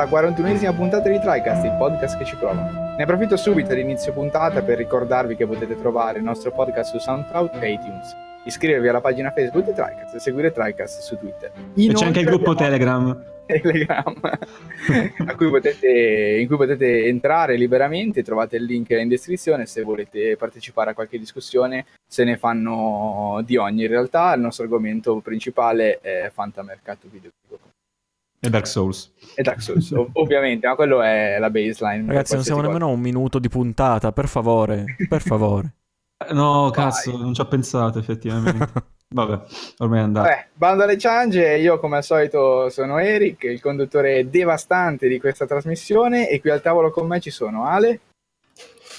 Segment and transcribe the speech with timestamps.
[0.00, 2.94] alla 41esima puntata di TriCast, il podcast che ci prova.
[2.96, 7.60] Ne approfitto subito all'inizio puntata per ricordarvi che potete trovare il nostro podcast su SoundCloud
[7.60, 8.14] e iTunes.
[8.44, 11.50] Iscrivervi alla pagina Facebook di TriCast e seguire TriCast su Twitter.
[11.74, 12.70] Inoltre, e c'è anche il gruppo abbiamo...
[12.70, 13.24] Telegram.
[13.48, 14.14] Telegram
[15.36, 15.88] cui potete,
[16.40, 21.18] in cui potete entrare liberamente, trovate il link in descrizione se volete partecipare a qualche
[21.18, 23.82] discussione, se ne fanno di ogni.
[23.82, 27.67] In realtà il nostro argomento principale è fantamercato videoludico.
[28.40, 29.12] E Dark Souls.
[29.34, 32.06] E Dark Souls, ov- ovviamente, ma quello è la baseline.
[32.06, 35.74] Ragazzi, non siamo nemmeno a un minuto di puntata, per favore, per favore.
[36.32, 37.20] no, cazzo, Vai.
[37.20, 38.96] non ci ho pensato effettivamente.
[39.10, 39.40] Vabbè,
[39.78, 40.28] ormai è andato.
[40.28, 45.46] Beh, bando alle ciange, io come al solito sono Eric, il conduttore devastante di questa
[45.46, 48.00] trasmissione e qui al tavolo con me ci sono Ale.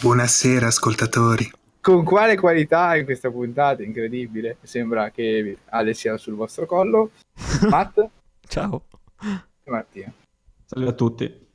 [0.01, 1.49] Buonasera ascoltatori.
[1.81, 7.11] Con quale qualità in questa puntata, incredibile, sembra che Ale sia sul vostro collo.
[7.69, 8.03] Matt.
[8.47, 8.81] Ciao.
[9.65, 10.11] Mattia.
[10.65, 11.47] Salve a tutti.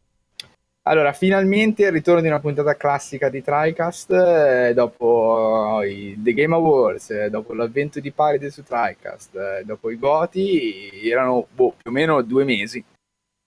[0.87, 6.55] Allora, finalmente il ritorno di una puntata classica di TriCast eh, dopo i The Game
[6.55, 11.91] Awards, eh, dopo l'avvento di Paride su TriCast, eh, dopo i Goti, erano boh, più
[11.91, 12.85] o meno due mesi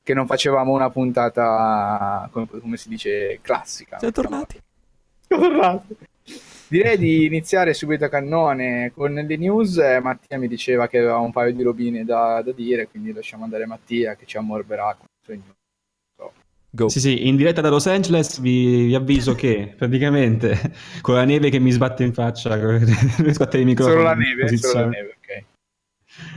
[0.02, 4.00] che non facevamo una puntata, come, come si dice, classica.
[4.00, 4.60] Siamo tornati.
[5.28, 5.98] Siamo tornati.
[6.70, 9.78] Direi di iniziare subito a cannone con le news.
[9.78, 13.46] Eh, Mattia mi diceva che aveva un paio di robine da, da dire, quindi lasciamo
[13.46, 15.56] andare Mattia che ci ammorberà con le sue news.
[16.70, 16.90] Go.
[16.90, 21.50] Sì, sì, in diretta da Los Angeles vi, vi, avviso che praticamente con la neve
[21.50, 23.95] che mi sbatte in faccia, mi sbatte il microfono.
[23.95, 25.45] Solo la neve, solo la neve, ok.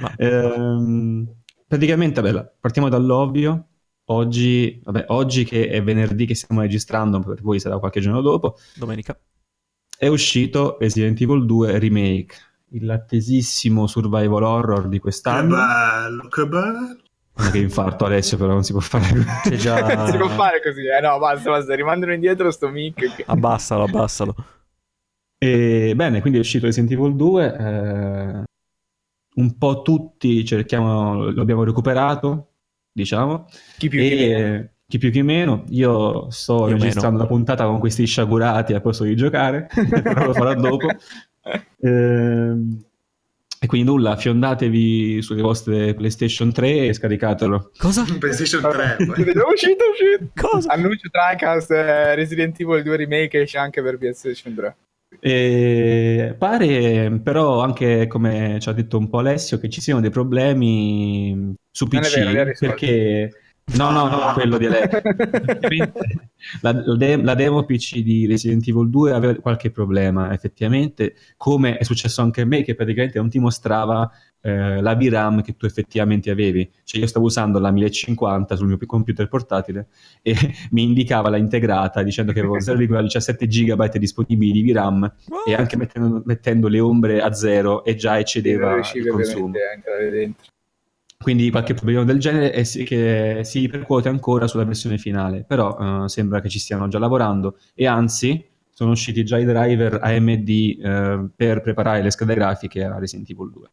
[0.00, 0.14] Ma...
[0.16, 1.34] Ehm,
[1.66, 3.66] praticamente, vabbè, partiamo dall'ovvio.
[4.04, 8.56] Oggi, vabbè, oggi che è venerdì che stiamo registrando, per voi sarà qualche giorno dopo.
[8.74, 9.18] Domenica.
[10.00, 12.34] È uscito Resident Evil 2 Remake,
[12.80, 15.54] l'attesissimo survival horror di quest'anno.
[15.54, 17.50] Che bello, che bello.
[17.52, 19.04] Che infarto Alessio, però non si può fare
[19.42, 19.58] così.
[19.58, 19.78] Già...
[19.94, 23.24] non si può fare così, eh no, basta, basta, rimandano indietro sto mic.
[23.26, 24.34] Abbassalo, abbassalo.
[25.36, 27.56] E, bene, quindi è uscito Resident Evil 2.
[27.58, 28.44] Eh,
[29.34, 32.52] un po' tutti cerchiamo, lo abbiamo recuperato,
[32.90, 33.48] diciamo.
[33.76, 34.68] Chi più e, chi meno.
[34.90, 35.62] Chi più chi meno.
[35.68, 37.22] Io sto Io registrando meno.
[37.22, 39.68] la puntata con questi sciagurati a posto di giocare,
[40.02, 40.88] però lo farò dopo.
[41.82, 42.52] Eh,
[43.62, 47.70] e quindi nulla, fiondatevi sulle vostre PlayStation 3 e scaricatelo.
[47.78, 48.04] Cosa?
[48.18, 48.96] PlayStation 3.
[48.96, 50.30] è uscito, uscito.
[50.34, 50.70] Cosa?
[50.72, 54.76] Annuncio Tricast eh, Resident Evil 2 Remake esce anche per PlayStation 3.
[55.18, 60.10] E pare però anche come ci ha detto un po' Alessio che ci siano dei
[60.10, 63.30] problemi su PC vero, perché
[63.76, 64.82] No, no, no, quello di lei.
[66.60, 66.82] la,
[67.22, 72.40] la, demo PC di Resident Evil 2 aveva qualche problema, effettivamente, come è successo anche
[72.40, 74.10] a me, che praticamente non ti mostrava
[74.42, 76.68] eh, la VRAM che tu effettivamente avevi.
[76.84, 79.88] Cioè io stavo usando la 1050 sul mio computer portatile
[80.22, 80.34] e
[80.72, 85.48] mi indicava la integrata dicendo che avevo 0,17 GB disponibili di VRAM oh.
[85.48, 89.54] e anche mettendo, mettendo, le ombre a zero e già eccedeva il consumo.
[89.54, 90.48] A entrare dentro.
[91.22, 95.76] Quindi qualche problema del genere è si, che si ripercuote ancora sulla versione finale, però
[95.76, 100.48] uh, sembra che ci stiano già lavorando e anzi sono usciti già i driver AMD
[100.48, 103.70] uh, eh, per preparare le schede grafiche a Resident Evil 2.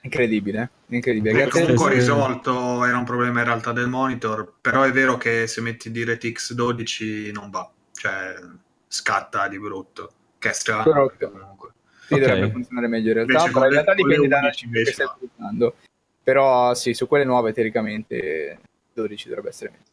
[0.00, 1.44] Incredibile, incredibile.
[1.44, 5.60] Beh, comunque risolto, era un problema in realtà del monitor, però è vero che se
[5.60, 8.36] metti DirectX 12 non va, cioè
[8.88, 11.72] scatta di brutto, che è strano comunque.
[12.06, 12.26] Sì, okay.
[12.26, 15.74] dovrebbe funzionare meglio in realtà, Invece però in realtà dipende dalla chip che stai utilizzando.
[16.26, 18.58] Però sì, su quelle nuove teoricamente
[18.94, 19.84] 12 dovrebbe essere meglio.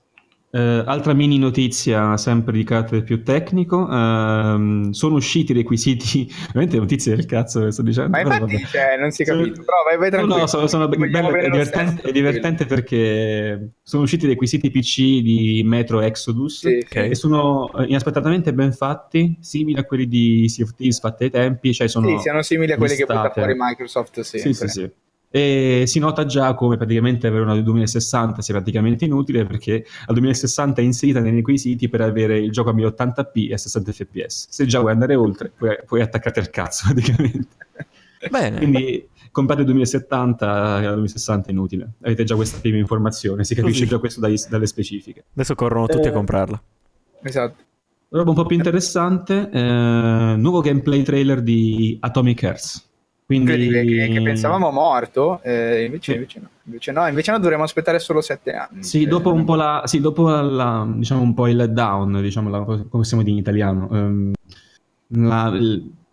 [0.50, 6.78] Uh, altra mini notizia, sempre di carattere più tecnico, uh, sono usciti i requisiti, veramente
[6.78, 8.10] notizie del cazzo che sto dicendo.
[8.10, 9.66] Ma infatti cioè, non si è capito, sono...
[9.66, 10.38] però vai, vai tranquillo.
[10.40, 15.62] No, sono, sono bello, è, divertente, è, divertente, perché sono usciti i requisiti PC di
[15.64, 17.14] Metro Exodus sì, che sì.
[17.14, 21.76] sono eh, inaspettatamente ben fatti, simili a quelli di Sea of Thieves fatti ai tempi.
[21.76, 24.54] Cioè sono sì, siano simili a quelli che porta fuori Microsoft sempre.
[24.54, 24.92] Sì, sì, sì.
[25.36, 30.14] E si nota già come praticamente avere una del 2060 sia praticamente inutile perché al
[30.14, 34.48] 2060 è inserita nei requisiti per avere il gioco a 1080p e a 60 fps.
[34.52, 37.48] Se già vuoi andare oltre, puoi, puoi attaccarti al cazzo praticamente.
[38.30, 38.58] Bene.
[38.58, 41.94] Quindi comprare 2070 al 2060 è inutile.
[42.04, 43.90] Avete già questa prima informazione, si capisce Così.
[43.90, 45.24] già questo dai, dalle specifiche.
[45.34, 46.62] Adesso corrono tutti eh, a comprarla.
[47.24, 47.64] Esatto.
[48.10, 52.92] Roba un po' più interessante, eh, nuovo gameplay trailer di Atomic Hearts.
[53.26, 53.70] Quindi...
[53.70, 56.50] Che, che, pensavamo morto, eh, invece, invece, no.
[56.66, 57.08] invece, no.
[57.08, 58.84] invece no, dovremmo aspettare solo sette anni.
[58.84, 62.60] Sì, dopo un po', la, sì, dopo la, diciamo un po' il letdown, diciamo la,
[62.62, 64.34] come possiamo dire in italiano, um,
[65.08, 65.50] la,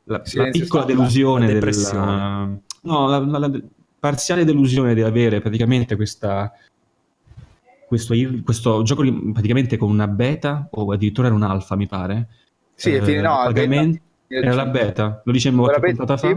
[0.05, 3.51] la, la, piccola delusione, della, no, la,
[3.99, 6.53] parziale delusione di avere praticamente questa
[7.91, 8.15] questo,
[8.45, 9.03] questo gioco
[9.33, 12.29] praticamente con una beta o addirittura era un alfa, mi pare.
[12.73, 14.01] Sì, eh, no, pagamenti,
[14.33, 16.33] era la beta, lo dicemmo qualche puntata fa.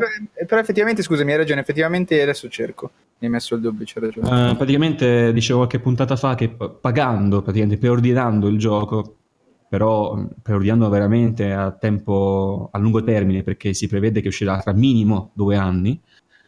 [0.48, 2.90] Però effettivamente, scusami, hai ragione, effettivamente adesso cerco.
[3.19, 4.51] Mi hai messo il dubbio, c'è ragione.
[4.51, 9.18] Uh, praticamente dicevo qualche puntata fa che pagando, praticamente preordinando il gioco,
[9.69, 15.30] però preordinando veramente a tempo a lungo termine, perché si prevede che uscirà tra minimo
[15.34, 16.01] due anni,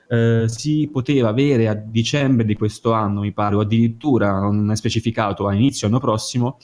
[0.09, 4.75] eh, si poteva avere a dicembre di questo anno, mi pare, o addirittura non è
[4.75, 6.57] specificato a inizio anno prossimo,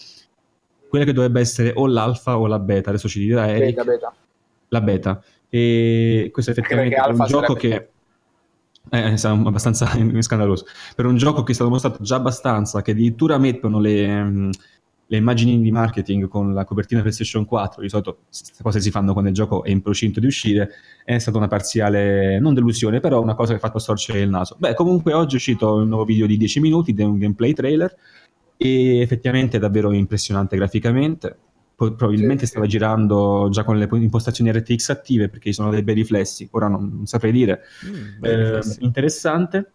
[0.89, 3.75] quella che dovrebbe essere o l'alfa o la beta, adesso ci dirà Eric.
[3.75, 4.15] Beta, beta
[4.71, 5.21] la beta.
[5.49, 7.89] E questo effettivamente è un gioco che
[8.89, 9.87] è abbastanza
[10.19, 10.65] scandaloso.
[10.95, 14.49] Per un gioco che è stato mostrato già abbastanza, che addirittura mettono le,
[15.05, 19.11] le immagini di marketing con la copertina PlayStation 4, di solito queste cose si fanno
[19.11, 20.71] quando il gioco è in procinto di uscire,
[21.03, 24.55] è stata una parziale, non delusione, però una cosa che ha fatto storcere il naso.
[24.57, 27.93] Beh, comunque oggi è uscito un nuovo video di 10 minuti, di un gameplay trailer,
[28.55, 31.37] e effettivamente è davvero impressionante graficamente
[31.89, 32.71] probabilmente sì, stava sì.
[32.71, 36.91] girando già con le impostazioni RTX attive perché ci sono dei bei riflessi, ora non,
[36.93, 37.61] non saprei dire.
[37.85, 39.71] Mm, eh, interessante.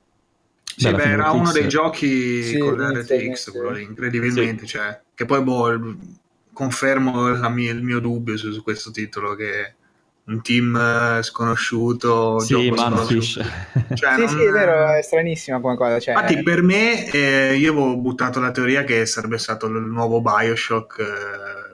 [0.77, 5.43] Sì, beh, era uno dei giochi sì, con l'RTX, quello lì, incredibilmente, cioè, che poi
[5.43, 5.97] boh,
[6.53, 9.75] confermo mia, il mio dubbio su, su, questo titolo che
[10.25, 13.41] un team eh, sconosciuto sì, Manfish
[13.95, 14.29] cioè, sì, non...
[14.29, 16.15] sì, è vero, è stranissima come cosa cioè...
[16.15, 20.99] infatti per me eh, io avevo buttato la teoria che sarebbe stato il nuovo Bioshock
[20.99, 21.66] eh,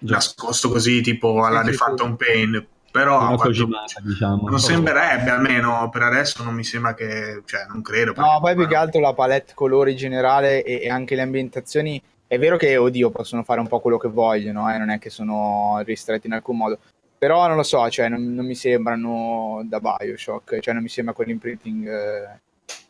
[0.00, 2.24] nascosto così tipo alla sì, The Phantom sì.
[2.24, 4.48] Pain però cogimata, diciamo.
[4.48, 8.66] non sembrerebbe almeno per adesso non mi sembra che cioè non credo no poi più
[8.66, 13.10] che altro la palette colori generale e, e, anche le ambientazioni è vero che oddio
[13.10, 14.78] possono fare un po' quello che vogliono eh?
[14.78, 16.78] non è che sono ristretti in alcun modo
[17.16, 21.14] però non lo so cioè non, non mi sembrano da Bioshock cioè non mi sembra
[21.14, 22.40] quell'imprinting eh,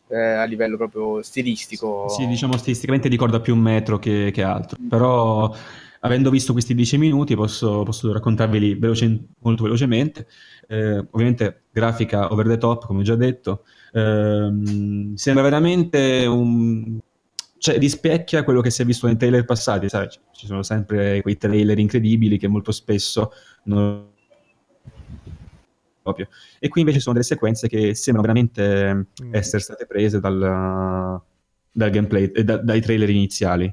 [0.07, 4.77] eh, a livello proprio stilistico sì diciamo stilisticamente ricorda più un metro che, che altro
[4.81, 4.87] mm.
[4.87, 5.53] però
[6.01, 10.27] avendo visto questi 10 minuti posso, posso raccontarveli veloce, molto velocemente.
[10.67, 13.65] Eh, ovviamente grafica over the top, come ho già detto.
[13.91, 14.51] Eh,
[15.15, 16.99] sembra veramente un...
[17.57, 20.07] Cioè, rispecchia quello che si è visto nei trailer passati, sai?
[20.09, 23.31] Ci sono sempre quei trailer incredibili che molto spesso
[23.65, 24.09] non
[26.01, 26.27] proprio.
[26.59, 29.33] E qui invece sono delle sequenze che sembrano veramente mm.
[29.35, 31.21] essere state prese dal,
[31.71, 33.71] dal gameplay, da, dai trailer iniziali.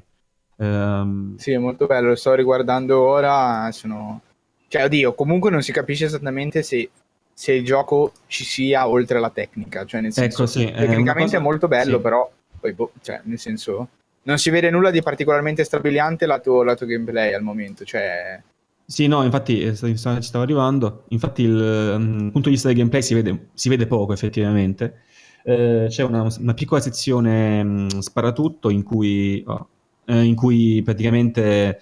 [0.59, 1.37] Um...
[1.37, 4.21] Sì, è molto bello, lo sto riguardando ora, sono...
[4.67, 6.89] Cioè, oddio, comunque non si capisce esattamente se,
[7.33, 11.23] se il gioco ci sia oltre alla tecnica, cioè nel senso, ecco, sì, tecnicamente è,
[11.23, 11.37] cosa...
[11.37, 12.03] è, molto bello, sì.
[12.03, 13.87] però poi, boh, cioè, nel senso,
[14.23, 18.41] non si vede nulla di particolarmente strabiliante lato, lato gameplay al momento, cioè...
[18.85, 21.03] Sì, no, infatti eh, ci stavo arrivando.
[21.09, 25.01] Infatti, il, um, punto di vista del gameplay si vede, si vede poco effettivamente.
[25.43, 29.67] Eh, c'è una, una, piccola sezione um, sparatutto in cui oh,
[30.09, 31.81] eh, in cui praticamente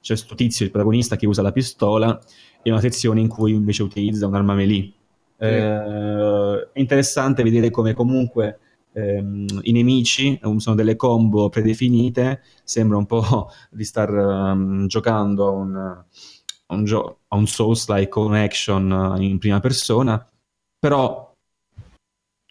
[0.00, 2.20] c'è questo tizio, il protagonista, che usa la pistola
[2.62, 4.92] e una sezione in cui invece utilizza un'arma melee.
[5.38, 5.44] Sì.
[5.46, 8.58] Eh, è interessante vedere come comunque
[8.92, 15.50] ehm, i nemici sono delle combo predefinite, sembra un po' di star um, giocando a
[15.50, 20.28] un, a un, gio- a un Souls-like con action in prima persona,
[20.78, 21.29] però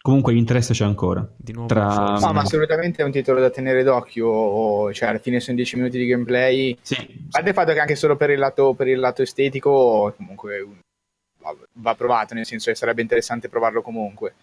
[0.02, 1.28] Comunque l'interesse c'è ancora.
[1.36, 2.16] Di nuovo, tra...
[2.18, 4.92] no, ma assolutamente è un titolo da tenere d'occhio.
[4.92, 6.78] Cioè, alla fine sono 10 minuti di gameplay.
[6.80, 6.94] Sì.
[6.94, 10.66] A parte il fatto che anche solo per il lato, per il lato estetico, comunque
[11.74, 14.36] va provato, nel senso che sarebbe interessante provarlo comunque.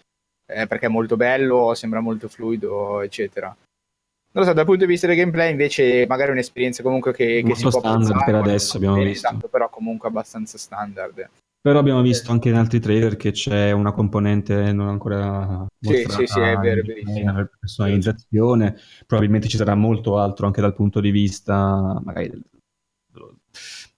[0.46, 3.48] Eh, perché è molto bello, sembra molto fluido, eccetera.
[3.48, 7.56] Non lo so, dal punto di vista del gameplay, invece, magari un'esperienza comunque che, che
[7.56, 9.28] si può standard pensare, per adesso abbiamo visto.
[9.28, 11.28] Esatto, però comunque abbastanza standard.
[11.60, 16.26] Però abbiamo visto anche in altri trailer che c'è una componente non ancora sì, sì,
[16.28, 17.50] sì, è vero, verissimo.
[17.60, 22.44] personalizzazione, probabilmente ci sarà molto altro anche dal punto di vista magari del,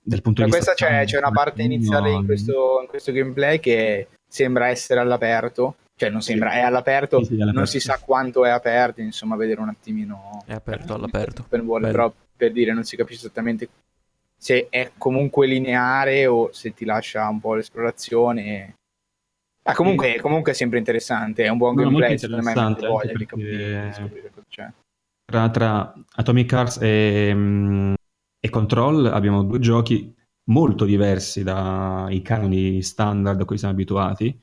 [0.02, 4.08] del punto di vista c'è, c'è, una parte iniziale in questo, in questo, gameplay che
[4.28, 8.46] sembra essere all'aperto, cioè non sembra, è all'aperto, sì, sì, all'aperto, non si sa quanto
[8.46, 10.44] è aperto, insomma, vedere un attimino.
[10.46, 11.46] È aperto all'aperto.
[11.48, 13.70] Per, però per dire non si capisce esattamente
[14.40, 18.76] se è comunque lineare o se ti lascia un po' l'esplorazione.
[19.64, 23.14] Ah, comunque, comunque è sempre interessante, è un buon no, gameplay, secondo me mette voglia
[23.14, 24.72] di capire, di scoprire cosa c'è.
[25.30, 27.94] Tra, tra Atomic Hearts e, um,
[28.40, 30.16] e, Control abbiamo due giochi
[30.50, 34.42] molto diversi dai canoni standard a cui siamo abituati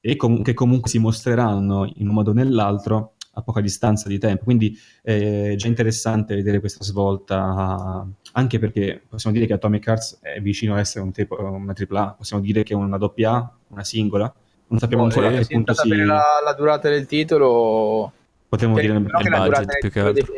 [0.00, 4.18] e com- che comunque si mostreranno in un modo o nell'altro a poca distanza di
[4.18, 4.44] tempo.
[4.44, 10.18] Quindi eh, è già interessante vedere questa svolta, anche perché possiamo dire che Atomic Hearts
[10.20, 13.84] è vicino ad essere un te- una AAA, possiamo dire che è una doppia, una
[13.84, 14.32] singola.
[14.66, 15.88] Non sappiamo oh, ancora a che punto si...
[15.88, 18.12] La, la durata del titolo...
[18.48, 20.34] Potremmo dire il budget più che altro.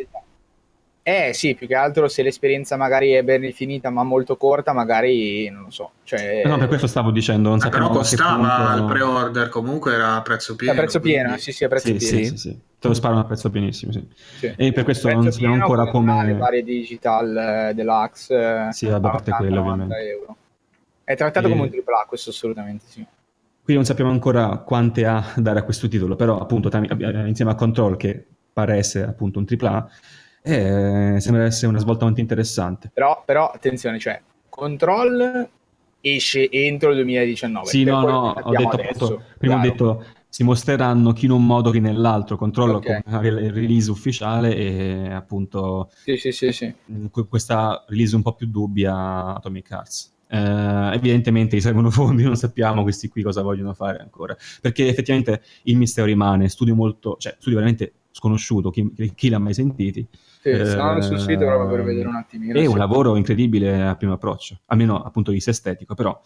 [1.08, 5.48] Eh sì, più che altro se l'esperienza magari è ben definita ma molto corta, magari
[5.48, 5.92] non lo so.
[6.02, 6.42] Cioè...
[6.44, 8.82] No, per questo stavo dicendo, non sappiamo Però costava punto...
[8.82, 10.72] il pre-order, comunque era a prezzo pieno.
[10.72, 11.20] A prezzo quindi...
[11.20, 12.18] pieno, sì sì, a prezzo sì, pieno.
[12.18, 12.60] Sì, sì, sì.
[12.80, 14.04] Te lo sparano a prezzo pienissimo, sì.
[14.36, 14.52] sì.
[14.56, 16.24] E per questo non sappiamo ancora come...
[16.26, 18.34] Le varie digital eh, deluxe.
[18.34, 19.94] Eh, sì, vabbè, a parte quello ovviamente.
[19.94, 20.36] Euro.
[21.04, 21.50] È trattato e...
[21.50, 23.06] come un AAA, questo assolutamente sì.
[23.62, 26.68] Qui non sappiamo ancora quante ha dare a questo titolo, però appunto
[27.26, 29.88] insieme a Control, che pare essere appunto un AAA,
[30.46, 32.90] eh, sembra essere una svolta molto interessante.
[32.94, 35.48] Però, però attenzione, cioè, Control
[36.00, 37.66] esce entro il 2019.
[37.66, 39.68] Sì, no, no, ho detto appunto, prima Chiaro.
[39.68, 43.00] ho detto si mostreranno chi in un modo che nell'altro, controllo okay.
[43.06, 46.74] il release ufficiale e appunto sì, sì, sì, sì.
[47.28, 50.14] questa release un po' più dubbia Atomic Hearts.
[50.28, 55.40] Uh, evidentemente gli servono fondi, non sappiamo questi qui cosa vogliono fare ancora, perché effettivamente
[55.64, 60.06] il mistero rimane, studio molto, cioè studio veramente sconosciuto, chi, chi l'ha mai sentiti.
[60.46, 62.56] Sì, uh, stanno sul sito proprio per vedere un attimino.
[62.56, 66.20] È un lavoro incredibile a primo approccio, almeno dal punto di vista estetico, però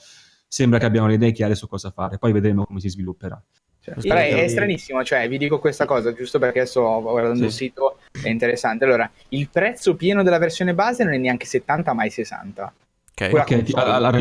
[0.46, 3.40] sembra che abbiano le idee chiare su cosa fare, poi vedremo come si svilupperà.
[3.82, 7.44] Cioè, però è, è, stranissimo, cioè vi dico questa cosa giusto perché sto guardando sì.
[7.44, 8.84] il sito, è interessante.
[8.84, 12.74] Allora, il prezzo pieno della versione base non è neanche 70 ma è 60.
[13.10, 13.62] Ok, okay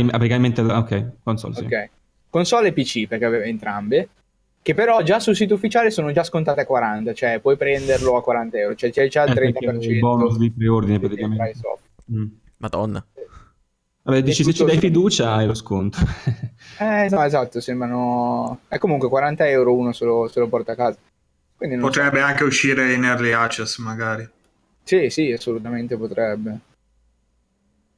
[0.08, 1.66] praticamente ok, console, sì.
[1.66, 1.90] Ok.
[2.30, 4.08] Console e PC perché aveva entrambe,
[4.62, 8.22] che però già sul sito ufficiale sono già scontate a 40, cioè puoi prenderlo a
[8.22, 9.82] 40 euro, cioè c'è già il 30%.
[9.82, 11.54] Il bonus di preordine praticamente.
[12.12, 12.26] Mm.
[12.58, 13.06] Madonna.
[14.02, 15.98] Vabbè, dici se ci dai fiducia hai lo sconto.
[16.80, 18.62] eh, no, esatto, sembrano...
[18.68, 20.98] È comunque 40 euro uno se lo, se lo porta a casa.
[21.58, 22.26] potrebbe so.
[22.26, 24.28] anche uscire in early access magari.
[24.84, 26.60] Sì, sì, assolutamente potrebbe.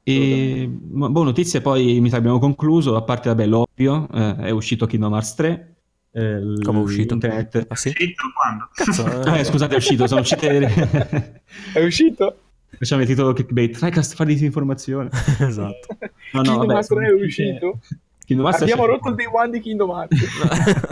[0.03, 4.85] E, boh, notizie poi mi sa abbiamo concluso, a parte vabbè l'ovvio, eh, è uscito
[4.85, 5.70] Kingdom Hearts 3.
[6.13, 7.13] Eh, Come è uscito?
[7.13, 7.65] Internet.
[7.67, 7.93] Ah, sì?
[8.33, 8.69] quando?
[8.73, 11.41] Cazzo, eh, scusate, è uscito, sono uscite...
[11.73, 12.37] è uscito?
[12.77, 15.09] Facciamo il titolo clickbait, Tricast fa disinformazione.
[15.39, 15.97] esatto.
[16.33, 17.79] No, no, Kingdom Hearts 3 è uscito?
[18.25, 20.17] Kingdom Hearts Abbiamo rotto il day one di Kingdom Hearts.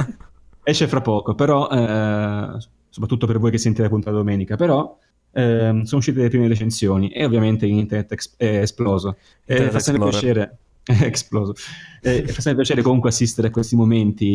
[0.64, 2.58] esce fra poco, però, eh,
[2.90, 4.98] soprattutto per voi che sentite la puntata domenica, però
[5.32, 9.18] eh, sono uscite le prime recensioni e ovviamente internet ex- è esploso.
[9.46, 11.54] E fa sempre piacere esploso.
[12.02, 14.26] Eh, fa sempre piacere comunque assistere a questi momenti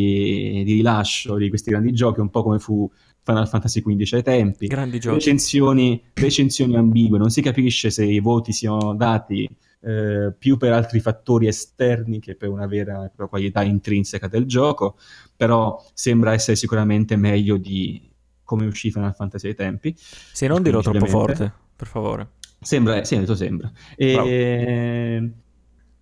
[0.64, 2.90] di rilascio di questi grandi giochi, un po' come fu
[3.22, 4.66] Final Fantasy XV ai tempi.
[4.66, 5.16] Grandi giochi.
[5.16, 9.48] Recensioni, recensioni ambigue, non si capisce se i voti siano dati
[9.80, 14.96] eh, più per altri fattori esterni che per una vera qualità intrinseca del gioco,
[15.36, 18.10] però sembra essere sicuramente meglio di
[18.44, 19.94] come uscì Final Fantasy ai tempi.
[19.96, 22.28] Se non dirò troppo forte, per favore.
[22.60, 23.70] Sembra, sì, detto sembra.
[23.96, 25.30] E,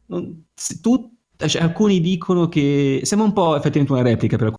[0.07, 0.47] non,
[0.81, 4.53] tu, cioè, alcuni dicono che sembra un po' effettivamente una replica per,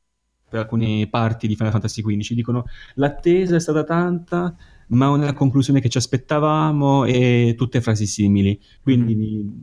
[0.50, 2.34] per alcune parti di Final Fantasy XV.
[2.34, 4.56] Dicono l'attesa è stata tanta,
[4.88, 8.60] ma una conclusione che ci aspettavamo e tutte frasi simili.
[8.82, 9.62] Quindi mm-hmm.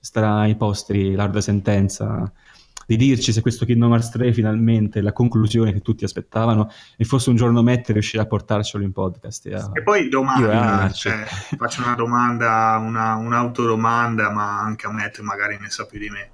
[0.00, 2.32] starà ai postri l'arda sentenza
[2.86, 7.30] di dirci se questo Kingdom Hearts 3 finalmente la conclusione che tutti aspettavano e fosse
[7.30, 9.46] un giorno mettere riuscire a portarcelo in podcast.
[9.46, 9.70] E, a...
[9.72, 11.24] e poi domanda, cioè,
[11.58, 16.30] faccio una domanda, una, un'autodomanda, ma anche a Matt magari ne sa più di me.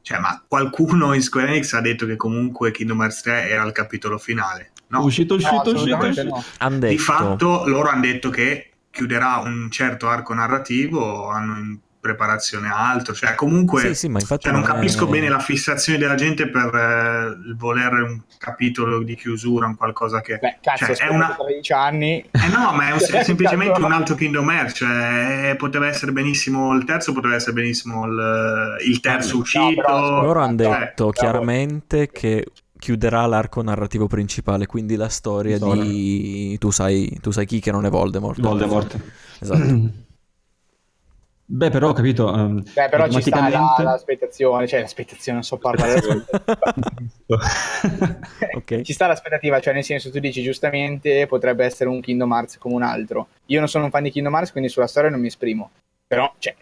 [0.00, 3.72] Cioè, ma qualcuno in Square Enix ha detto che comunque Kingdom Hearts 3 era il
[3.72, 4.70] capitolo finale?
[4.88, 5.02] No.
[5.02, 6.06] Uscito, uscito, no, uscito.
[6.06, 6.42] uscito.
[6.60, 6.78] No.
[6.78, 12.90] Di fatto loro hanno detto che chiuderà un certo arco narrativo, hanno in preparazione a
[12.90, 15.10] altro, cioè comunque sì, sì, cioè, non, capisco è...
[15.10, 20.38] bene la fissazione della gente per eh, volere un capitolo di chiusura, un qualcosa che...
[20.38, 21.34] Beh, cazzo, cioè, è una...
[21.36, 22.24] 13 anni...
[22.30, 26.84] Eh no, ma è, un, semplicemente un altro Kingdom Hearts, cioè poteva essere benissimo il
[26.84, 29.82] terzo, poteva essere benissimo il, il terzo uscito...
[29.88, 32.46] No, loro hanno detto cioè, chiaramente che
[32.78, 36.56] chiuderà l'arco narrativo principale, quindi la storia di...
[36.58, 38.40] Tu sai, tu sai chi che non è Voldemort.
[38.40, 38.96] Voldemort.
[39.40, 40.04] Esatto.
[41.48, 42.26] Beh, però ho capito.
[42.26, 46.02] Um, Beh, però ci sta la, l'aspettazione, cioè l'aspettazione, non so parlare.
[48.56, 48.82] okay.
[48.82, 52.74] Ci sta l'aspettativa, cioè nel senso tu dici giustamente potrebbe essere un Kingdom Hearts come
[52.74, 53.28] un altro.
[53.46, 55.70] Io non sono un fan di Kingdom Hearts, quindi sulla storia non mi esprimo.
[56.04, 56.54] Però, cioè,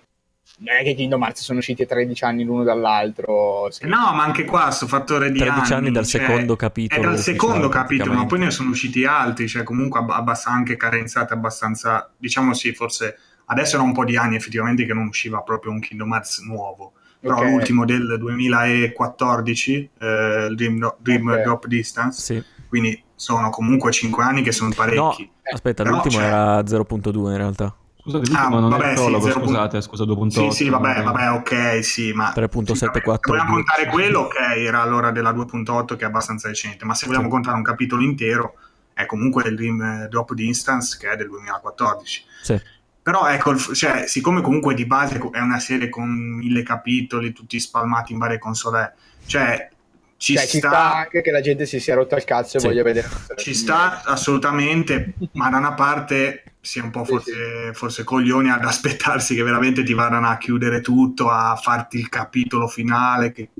[0.59, 3.69] non è che Kingdom Hearts sono usciti a 13 anni l'uno dall'altro.
[3.71, 3.87] Sì.
[3.87, 7.01] No, ma anche qua sto fattore di 13 anni, anni dal cioè, secondo capitolo.
[7.01, 11.33] È dal secondo capitolo, ma poi ne sono usciti altri, cioè comunque abbast- anche carenzate
[11.33, 15.73] abbastanza, diciamo sì, forse Adesso era un po' di anni effettivamente che non usciva proprio
[15.73, 17.51] un Kingdom Hearts nuovo, però okay.
[17.51, 21.43] l'ultimo del 2014, eh, il Dream, Dream okay.
[21.43, 22.45] Drop Distance, sì.
[22.69, 24.97] quindi sono comunque 5 anni che sono parecchi.
[24.97, 26.27] No, aspetta, però l'ultimo c'è...
[26.27, 27.75] era 0.2 in realtà.
[28.07, 30.29] Scusate, ah, non vabbè, è il prologo, sì, scusate, scusa, 2.8.
[30.29, 32.35] Sì, sì, vabbè, vabbè, ok, sì, ma...
[32.37, 32.65] 3.74.
[32.65, 36.95] Sì, se vogliamo contare quello, ok, era allora della 2.8 che è abbastanza recente, ma
[36.95, 37.31] se vogliamo sì.
[37.31, 38.57] contare un capitolo intero,
[38.93, 42.25] è comunque il Dream Drop Distance che è del 2014.
[42.43, 42.61] Sì.
[43.05, 48.15] Però ecco, cioè, siccome comunque di base è una serie con mille capitoli, tutti spalmati
[48.15, 48.95] in varie console,
[49.27, 49.69] cioè
[50.17, 50.51] ci, cioè, sta...
[50.51, 52.67] ci sta anche che la gente si sia rotto al cazzo e sì.
[52.67, 53.07] voglia vedere.
[53.37, 57.75] Ci sta assolutamente, ma da una parte si è un po' forse, sì, sì.
[57.75, 62.69] forse, coglioni ad aspettarsi che veramente ti vadano a chiudere tutto, a farti il capitolo
[62.69, 63.51] finale che,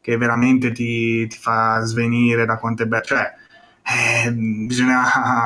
[0.00, 3.02] che veramente ti, ti, fa svenire da quanto è bello.
[3.02, 3.34] Cioè,
[3.84, 5.02] eh, bisogna...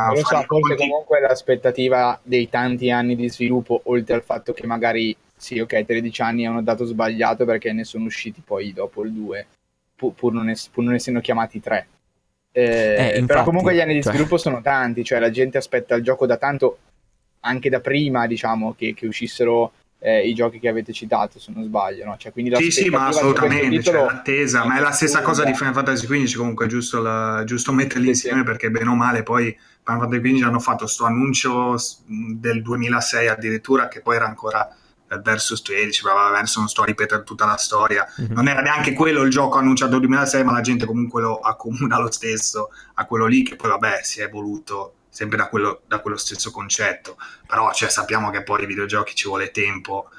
[0.09, 0.77] Non so, forse conti...
[0.77, 6.23] comunque l'aspettativa dei tanti anni di sviluppo, oltre al fatto che magari, sì, ok, 13
[6.23, 9.47] anni è un dato sbagliato perché ne sono usciti poi dopo il 2,
[9.95, 11.89] pur, pur, non, es- pur non essendo chiamati 3.
[12.53, 14.13] Eh, eh, infatti, però comunque gli anni di cioè...
[14.13, 16.79] sviluppo sono tanti, cioè la gente aspetta il gioco da tanto
[17.41, 21.65] anche da prima, diciamo, che, che uscissero eh, i giochi che avete citato, se non
[21.65, 22.05] sbaglio.
[22.05, 22.17] No?
[22.17, 25.75] Cioè, quindi sì, sì, ma assolutamente, c'è l'attesa, ma è la stessa cosa di Final
[25.75, 28.45] Fantasy XV, comunque è giusto, la, giusto metterli sì, insieme sì.
[28.45, 31.77] perché bene o male poi Final Fantasy XV hanno fatto questo annuncio
[32.07, 34.69] del 2006 addirittura che poi era ancora
[35.23, 38.33] versus 13, vabbè, adesso non sto a ripetere tutta la storia, mm-hmm.
[38.33, 41.99] non era neanche quello il gioco annunciato nel 2006, ma la gente comunque lo accomuna
[41.99, 46.01] lo stesso a quello lì che poi vabbè si è evoluto sempre da quello, da
[46.01, 47.17] quello stesso concetto.
[47.47, 50.11] Però cioè, sappiamo che poi i videogiochi ci vuole tempo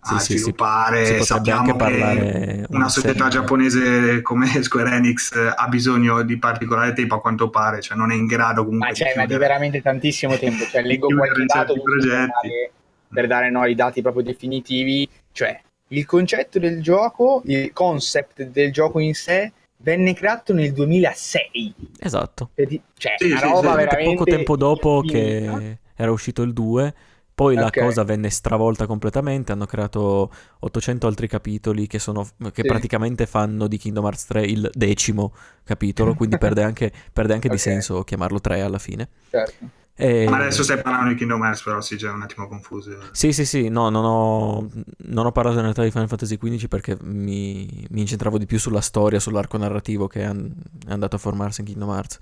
[0.00, 1.06] a sì, sviluppare.
[1.06, 1.22] Sì, sì.
[1.22, 7.48] Sappiamo che una società giapponese come Square Enix ha bisogno di particolare tempo a quanto
[7.48, 10.64] pare, cioè non è in grado comunque ma c'è di, di veramente tantissimo tempo.
[10.64, 12.70] Cioè, leggo qualche dato progetti.
[13.08, 15.60] per dare no, i dati proprio definitivi, cioè
[15.92, 21.74] il concetto del gioco, il concept del gioco in sé venne creato nel 2006.
[21.98, 22.50] Esatto.
[22.54, 25.58] Cioè, sì, una roba sì, veramente poco tempo dopo infinita.
[25.58, 26.94] che era uscito il 2.
[27.40, 27.64] Poi okay.
[27.64, 32.68] la cosa venne stravolta completamente, hanno creato 800 altri capitoli che, sono, che sì.
[32.68, 35.32] praticamente fanno di Kingdom Hearts 3 il decimo
[35.64, 37.56] capitolo, quindi perde anche, perde anche okay.
[37.56, 39.08] di senso chiamarlo 3 alla fine.
[39.30, 39.79] Certo.
[40.00, 40.26] E...
[40.26, 42.96] Ma adesso stai parlando di Kingdom Hearts, però sì, già un attimo confuso.
[43.12, 46.68] Sì, sì, sì, no, non ho, non ho parlato in realtà di Final Fantasy XV
[46.68, 50.54] perché mi, mi incentravo di più sulla storia, sull'arco narrativo che è, an-
[50.86, 52.18] è andato a formarsi in Kingdom Hearts.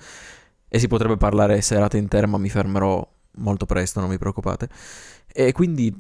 [0.67, 4.69] E si potrebbe parlare serate intere, ma mi fermerò molto presto, non vi preoccupate.
[5.33, 5.95] E quindi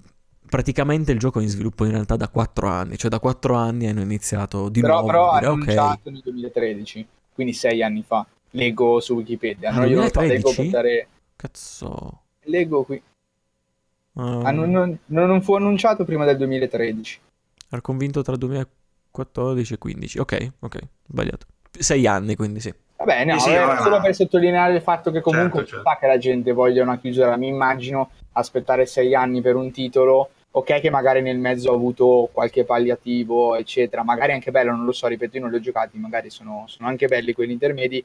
[0.48, 3.86] praticamente il gioco è in sviluppo in realtà da 4 anni, cioè da 4 anni
[3.86, 5.06] hanno iniziato di però, nuovo.
[5.06, 6.12] Però hanno annunciato okay.
[6.12, 8.26] nel 2013, quindi 6 anni fa.
[8.50, 12.22] Leggo su Wikipedia, ah, non glielo leggo per dare Cazzo.
[12.46, 13.00] Leggo qui.
[14.14, 14.44] Um...
[14.44, 17.20] Ah, non, non, non, fu annunciato prima del 2013.
[17.70, 20.18] Era convinto tra 2014 e 2015.
[20.18, 21.46] Ok, ok, sbagliato.
[21.70, 22.74] Sei anni, quindi sì.
[22.96, 25.88] Vabbè, no, sì, sì, solo per sottolineare il fatto che comunque certo, certo.
[25.88, 27.36] fa che la gente voglia una chiusura.
[27.36, 30.30] Mi immagino aspettare sei anni per un titolo.
[30.50, 34.02] Ok, che magari nel mezzo ha avuto qualche palliativo, eccetera.
[34.02, 36.88] Magari anche bello, non lo so, ripeto, io non li ho giocati, magari sono, sono
[36.88, 38.04] anche belli quelli intermedi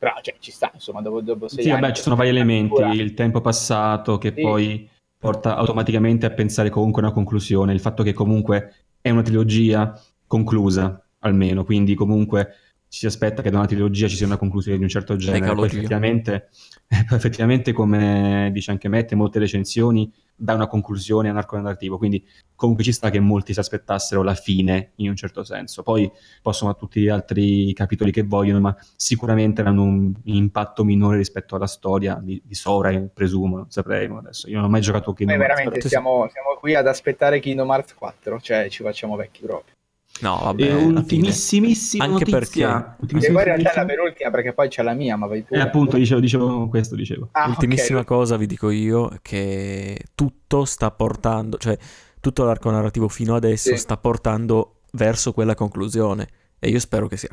[0.00, 3.12] però cioè, ci sta, insomma, dopo, dopo sei sì, vabbè, ci sono vari elementi, il
[3.12, 4.40] tempo passato che sì.
[4.40, 9.20] poi porta automaticamente a pensare comunque a una conclusione, il fatto che comunque è una
[9.20, 9.92] trilogia
[10.26, 12.54] conclusa, almeno, quindi comunque
[12.88, 15.54] ci si aspetta che da una trilogia ci sia una conclusione di un certo genere.
[15.54, 16.48] Poi effettivamente,
[17.14, 22.26] effettivamente, come dice anche Matt, molte recensioni dà una conclusione a un arco narrativo, quindi
[22.54, 25.82] comunque ci sta che molti si aspettassero la fine in un certo senso.
[25.82, 26.10] Poi
[26.42, 31.66] possono tutti gli altri capitoli che vogliono, ma sicuramente hanno un impatto minore rispetto alla
[31.66, 34.48] storia di, di Sora, presumo, non saprei adesso.
[34.48, 35.56] Io non ho mai giocato Kingdom Hearts.
[35.56, 39.74] veramente siamo, siamo, qui ad aspettare Kingdom Hearts 4, cioè ci facciamo vecchi proprio.
[40.20, 40.62] No, vabbè.
[40.62, 42.96] E ultimissimissima Anche notizia.
[42.98, 43.26] perché...
[43.26, 45.60] E poi in realtà è la penultima, perché poi c'è la mia, ma vai pure.
[45.60, 47.28] E appunto, dicevo, dicevo questo, dicevo.
[47.32, 48.16] Ah, Ultimissima okay.
[48.16, 51.76] cosa vi dico io, che tutto sta portando, cioè
[52.20, 53.76] tutto l'arco narrativo fino adesso sì.
[53.76, 56.28] sta portando verso quella conclusione.
[56.58, 57.30] E io spero che sia...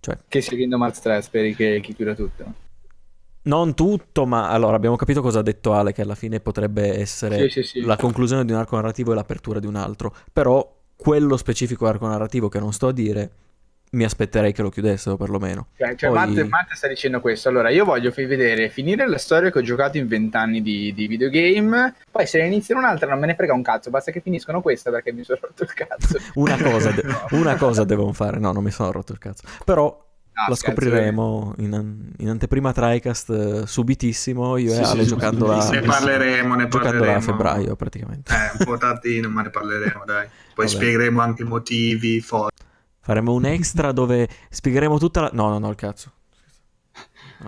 [0.00, 0.18] Cioè...
[0.26, 2.60] Che sia Kingdom Hearts 3, speri che, che chiuda tutto.
[3.44, 7.50] Non tutto, ma allora abbiamo capito cosa ha detto Ale, che alla fine potrebbe essere
[7.50, 10.14] sì, sì, la conclusione di un arco narrativo e l'apertura di un altro.
[10.32, 13.30] Però quello specifico arco narrativo che non sto a dire,
[13.90, 15.66] mi aspetterei che lo chiudessero perlomeno.
[15.76, 16.18] Cioè, cioè Poi...
[16.18, 17.48] Matt, Matt, sta dicendo questo.
[17.48, 21.94] Allora, io voglio vedere, finire la storia che ho giocato in vent'anni di, di videogame.
[22.08, 24.90] Poi se ne iniziano un'altra non me ne frega un cazzo, basta che finiscono questa
[24.90, 26.18] perché mi sono rotto il cazzo.
[26.34, 27.02] una, cosa de-
[27.36, 29.42] una cosa devono fare, no, non mi sono rotto il cazzo.
[29.64, 34.56] Però Ah, lo scopriremo in, in, anteprima TriCast uh, subitissimo.
[34.56, 38.32] Io sì, e Ale sì, giocando sì, a ne parleremo ne parleremo a febbraio praticamente.
[38.32, 40.26] Eh, un po' tardino ma ne parleremo dai.
[40.54, 40.68] Poi Vabbè.
[40.68, 42.62] spiegheremo anche i motivi forti
[43.02, 46.12] faremo un extra dove spiegheremo tutta la no no no il cazzo.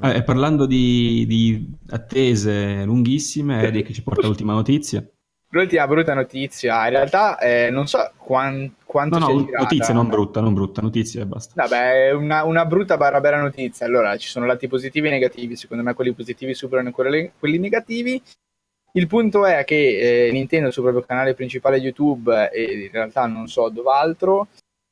[0.02, 5.06] Eh, parlando di, di, attese lunghissime Eric ci porta l'ultima notizia
[5.54, 10.40] l'ultima brutta notizia in realtà eh, non so quanto quanto no, no, notizia non brutta,
[10.40, 11.52] non brutta, notizia e basta.
[11.66, 13.86] Vabbè, una, una brutta barra bella notizia.
[13.86, 15.56] Allora, ci sono lati positivi e negativi.
[15.56, 18.22] Secondo me quelli positivi superano quelli, quelli negativi.
[18.92, 23.48] Il punto è che eh, Nintendo sul proprio canale principale YouTube e in realtà non
[23.48, 24.46] so dov'altro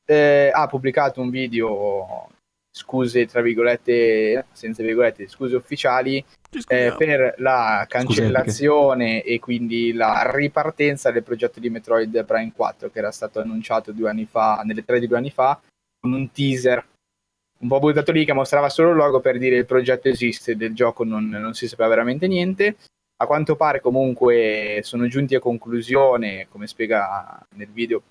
[0.04, 2.26] eh, ha pubblicato un video
[2.72, 6.24] scuse tra virgolette senza virgolette scuse ufficiali
[6.68, 9.28] eh, per la cancellazione Scusate.
[9.34, 14.10] e quindi la ripartenza del progetto di Metroid Prime 4 che era stato annunciato due
[14.10, 15.60] anni fa nelle tre di due anni fa
[15.98, 16.84] con un teaser
[17.60, 20.74] un po' buttato lì che mostrava solo il logo per dire il progetto esiste del
[20.74, 22.76] gioco non, non si sapeva veramente niente
[23.22, 28.02] a quanto pare comunque sono giunti a conclusione, come spiega nel video,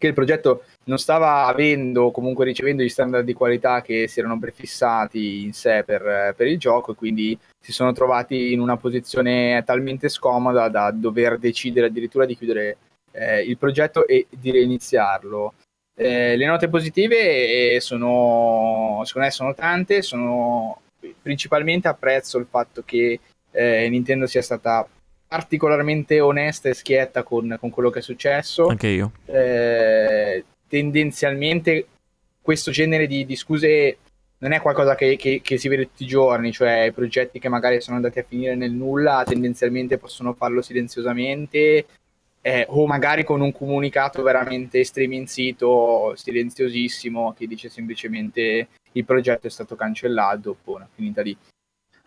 [0.00, 4.38] che il progetto non stava avendo, comunque ricevendo gli standard di qualità che si erano
[4.38, 9.62] prefissati in sé per, per il gioco e quindi si sono trovati in una posizione
[9.66, 12.78] talmente scomoda da dover decidere addirittura di chiudere
[13.12, 15.52] eh, il progetto e di reiniziarlo.
[15.94, 20.80] Eh, le note positive eh, sono, secondo me sono tante, sono
[21.20, 24.88] principalmente apprezzo il fatto che eh, Nintendo sia stata
[25.30, 28.66] particolarmente onesta e schietta con, con quello che è successo.
[28.66, 29.12] Anche io.
[29.26, 31.86] Eh, tendenzialmente
[32.42, 33.98] questo genere di, di, scuse
[34.38, 37.48] non è qualcosa che, che, che, si vede tutti i giorni, cioè i progetti che
[37.48, 41.86] magari sono andati a finire nel nulla tendenzialmente possono farlo silenziosamente
[42.40, 49.50] eh, o magari con un comunicato veramente estremizito, silenziosissimo, che dice semplicemente il progetto è
[49.50, 51.36] stato cancellato, buona, finita lì.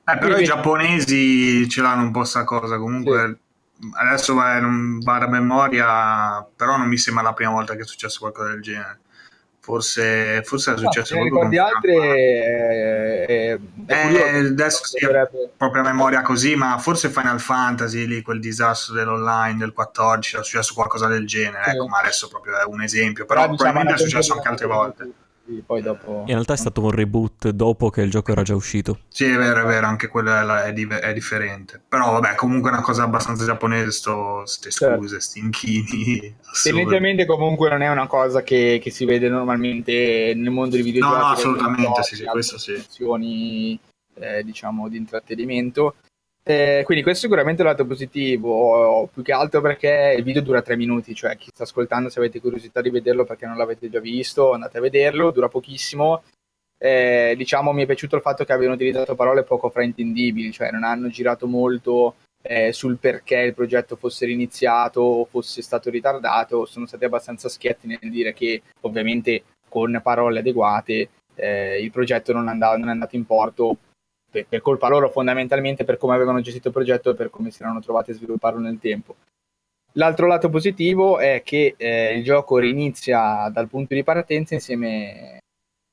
[0.05, 3.37] Eh, però i giapponesi ce l'hanno un po' sta cosa, comunque
[3.79, 3.89] sì.
[3.93, 7.85] adesso va, non va a memoria, però non mi sembra la prima volta che è
[7.85, 8.99] successo qualcosa del genere.
[9.61, 11.95] Forse, forse è successo no, qualcosa di altre
[13.25, 15.07] è eh, adesso sì,
[15.55, 20.43] proprio a memoria così, ma forse Final Fantasy lì quel disastro dell'online del 14 è
[20.43, 21.69] successo qualcosa del genere, sì.
[21.69, 24.67] ecco, ma adesso proprio è un esempio, però, però diciamo, probabilmente è successo anche altre
[24.67, 25.11] volte
[25.65, 26.21] poi dopo...
[26.21, 28.99] In realtà è stato un reboot dopo che il gioco era già uscito.
[29.09, 31.81] Sì, è vero, è vero, anche quello è, è, è differente.
[31.87, 34.95] Però vabbè, comunque è una cosa abbastanza giapponese, sto, ste certo.
[34.95, 35.23] scuse, certo.
[35.25, 36.35] sti inchini.
[36.63, 41.17] Tendenzialmente comunque non è una cosa che, che, si vede normalmente nel mondo dei videogiochi.
[41.17, 43.79] No, no, assolutamente, sì, sì, questo sì.
[44.15, 45.95] Eh, diciamo, di intrattenimento.
[46.45, 50.61] Eh, quindi questo è sicuramente il lato positivo, più che altro perché il video dura
[50.61, 54.01] tre minuti, cioè chi sta ascoltando se avete curiosità di vederlo perché non l'avete già
[54.01, 56.23] visto andate a vederlo, dura pochissimo.
[56.77, 60.83] Eh, diciamo mi è piaciuto il fatto che abbiano utilizzato parole poco fraintendibili, cioè non
[60.83, 66.85] hanno girato molto eh, sul perché il progetto fosse riniziato o fosse stato ritardato, sono
[66.85, 72.75] stati abbastanza schietti nel dire che ovviamente con parole adeguate eh, il progetto non, andava,
[72.75, 73.77] non è andato in porto
[74.33, 77.61] per, per colpa loro fondamentalmente per come avevano gestito il progetto e per come si
[77.61, 79.15] erano trovati a svilupparlo nel tempo.
[79.93, 85.37] L'altro lato positivo è che eh, il gioco rinizia dal punto di partenza insieme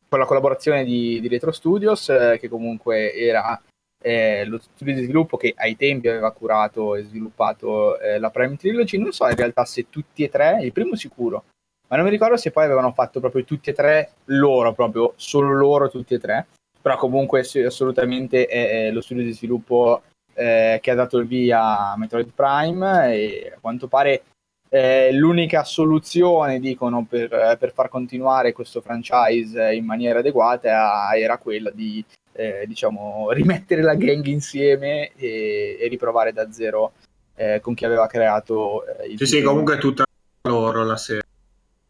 [0.09, 3.61] con la collaborazione di, di Retro Studios, eh, che comunque era
[4.03, 8.57] eh, lo studio di sviluppo che ai tempi aveva curato e sviluppato eh, la Prime
[8.57, 8.97] Trilogy.
[8.97, 11.45] Non so in realtà se tutti e tre, il primo sicuro,
[11.89, 15.53] ma non mi ricordo se poi avevano fatto proprio tutti e tre loro, proprio solo
[15.53, 16.47] loro tutti e tre
[16.81, 20.03] però comunque sì, assolutamente è, è, lo studio di sviluppo
[20.35, 24.23] eh, che ha dato il via a Metroid Prime e a quanto pare
[24.69, 31.71] eh, l'unica soluzione, dicono, per, per, far continuare questo franchise in maniera adeguata era quella
[31.71, 36.93] di eh, diciamo, rimettere la gang insieme e, e riprovare da zero
[37.35, 40.05] eh, con chi aveva creato eh, il Sì, sì, comunque è tutta
[40.49, 41.23] loro la serie.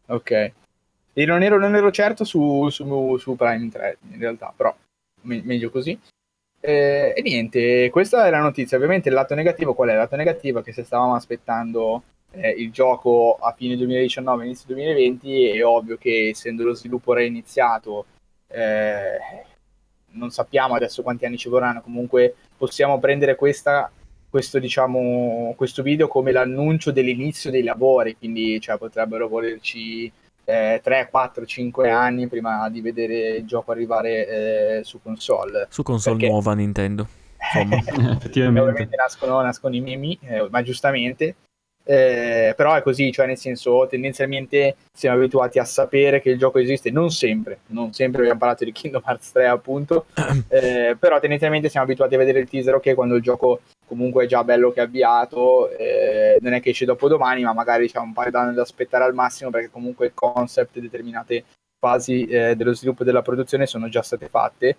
[0.07, 0.51] Ok.
[1.13, 4.73] E non ero, non ero certo su, su, su, Prime 3 in realtà, però
[5.23, 5.97] me, meglio così.
[6.59, 8.77] Eh, e niente, questa è la notizia.
[8.77, 9.93] Ovviamente il lato negativo qual è?
[9.93, 14.67] Il lato negativo è che se stavamo aspettando eh, il gioco a fine 2019, inizio
[14.67, 18.05] 2020, è ovvio che essendo lo sviluppo reiniziato,
[18.47, 19.17] eh,
[20.11, 21.81] non sappiamo adesso quanti anni ci vorranno.
[21.81, 23.91] Comunque possiamo prendere questa,
[24.29, 30.11] questo, diciamo, questo video come l'annuncio dell'inizio dei lavori, quindi cioè, potrebbero volerci
[30.45, 35.67] eh, 3, 4, 5 anni prima di vedere il gioco arrivare eh, su console.
[35.69, 36.31] Su console perché...
[36.31, 37.07] nuova Nintendo.
[37.53, 37.77] Insomma,
[38.17, 38.59] effettivamente.
[38.59, 41.35] Ovviamente nascono, nascono i memi, eh, ma giustamente.
[41.83, 46.59] Eh, però è così, cioè nel senso tendenzialmente siamo abituati a sapere che il gioco
[46.59, 50.05] esiste, non sempre, non sempre abbiamo parlato di Kingdom Hearts 3 appunto,
[50.47, 54.27] eh, però tendenzialmente siamo abituati a vedere il teaser ok quando il gioco comunque è
[54.27, 57.99] già bello che è avviato, eh, non è che esce dopo domani, ma magari c'è
[57.99, 61.43] un paio d'anni da aspettare al massimo perché comunque il concept e determinate
[61.77, 64.77] fasi eh, dello sviluppo e della produzione sono già state fatte.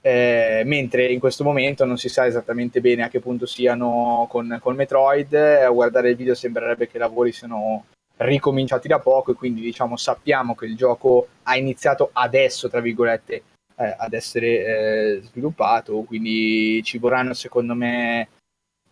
[0.00, 4.56] Eh, mentre in questo momento non si sa esattamente bene a che punto siano con,
[4.62, 7.86] con Metroid, a guardare il video sembrerebbe che i lavori siano
[8.18, 13.42] ricominciati da poco e quindi diciamo sappiamo che il gioco ha iniziato adesso, tra virgolette,
[13.76, 18.28] eh, ad essere eh, sviluppato, quindi ci vorranno secondo me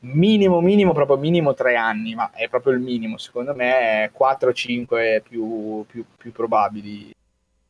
[0.03, 5.85] minimo, minimo, proprio minimo tre anni, ma è proprio il minimo, secondo me 4-5 più,
[5.87, 7.15] più, più probabili,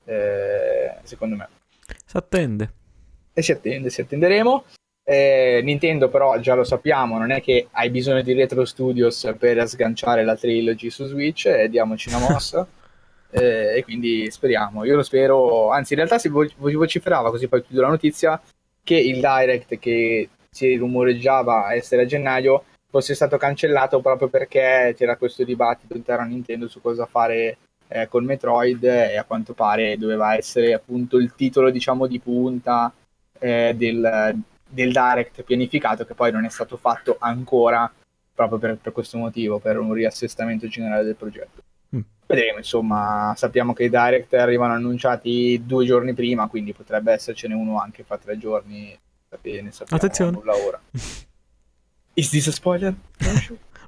[0.05, 1.49] eh, secondo me.
[2.07, 2.73] Si attende.
[3.33, 4.64] E si attende, si attenderemo.
[5.05, 9.66] Eh, Nintendo però già lo sappiamo, non è che hai bisogno di Retro Studios per
[9.66, 12.66] sganciare la trilogy su Switch, eh, diamoci una mossa.
[13.31, 17.64] eh, e quindi speriamo, io lo spero, anzi in realtà si vo- vociferava, così poi
[17.64, 18.40] chiudo la notizia,
[18.85, 25.17] che il direct che si rumoreggiava essere a gennaio fosse stato cancellato proprio perché c'era
[25.17, 27.57] questo dibattito interno a Nintendo su cosa fare
[27.88, 32.93] eh, con Metroid e a quanto pare doveva essere appunto il titolo diciamo di punta
[33.38, 34.37] eh, del,
[34.69, 37.91] del direct pianificato che poi non è stato fatto ancora
[38.35, 41.62] proprio per, per questo motivo, per un riassestamento generale del progetto.
[41.95, 42.01] Mm.
[42.27, 47.79] Vedremo, insomma, sappiamo che i direct arrivano annunciati due giorni prima, quindi potrebbe essercene uno
[47.79, 48.99] anche fra tre giorni.
[49.33, 50.31] Va bene, sappiamo Attenzione.
[50.33, 50.79] nulla ora.
[52.14, 52.95] Is this a spoiler?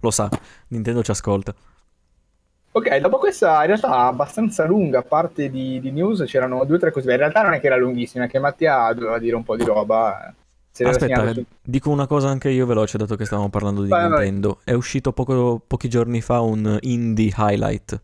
[0.00, 0.30] Lo sa,
[0.68, 1.54] Nintendo ci ascolta.
[2.72, 6.90] Ok, dopo questa in realtà abbastanza lunga parte di, di news, c'erano due o tre
[6.90, 7.10] cose.
[7.10, 9.64] In realtà non è che era lunghissima, è che Mattia doveva dire un po' di
[9.64, 10.34] roba.
[10.82, 11.44] Aspetta, su...
[11.60, 14.60] dico una cosa anche io veloce, dato che stavamo parlando di vai, Nintendo.
[14.64, 14.74] Vai.
[14.74, 18.00] È uscito poco, pochi giorni fa un indie highlight.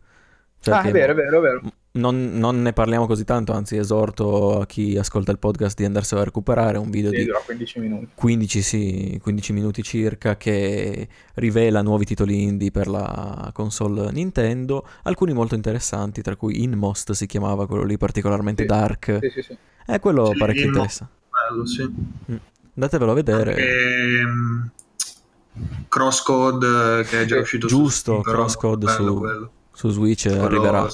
[0.59, 1.61] Cioè ah, è vero, è vero, è vero.
[1.93, 6.21] Non, non, ne parliamo così tanto, anzi esorto a chi ascolta il podcast di andarselo
[6.21, 8.07] a recuperare, un video sì, di 15 minuti.
[8.15, 15.33] 15, sì, 15 minuti circa che rivela nuovi titoli indie per la console Nintendo, alcuni
[15.33, 19.17] molto interessanti, tra cui Inmost si chiamava, quello lì particolarmente sì, dark.
[19.19, 19.57] Sì, sì, sì.
[19.85, 21.13] È quello parecchio interessante.
[21.49, 21.83] Bello, sì.
[21.83, 22.35] Mm.
[22.75, 23.49] Andatevelo a vedere.
[23.51, 24.71] Anche, um,
[25.89, 30.87] Crosscode che è già uscito Giusto, su Crosscode su, su, Switch quello arriverà.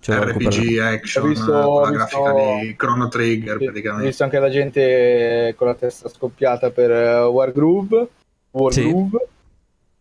[0.00, 4.04] Cioè, RPG action visto, con la visto, grafica di Chrono Trigger sì, praticamente.
[4.04, 8.08] Ho visto anche la gente con la testa scoppiata per uh, Wargroove.
[8.52, 9.18] Wargroove.
[9.18, 9.38] Sì.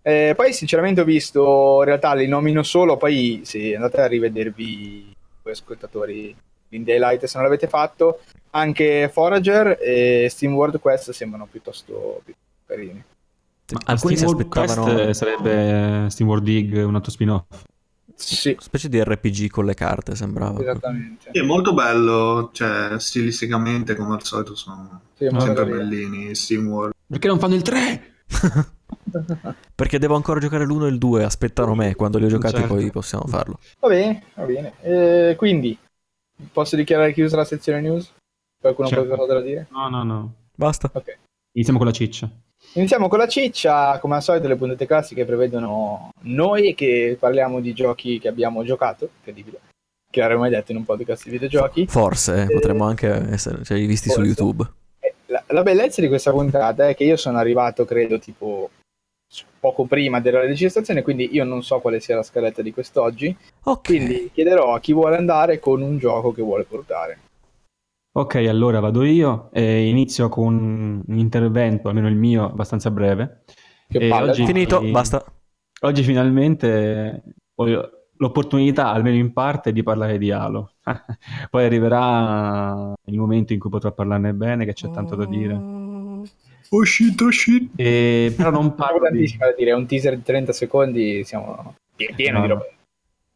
[0.02, 5.14] Eh, poi sinceramente ho visto, in realtà li nomino solo, poi sì, andate a rivedervi
[5.44, 6.36] voi ascoltatori
[6.70, 8.22] in Daylight se non l'avete fatto.
[8.52, 13.04] Anche Forager e Steam World Quest sembrano piuttosto, piuttosto carini.
[13.72, 14.94] Ma alcuni Steam si aspettavano...
[14.94, 17.64] Quest sarebbe Steam World Dig, un altro spin-off.
[18.20, 18.50] Sì.
[18.50, 20.60] Una specie di RPG con le carte, sembrava.
[20.60, 21.30] Esattamente.
[21.32, 26.94] Sì, è molto bello, cioè stilisticamente come al solito sono sì, sempre bellini SteamWorld.
[27.08, 28.14] Perché non fanno il 3?
[29.74, 32.74] Perché devo ancora giocare l'1 e il 2, aspettano me, quando li ho giocati certo.
[32.74, 33.60] poi possiamo farlo.
[33.80, 34.74] Va bene, va bene.
[34.82, 35.78] Eh, quindi,
[36.52, 38.12] posso dichiarare chiusa la sezione news?
[38.60, 39.04] Qualcuno certo.
[39.04, 39.68] ha qualcosa da dire?
[39.72, 40.34] No, no, no.
[40.54, 40.92] Basta.
[40.94, 41.18] Ok.
[41.54, 42.30] Iniziamo con la ciccia.
[42.74, 47.74] Iniziamo con la ciccia, come al solito le puntate classiche prevedono noi che parliamo di
[47.74, 49.60] giochi che abbiamo giocato, incredibile,
[50.10, 51.88] che avremmo mai detto in un podcast di videogiochi.
[51.88, 54.22] Forse, eh, potremmo anche essere cioè, visti forse.
[54.22, 54.70] su YouTube.
[55.00, 58.70] Eh, la, la, bellezza di questa puntata è che io sono arrivato, credo, tipo
[59.60, 63.36] poco prima della registrazione, quindi io non so quale sia la scaletta di quest'oggi.
[63.64, 63.96] Okay.
[63.98, 67.20] Quindi chiederò a chi vuole andare con un gioco che vuole portare.
[68.20, 73.44] Ok, allora vado io e inizio con un intervento, almeno il mio, abbastanza breve.
[73.88, 75.24] Che palle, oggi, finito, basta.
[75.84, 77.24] Oggi finalmente
[77.56, 80.74] ho l'opportunità, almeno in parte, di parlare di Halo.
[81.50, 85.54] Poi arriverà il momento in cui potrò parlarne bene, che c'è tanto da dire.
[85.54, 87.72] Oh shit, oh shit.
[87.78, 89.34] E, però non parlo di...
[89.58, 92.46] dire, è un teaser di 30 secondi, siamo pieno no.
[92.46, 92.66] di roba.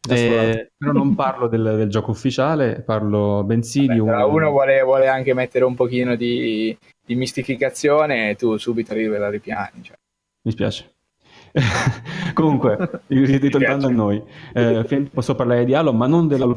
[0.09, 4.09] Eh, però non parlo del, del, gioco ufficiale, parlo bensì Vabbè, di un...
[4.09, 9.29] Uno vuole, vuole, anche mettere un pochino di, di mistificazione e tu subito arrivi alla
[9.29, 9.81] ripiani.
[9.81, 9.95] Cioè.
[10.41, 10.91] Mi spiace.
[12.33, 14.21] Comunque, ritornando a noi,
[14.53, 16.53] eh, posso parlare di Halo, ma non della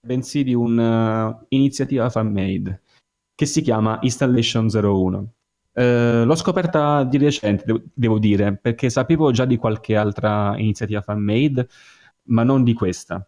[0.00, 2.80] bensì di un'iniziativa uh, fan-made
[3.34, 5.32] che si chiama Installation 01.
[5.72, 11.00] Uh, l'ho scoperta di recente, devo, devo dire, perché sapevo già di qualche altra iniziativa
[11.00, 11.68] fan-made,
[12.30, 13.24] ma non di questa.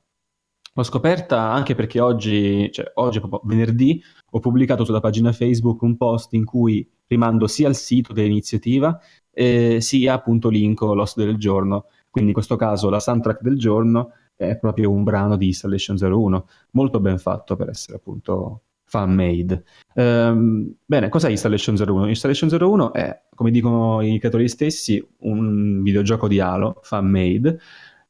[0.74, 6.32] L'ho scoperta anche perché oggi, cioè oggi venerdì, ho pubblicato sulla pagina Facebook un post
[6.32, 8.98] in cui rimando sia al sito dell'iniziativa
[9.30, 11.86] eh, sia appunto linko l'host del giorno.
[12.08, 16.48] Quindi in questo caso la soundtrack del giorno è proprio un brano di Installation 01,
[16.72, 19.64] molto ben fatto per essere appunto fan made.
[19.94, 22.08] Um, bene, cos'è Installation 01?
[22.08, 27.58] Installation 01 è, come dicono i creatori stessi, un videogioco di Halo fan made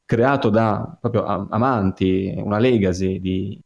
[0.05, 3.59] creato da proprio amanti, una legacy di,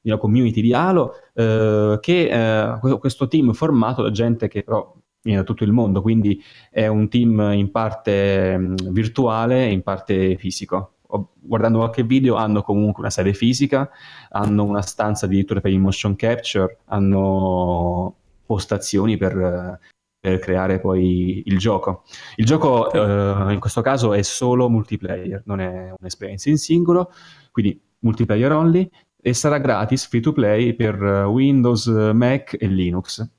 [0.00, 4.94] di una community di Halo, eh, che eh, questo team formato da gente che però
[5.22, 9.82] viene da tutto il mondo, quindi è un team in parte mh, virtuale e in
[9.82, 10.90] parte fisico.
[11.40, 13.88] Guardando qualche video hanno comunque una sede fisica,
[14.30, 19.78] hanno una stanza addirittura per il motion capture, hanno postazioni per,
[20.24, 22.04] per creare poi il gioco.
[22.36, 27.12] Il gioco eh, in questo caso è solo multiplayer, non è un'esperienza in singolo,
[27.52, 28.88] quindi multiplayer only
[29.20, 33.30] e sarà gratis free to play per Windows, Mac e Linux.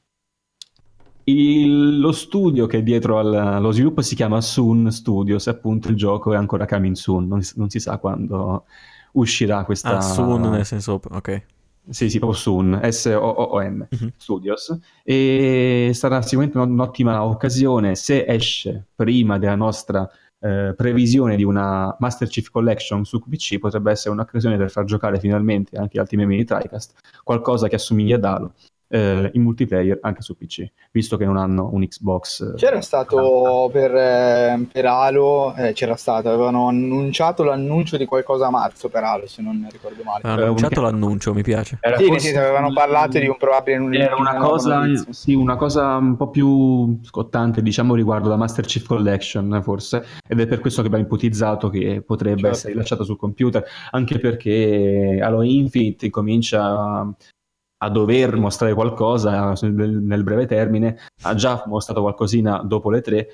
[1.23, 6.33] Il, lo studio che è dietro allo sviluppo si chiama Soon Studios, appunto il gioco
[6.33, 8.65] è ancora coming soon, non, non si sa quando
[9.13, 9.97] uscirà questa...
[9.97, 11.45] Ah, soon nel senso, ok.
[11.89, 14.09] Sì, sì, proprio Soon, S-O-O-N, uh-huh.
[14.17, 21.95] Studios, e sarà sicuramente un'ottima occasione se esce prima della nostra eh, previsione di una
[21.99, 26.37] Master Chief Collection su PC, potrebbe essere un'occasione per far giocare finalmente anche altri membri
[26.37, 26.93] di TriCast
[27.23, 28.53] qualcosa che assomiglia ad Halo
[28.87, 32.41] eh, in multiplayer anche su PC, visto che non hanno un Xbox.
[32.41, 38.47] Eh, c'era stato per, eh, per Halo, eh, c'era stato, avevano annunciato l'annuncio di qualcosa
[38.47, 40.21] a marzo per Halo, se non ricordo male.
[40.23, 41.77] Hanno annunciato l'annuncio, mi piace.
[41.81, 42.29] Era sì, forse...
[42.29, 46.29] sì, avevano parlato di un probabile un Era una cosa, sì, una cosa un po'
[46.29, 51.05] più scottante, diciamo, riguardo la Master Chief Collection, forse, ed è per questo che abbiamo
[51.05, 52.55] ipotizzato che potrebbe certo.
[52.55, 57.13] essere rilasciato sul computer, anche perché Halo Infinite comincia
[57.77, 63.29] a dover mostrare qualcosa nel breve termine, ha già mostrato qualcosina dopo le tre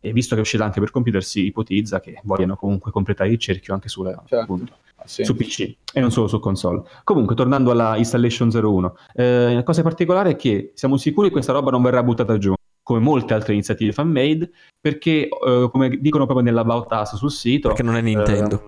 [0.00, 3.74] e visto che uscirà anche per computer si ipotizza che vogliano comunque completare il cerchio
[3.74, 4.38] anche sulla, certo.
[4.38, 5.24] appunto, ah, sì.
[5.24, 6.82] su PC e non solo su console.
[7.02, 11.52] Comunque, tornando alla Installation 01, eh, la cosa particolare è che siamo sicuri che questa
[11.52, 12.54] roba non verrà buttata giù
[12.86, 14.48] come molte altre iniziative fan-made,
[14.80, 17.66] perché, eh, come dicono proprio nell'About Us sul sito...
[17.66, 18.62] Perché non è Nintendo.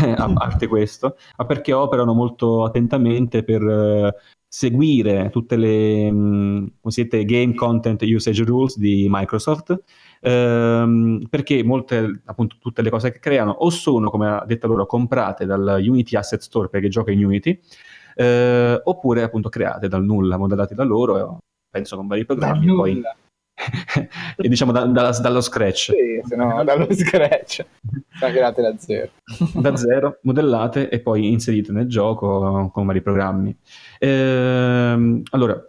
[0.00, 4.14] Eh, a parte questo, ma perché operano molto attentamente per eh,
[4.54, 9.82] seguire tutte le mh, mm, game content usage rules di Microsoft
[10.20, 14.84] ehm, perché molte appunto tutte le cose che creano o sono come ha detto loro
[14.84, 17.58] comprate dal Unity Asset Store perché gioca in Unity
[18.14, 21.38] eh, oppure appunto create dal nulla modellate da loro
[21.70, 23.02] penso con vari programmi poi
[24.36, 25.92] e diciamo da, da, dallo scratch.
[25.92, 27.64] Sì, se no, dallo scratch.
[28.18, 29.10] Sono create da zero.
[29.54, 33.56] da zero, modellate e poi inserite nel gioco con vari programmi.
[33.98, 35.60] Ehm, allora,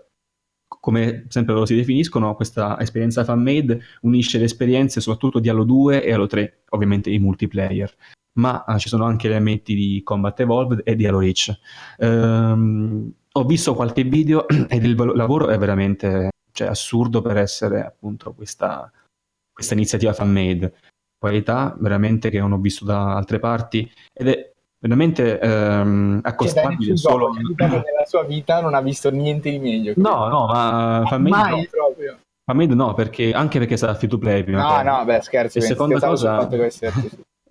[0.79, 6.03] come sempre loro si definiscono, questa esperienza fan-made unisce le esperienze soprattutto di Halo 2
[6.03, 7.93] e Halo 3, ovviamente i multiplayer,
[8.33, 11.57] ma eh, ci sono anche elementi di Combat Evolved e di Halo Reach.
[11.99, 18.33] Ehm, ho visto qualche video ed il lavoro è veramente cioè, assurdo per essere appunto
[18.33, 18.89] questa,
[19.51, 20.73] questa iniziativa fan-made.
[21.17, 27.31] Qualità veramente che non ho visto da altre parti ed è veramente ehm, accostabile solo...
[27.31, 29.93] nella sua vita non ha visto niente di meglio.
[29.95, 31.67] No, no, ma fan-made Mai no.
[31.69, 32.19] proprio.
[32.45, 34.83] Fan-made no, perché, anche perché sarà free to play prima.
[34.83, 35.59] No, no, beh, scherzi.
[35.59, 36.47] E seconda cosa...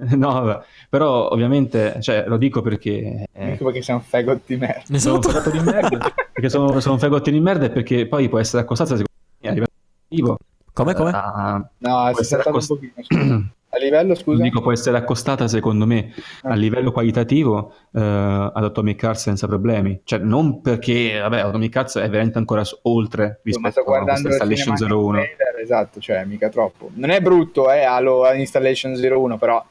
[0.17, 0.65] No, vabbè.
[0.89, 3.27] però ovviamente, cioè, lo dico perché...
[3.33, 4.99] Eh, perché sei un fagot di merda.
[4.99, 8.29] Sono un fagot di merda, perché sono, sono un fagot di merda e perché poi
[8.29, 9.11] può essere accostata secondo
[9.41, 10.37] me a livello
[10.73, 11.11] Come, come?
[11.11, 12.71] Uh, no, si è accost...
[12.71, 14.43] un pochino, A livello, scusa?
[14.43, 16.13] Dico, può essere accostata secondo me
[16.43, 16.51] ah.
[16.51, 20.03] a livello qualitativo uh, ad Atomic Heart senza problemi.
[20.05, 25.23] Cioè, non perché, vabbè, Atomic Heart è veramente ancora oltre rispetto a questa Installation 01.
[25.63, 26.91] Esatto, cioè, mica troppo.
[26.95, 29.65] Non è brutto, eh, Halo Installation 01, però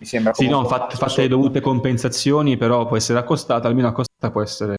[0.00, 4.30] mi sembra Sì, no, fatte, fatte le dovute compensazioni, però può essere accostata, almeno accostata
[4.32, 4.76] può essere,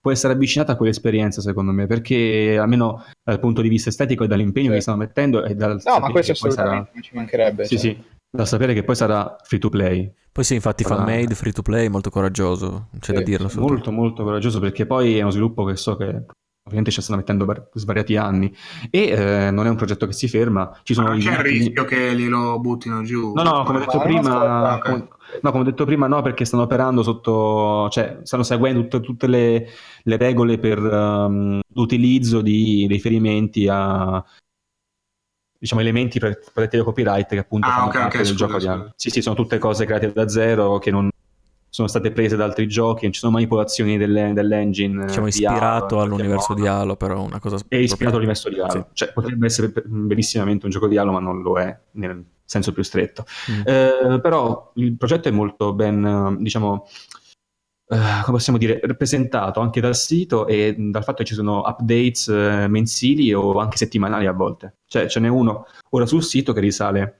[0.00, 4.28] può essere avvicinata a quell'esperienza, secondo me, perché almeno dal punto di vista estetico e
[4.28, 4.74] dall'impegno sì.
[4.74, 7.02] che stanno mettendo e dal No, ma questo assolutamente sarà...
[7.02, 7.64] ci mancherebbe.
[7.64, 7.90] Sì, cioè.
[7.90, 10.12] sì, da sapere che poi sarà free to play.
[10.30, 13.50] Poi sì, infatti fan made, free to play, molto coraggioso, c'è sì, da dirlo.
[13.56, 16.24] Molto, molto coraggioso perché poi è uno sviluppo che so che
[16.66, 18.54] ovviamente ci stanno mettendo per svariati anni
[18.90, 20.78] e eh, non è un progetto che si ferma.
[20.82, 23.34] Ci sono non c'è il rischio che glielo buttino giù.
[23.34, 25.08] No, no, come ho detto prima, come,
[25.42, 29.26] no, come ho detto prima, no, perché stanno operando sotto, cioè stanno seguendo tutte, tutte
[29.26, 29.68] le,
[30.02, 34.24] le, regole per um, l'utilizzo di riferimenti a
[35.58, 38.60] diciamo elementi protetti da copyright che appunto ah, fanno okay, parte okay, del scusa, gioco
[38.60, 38.76] scusa.
[38.76, 41.10] di Sì, sì, sono tutte cose create da zero che non
[41.74, 45.06] sono state prese da altri giochi, ci sono manipolazioni delle, dell'engine.
[45.06, 47.58] Diciamo ispirato Halo, all'universo di Halo, però una cosa...
[47.66, 48.84] È ispirato all'universo di Halo, sì.
[48.92, 52.84] cioè potrebbe essere benissimamente un gioco di Halo, ma non lo è nel senso più
[52.84, 53.24] stretto.
[53.50, 53.62] Mm.
[53.64, 56.86] Eh, però il progetto è molto ben, diciamo,
[57.88, 62.28] eh, come possiamo dire, rappresentato anche dal sito e dal fatto che ci sono updates
[62.28, 64.76] eh, mensili o anche settimanali a volte.
[64.86, 67.18] Cioè ce n'è uno ora sul sito che risale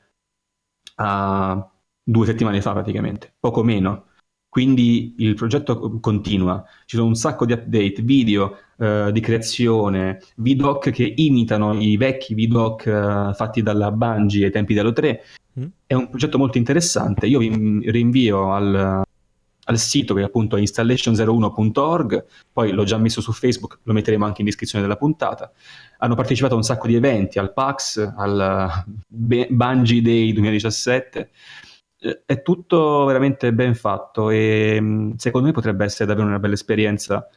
[0.95, 1.69] a
[2.05, 4.13] due settimane fa praticamente, poco meno
[4.55, 10.91] quindi il progetto continua, ci sono un sacco di update, video eh, di creazione, VDoc
[10.91, 15.23] che imitano i vecchi VDoc eh, fatti dalla Bungie ai tempi dello 3.
[15.59, 15.65] Mm.
[15.85, 19.03] È un progetto molto interessante, io vi rinvio al,
[19.65, 24.43] al sito che è appunto installation01.org, poi l'ho già messo su Facebook, lo metteremo anche
[24.43, 25.51] in descrizione della puntata.
[25.99, 31.31] Hanno partecipato a un sacco di eventi, al PAX, al Bungie Day 2017.
[32.27, 37.29] È tutto veramente ben fatto e mm, secondo me potrebbe essere davvero una bella esperienza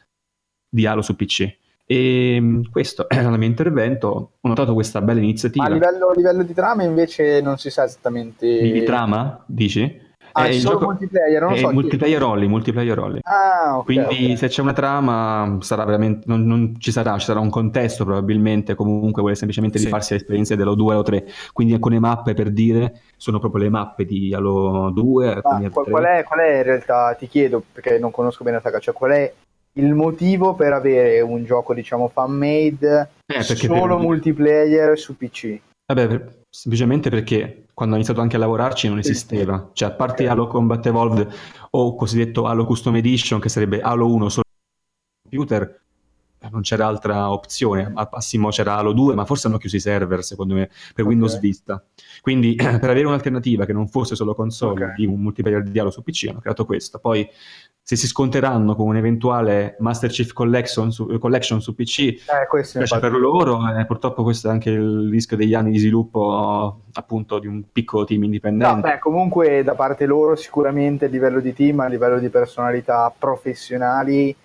[0.68, 1.56] di Halo su PC.
[1.86, 4.32] E mm, questo era il mio intervento.
[4.40, 5.64] Ho notato questa bella iniziativa.
[5.64, 8.60] Ma a livello, a livello di trama invece non si sa esattamente.
[8.60, 10.06] Di trama, dici?
[10.38, 10.84] Ah, è solo gioco...
[10.86, 11.72] multiplayer, non è so.
[11.72, 13.18] Multiplayer only, multiplayer only.
[13.22, 14.36] Ah, okay, Quindi okay.
[14.36, 18.74] se c'è una trama sarà veramente, non, non, ci sarà, ci sarà un contesto probabilmente,
[18.74, 19.84] comunque vuole semplicemente sì.
[19.84, 21.26] rifarsi l'esperienza dello 2 o 3.
[21.52, 25.40] Quindi alcune mappe per dire sono proprio le mappe di Halo 2.
[25.42, 28.78] qual, qual, è, qual è in realtà, ti chiedo, perché non conosco bene la saga,
[28.78, 29.32] cioè qual è
[29.78, 34.04] il motivo per avere un gioco diciamo fan made eh, solo per...
[34.04, 35.58] multiplayer su PC?
[35.86, 36.38] Vabbè, per...
[36.50, 39.70] semplicemente perché quando ho iniziato anche a lavorarci non esisteva.
[39.72, 40.26] Cioè, a parte.
[40.26, 41.32] Halo Combat Evolved
[41.70, 44.42] o cosiddetto Halo Custom Edition, che sarebbe Halo 1 solo
[45.22, 45.84] computer,
[46.50, 47.90] non c'era altra opzione.
[47.94, 51.06] Al massimo c'era Halo 2, ma forse hanno chiuso i server, secondo me, per okay.
[51.06, 51.82] Windows Vista.
[52.20, 54.94] Quindi, per avere un'alternativa che non fosse solo console okay.
[54.96, 56.98] di un multiplayer di Halo su PC, hanno creato questo.
[56.98, 57.28] Poi
[57.88, 63.12] se si sconteranno con un eventuale Master Chief Collection su, collection su PC, eh, per
[63.12, 67.62] loro, eh, purtroppo questo è anche il rischio degli anni di sviluppo appunto di un
[67.72, 68.74] piccolo team indipendente.
[68.74, 73.10] No, beh, comunque da parte loro sicuramente a livello di team, a livello di personalità
[73.16, 74.36] professionali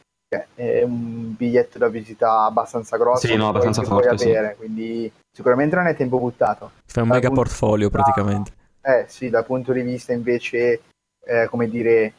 [0.53, 4.55] è un biglietto da visita abbastanza grosso sì, no, abbastanza forte, avere, sì.
[4.57, 6.71] quindi sicuramente non è tempo buttato.
[6.85, 8.51] Fai un dal mega portfolio vista, praticamente.
[8.81, 10.81] Eh sì, dal punto di vista invece,
[11.25, 12.13] eh, come dire,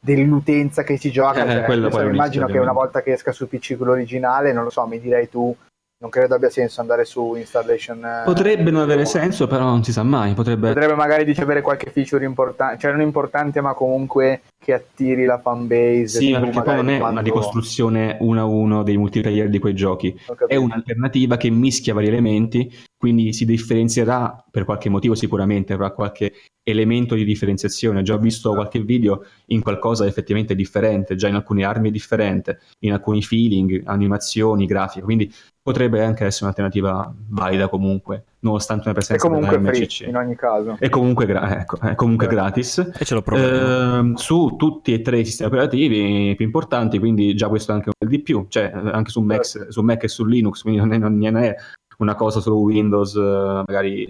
[0.00, 1.44] dell'utenza che si gioca.
[1.44, 4.70] Eh, cioè, cioè, immagino che una volta che esca su PC quello originale, non lo
[4.70, 5.54] so, mi direi tu,
[6.00, 8.02] non credo abbia senso andare su installation.
[8.02, 10.32] Eh, potrebbe non avere senso, però non si sa mai.
[10.32, 15.26] Potrebbe, potrebbe magari dice avere qualche feature importante, cioè non importante, ma comunque che attiri
[15.26, 16.06] la fanbase.
[16.06, 17.20] Sì, perché poi non è quando...
[17.20, 22.06] una ricostruzione uno a uno dei multiplayer di quei giochi, è un'alternativa che mischia vari
[22.06, 26.32] elementi, quindi si differenzierà per qualche motivo sicuramente, avrà qualche
[26.62, 28.02] elemento di differenziazione.
[28.02, 32.60] Già ho visto qualche video in qualcosa effettivamente differente, già in alcune armi è differente,
[32.80, 35.32] in alcuni feeling, animazioni, grafiche, quindi
[35.62, 40.76] potrebbe anche essere un'alternativa valida comunque, nonostante una presenza comunque free, in ogni caso.
[40.78, 42.40] È comunque, gra- ecco, è comunque certo.
[42.40, 42.90] gratis.
[42.98, 44.12] E ce lo proviamo.
[44.12, 47.90] Eh, su tutti e tre i sistemi operativi più importanti, quindi già questo è anche
[47.98, 49.72] un di più, cioè anche su Mac, certo.
[49.72, 51.54] su Mac e su Linux, quindi non è, non è
[51.98, 54.08] una cosa solo Windows, magari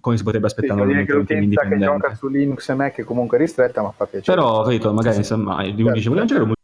[0.00, 3.38] come si potrebbe aspettare sì, che l'utenza che gioca su Linux e Mac è comunque
[3.38, 4.36] ristretta, ma fa piacere.
[4.36, 5.34] Però, capito, magari sì.
[5.34, 5.92] mai, certo.
[5.92, 6.54] dice, vogliamo giocare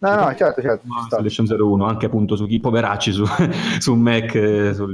[0.00, 0.86] No, no, certo, certo.
[1.08, 3.24] PlayStation 01, anche appunto su chi poveracci su,
[3.78, 4.34] su Mac.
[4.34, 4.92] Eh, su...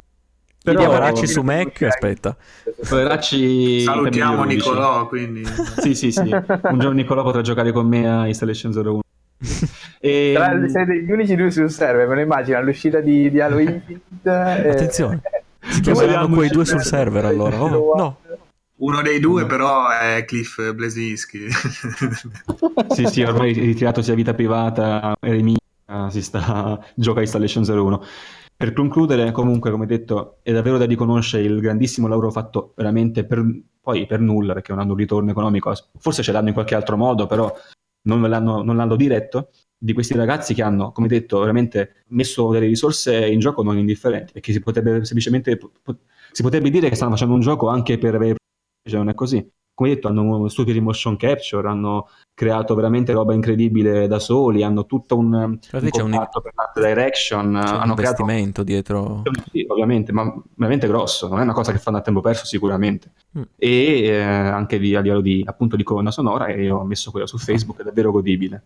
[0.62, 2.34] Però, poveracci su Mac, aspetta.
[2.88, 3.82] Poveracci...
[3.82, 5.44] Salutiamo Nicolò, quindi...
[5.78, 6.30] sì, sì, sì.
[6.30, 9.00] Un giorno Nicolò potrà giocare con me a Installation 01.
[10.00, 10.32] e...
[10.34, 14.02] Tra gli unici due sul server, me lo immagino, all'uscita di, di Halo Infinite...
[14.22, 14.70] Eh...
[14.70, 15.20] Attenzione,
[15.68, 17.62] si chiameranno quei due sul server allora.
[17.62, 18.16] Oh, no.
[18.76, 21.46] Uno dei due, però, è Cliff Blazinski.
[22.90, 25.56] sì, sì, ormai ritirato sia vita privata, eremia,
[26.10, 28.02] si sta gioca Installation 01.
[28.56, 33.44] Per concludere, comunque, come detto, è davvero da riconoscere il grandissimo lavoro fatto veramente per,
[33.80, 36.96] poi per nulla, perché non hanno un ritorno economico, forse ce l'hanno in qualche altro
[36.96, 37.52] modo, però
[38.02, 42.66] non l'hanno, non l'hanno diretto, di questi ragazzi che hanno, come detto, veramente messo delle
[42.66, 45.58] risorse in gioco non indifferenti, perché si potrebbe semplicemente
[46.32, 48.36] si potrebbe dire che stanno facendo un gioco anche per avere
[48.88, 49.46] cioè non è così.
[49.74, 54.86] Come detto, hanno studi di motion capture, hanno creato veramente roba incredibile da soli, hanno
[54.86, 59.22] tutto un, un c'è un, per l'art direction, c'è hanno un investimento dietro.
[59.50, 63.10] Sì, ovviamente, ma veramente grosso, non è una cosa che fanno a tempo perso sicuramente.
[63.36, 63.42] Mm.
[63.56, 67.10] E eh, anche di, a livello di, appunto, di colonna sonora, e io ho messo
[67.10, 68.62] quella su Facebook, è davvero godibile.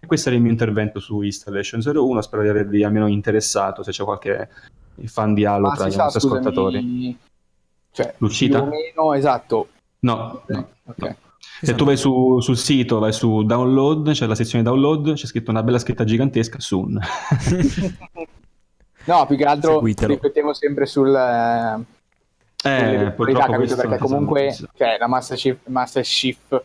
[0.00, 3.90] E questo era il mio intervento su Installation 01, spero di avervi almeno interessato, se
[3.90, 4.48] c'è qualche
[5.04, 7.18] fan di Halo tra i nostri ascoltatori.
[7.96, 8.62] Cioè, L'uscita?
[8.62, 9.68] Più o meno, esatto.
[10.00, 11.08] No, no, okay.
[11.08, 11.16] no.
[11.62, 15.50] Se tu vai su, sul sito, vai su download, c'è la sezione download, c'è scritto
[15.50, 17.00] una bella scritta gigantesca, soon.
[19.06, 21.14] no, più che altro riflettiamo sempre sul...
[21.14, 21.80] Eh,
[22.68, 23.76] eh, qualità, capito?
[23.76, 26.62] Perché comunque cioè, la Master Chief, Master Chief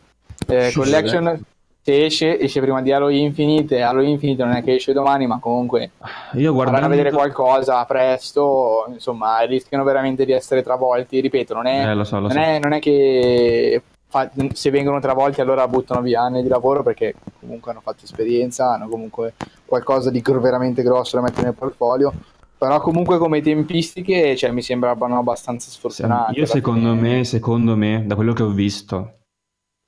[0.48, 1.42] eh, Collection
[1.84, 5.40] se esce, esce prima di Halo Infinite Halo Infinite non è che esce domani ma
[5.40, 5.92] comunque
[6.34, 6.86] io guardando...
[6.86, 11.20] a vedere qualcosa presto insomma rischiano veramente di essere travolti.
[11.20, 12.40] Ripeto non è, eh, lo so, lo non, so.
[12.40, 14.30] è non, è, che fa...
[14.54, 18.88] se vengono travolti allora buttano via anni di lavoro perché comunque hanno fatto esperienza hanno
[18.88, 19.34] comunque
[19.66, 22.14] qualcosa di veramente grosso da mettere nel portfolio.
[22.58, 28.14] Però comunque come tempistiche cioè, mi sembrano abbastanza sfortunate io secondo me, secondo me da
[28.14, 29.14] quello che ho visto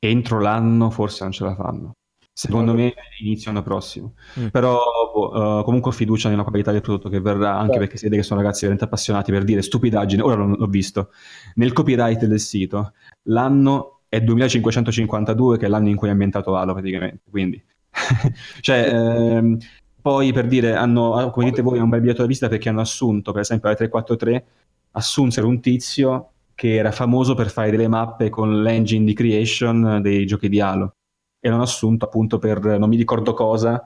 [0.09, 1.93] entro l'anno forse non ce la fanno.
[2.35, 4.15] Secondo me inizio l'anno prossimo.
[4.39, 4.47] Mm.
[4.47, 4.79] Però
[5.13, 7.79] uh, comunque ho fiducia nella qualità del prodotto che verrà, anche certo.
[7.79, 10.21] perché si vede che sono ragazzi veramente appassionati per dire stupidaggine.
[10.23, 11.11] Ora l'ho, l'ho visto.
[11.55, 12.93] Nel copyright del sito,
[13.23, 17.21] l'anno è 2552, che è l'anno in cui è ambientato Halo praticamente.
[17.29, 17.63] Quindi,
[18.61, 19.57] cioè, ehm,
[20.01, 22.81] poi per dire, hanno, come dite voi, è un bel biglietto da visita perché hanno
[22.81, 24.45] assunto, per esempio, la 343,
[24.91, 30.25] assunsero un tizio che era famoso per fare delle mappe con l'engine di creation dei
[30.25, 30.95] giochi di Halo
[31.39, 33.83] e l'hanno assunto appunto per non mi ricordo cosa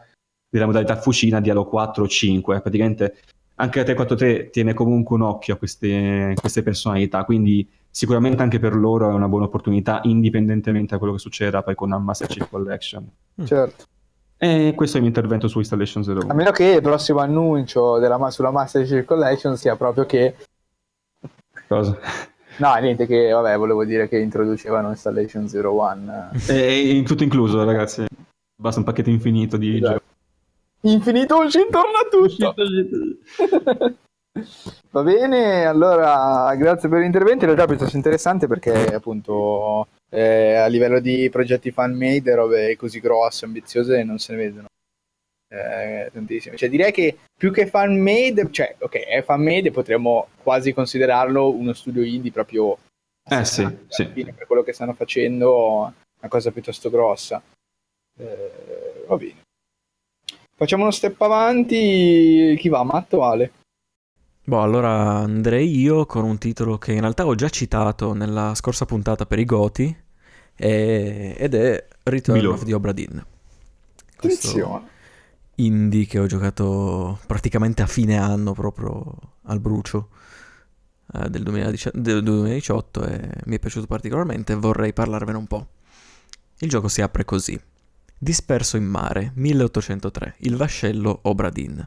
[0.49, 3.17] della modalità fucina di Halo 4 o 5 praticamente
[3.59, 8.75] anche la 343 tiene comunque un occhio a queste, queste, personalità quindi sicuramente anche per
[8.75, 12.47] loro è una buona opportunità indipendentemente da quello che succederà poi con la Master Chief
[12.49, 13.09] Collection
[13.41, 13.45] mm.
[13.45, 13.85] certo
[14.39, 16.21] e questo è il mio intervento su Installation Zero.
[16.27, 20.35] A meno che il prossimo annuncio della, sulla Master Chief Collection sia proprio che...
[21.67, 21.97] Cosa?
[22.57, 26.29] No, niente, che vabbè, volevo dire che introducevano Installation Zero One.
[26.45, 28.05] È tutto incluso, ragazzi.
[28.59, 29.93] Basta un pacchetto infinito di esatto.
[29.93, 30.05] giochi.
[30.93, 32.55] Infinito ci intorno a tutto.
[34.91, 37.45] Va bene, allora grazie per l'intervento.
[37.45, 42.75] In realtà è piuttosto interessante perché appunto eh, a livello di progetti fan made, robe
[42.77, 44.67] così grosse, ambiziose, non se ne vedono
[45.49, 46.57] eh, tantissime.
[46.57, 51.49] Cioè, direi che più che fan made, cioè, ok, è fan made, potremmo quasi considerarlo
[51.51, 52.77] uno studio indie proprio.
[53.29, 54.09] Eh sì, sì.
[54.13, 57.41] Fine, per quello che stanno facendo, una cosa piuttosto grossa.
[58.17, 59.45] Eh, va bene.
[60.55, 62.55] Facciamo uno step avanti.
[62.57, 63.51] Chi va, Matto o Ale?
[64.43, 68.85] Boh, allora andrei io con un titolo che in realtà ho già citato nella scorsa
[68.85, 69.95] puntata per i Goti
[70.55, 71.35] e...
[71.37, 72.53] ed è Return Milo.
[72.53, 73.19] of the Obra Dinn.
[74.15, 74.96] Questo
[75.57, 80.09] indie che ho giocato praticamente a fine anno proprio al brucio
[81.13, 85.67] eh, del, 2018, del 2018 e mi è piaciuto particolarmente e vorrei parlarvene un po'.
[86.59, 87.59] Il gioco si apre così.
[88.19, 91.79] Disperso in mare, 1803, il vascello Obra Dinn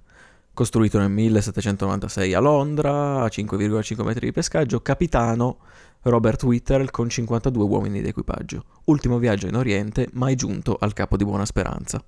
[0.60, 5.60] costruito nel 1796 a Londra, a 5,5 metri di pescaggio, capitano
[6.02, 8.64] Robert Whittle con 52 uomini d'equipaggio.
[8.84, 12.04] Ultimo viaggio in Oriente, mai giunto al capo di Buona Speranza.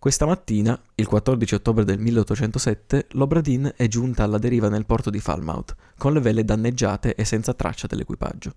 [0.00, 5.18] Questa mattina, il 14 ottobre del 1807, l'Obradin è giunta alla deriva nel porto di
[5.18, 8.52] Falmouth, con le vele danneggiate e senza traccia dell'equipaggio.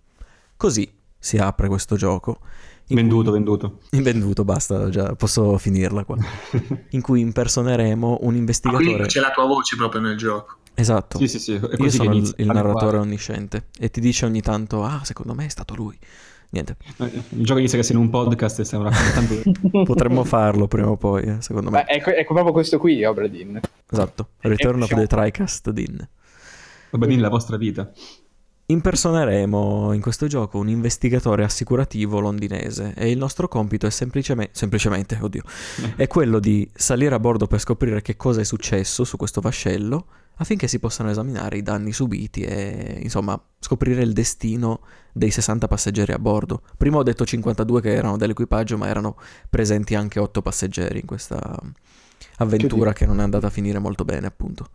[0.55, 0.87] Così
[1.17, 2.41] si apre questo gioco,
[2.85, 3.39] Venduto, cui...
[3.39, 3.79] venduto.
[3.89, 6.17] Venduto, basta, già posso finirla qua.
[6.91, 9.03] in cui impersoneremo un investigatore.
[9.03, 10.57] Ah, c'è la tua voce proprio nel gioco.
[10.75, 11.17] Esatto.
[11.17, 11.53] Sì, sì, sì.
[11.53, 15.49] Io sono il, il narratore onnisciente e ti dice ogni tanto, ah, secondo me è
[15.49, 15.97] stato lui.
[16.51, 16.75] Niente.
[16.97, 19.83] Eh, il gioco inizia che sei in un podcast e stiamo raccontando.
[19.85, 21.83] Potremmo farlo prima o poi, eh, secondo me.
[21.85, 23.59] Beh, ecco, ecco, proprio questo qui, Obra Din.
[23.89, 24.29] Esatto.
[24.39, 26.07] Return of the Tricast Din.
[26.91, 27.89] Obra Din, la vostra vita.
[28.65, 35.17] Impersoneremo in questo gioco un investigatore assicurativo londinese e il nostro compito è semplicemente, semplicemente
[35.19, 35.43] oddio,
[35.95, 40.05] è quello di salire a bordo per scoprire che cosa è successo su questo vascello
[40.35, 44.79] affinché si possano esaminare i danni subiti e insomma scoprire il destino
[45.13, 46.61] dei 60 passeggeri a bordo.
[46.77, 49.17] Prima ho detto 52 che erano dell'equipaggio ma erano
[49.49, 51.59] presenti anche 8 passeggeri in questa
[52.37, 54.69] avventura che, non è andata a finire molto bene appunto.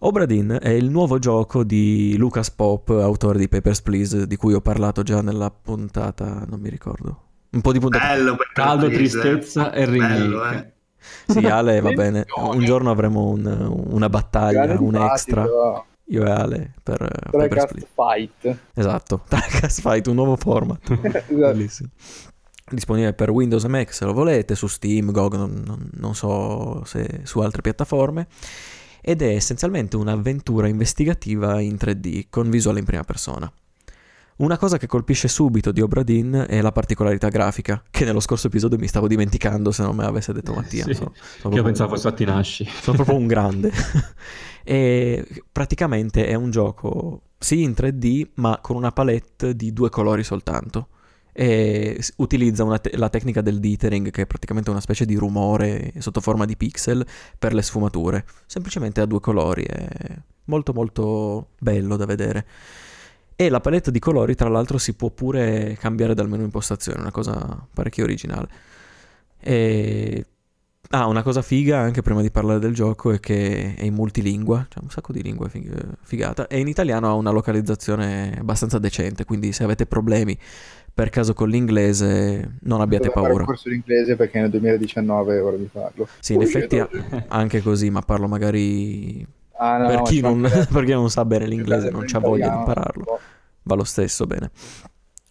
[0.00, 4.60] Obradin è il nuovo gioco di Lucas Pop, autore di Papers, Please, di cui ho
[4.60, 7.22] parlato già nella puntata, non mi ricordo.
[7.50, 8.14] Un po' di puntate.
[8.14, 10.56] Bello, Caldo, tristezza e remake.
[10.56, 10.72] Eh.
[11.26, 12.26] Sì, Ale, va bene.
[12.36, 15.46] Un giorno avremo un, una battaglia, un extra.
[16.10, 18.58] Io e Ale per Papers, Fight.
[18.74, 20.80] Esatto, Tricast Fight, un nuovo format.
[21.02, 21.34] esatto.
[21.34, 21.90] Bellissimo
[22.70, 26.84] disponibile per Windows e Mac se lo volete, su Steam, GOG, non, non, non so
[26.84, 28.26] se su altre piattaforme
[29.00, 33.50] ed è essenzialmente un'avventura investigativa in 3D con visuale in prima persona.
[34.36, 38.78] Una cosa che colpisce subito di Obradin è la particolarità grafica, che nello scorso episodio
[38.78, 40.84] mi stavo dimenticando se non me l'avesse detto Mattia.
[40.84, 42.64] Sì, sono, sono io pensavo fosse Attinasci.
[42.80, 43.72] Sono proprio un grande.
[44.70, 50.22] e praticamente è un gioco, sì, in 3D, ma con una palette di due colori
[50.22, 50.88] soltanto
[51.32, 56.20] e utilizza te- la tecnica del dithering, che è praticamente una specie di rumore sotto
[56.20, 57.06] forma di pixel
[57.38, 58.26] per le sfumature.
[58.44, 59.88] Semplicemente ha due colori, è
[60.44, 62.46] molto molto bello da vedere.
[63.36, 67.10] E la palette di colori, tra l'altro, si può pure cambiare dal menu impostazione, una
[67.10, 68.48] cosa parecchio originale.
[69.40, 70.26] E...
[70.90, 74.66] Ah, una cosa figa, anche prima di parlare del gioco, è che è in multilingua,
[74.70, 75.50] c'è un sacco di lingue
[76.00, 80.36] figata, e in italiano ha una localizzazione abbastanza decente, quindi se avete problemi
[80.98, 83.40] per caso con l'inglese non abbiate paura.
[83.40, 86.08] Un corso d'inglese perché nel 2019 è ora di farlo.
[86.18, 86.82] Sì, in effetti
[87.28, 89.24] anche così, ma parlo magari
[89.58, 90.40] ah, no, per, chi non,
[90.72, 93.20] per, chi non, sa bene l'inglese, non c'ha voglia di impararlo.
[93.62, 94.50] Va lo stesso bene.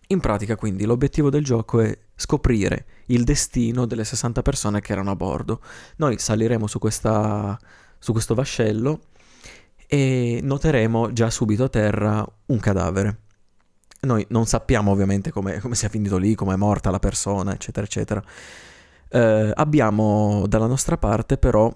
[0.07, 5.11] In pratica, quindi, l'obiettivo del gioco è scoprire il destino delle 60 persone che erano
[5.11, 5.61] a bordo.
[5.97, 7.59] Noi saliremo su, questa,
[7.99, 9.01] su questo vascello
[9.85, 13.19] e noteremo già subito a terra un cadavere.
[14.01, 17.85] Noi non sappiamo ovviamente come, come sia finito lì, come è morta la persona, eccetera,
[17.85, 18.23] eccetera.
[19.09, 21.73] Eh, abbiamo dalla nostra parte però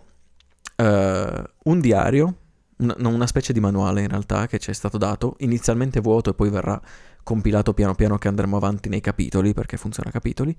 [0.76, 2.36] eh, un diario,
[2.78, 6.34] una, una specie di manuale in realtà che ci è stato dato, inizialmente vuoto e
[6.34, 6.80] poi verrà
[7.24, 10.56] compilato piano piano che andremo avanti nei capitoli, perché funziona a capitoli,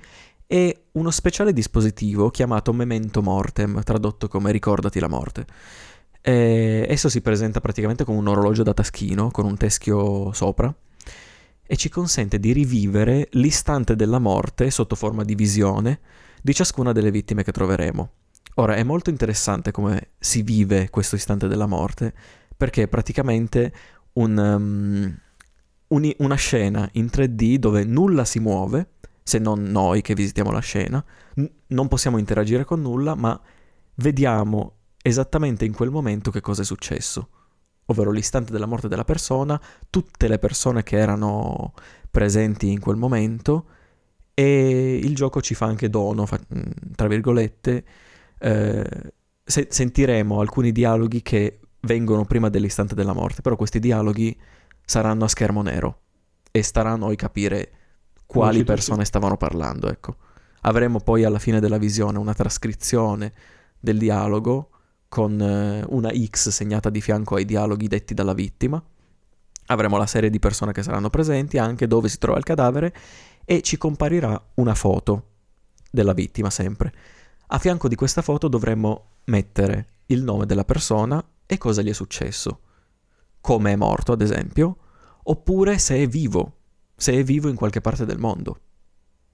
[0.46, 5.46] e uno speciale dispositivo chiamato Memento Mortem, tradotto come Ricordati la morte.
[6.20, 10.72] E esso si presenta praticamente come un orologio da taschino con un teschio sopra
[11.66, 16.00] e ci consente di rivivere l'istante della morte sotto forma di visione
[16.40, 18.10] di ciascuna delle vittime che troveremo.
[18.56, 22.12] Ora è molto interessante come si vive questo istante della morte
[22.56, 23.72] perché praticamente
[24.14, 25.18] un, um,
[25.92, 28.90] un, una scena in 3D dove nulla si muove
[29.22, 31.02] se non noi che visitiamo la scena,
[31.36, 33.40] N- non possiamo interagire con nulla ma
[33.96, 37.28] vediamo esattamente in quel momento che cosa è successo,
[37.86, 41.74] ovvero l'istante della morte della persona, tutte le persone che erano
[42.10, 43.66] presenti in quel momento
[44.34, 46.40] e il gioco ci fa anche dono, fa,
[46.94, 47.84] tra virgolette,
[48.38, 49.12] eh,
[49.44, 54.36] se- sentiremo alcuni dialoghi che vengono prima dell'istante della morte, però questi dialoghi
[54.92, 56.00] saranno a schermo nero
[56.50, 57.70] e starà a noi capire
[58.26, 60.16] quali persone stavano parlando, ecco.
[60.62, 63.32] Avremo poi alla fine della visione una trascrizione
[63.80, 64.68] del dialogo
[65.08, 68.82] con eh, una X segnata di fianco ai dialoghi detti dalla vittima.
[69.66, 72.94] Avremo la serie di persone che saranno presenti, anche dove si trova il cadavere,
[73.46, 75.28] e ci comparirà una foto
[75.90, 76.92] della vittima sempre.
[77.46, 81.94] A fianco di questa foto dovremmo mettere il nome della persona e cosa gli è
[81.94, 82.60] successo.
[83.40, 84.76] Come è morto, ad esempio,
[85.24, 86.56] oppure se è vivo,
[86.96, 88.58] se è vivo in qualche parte del mondo.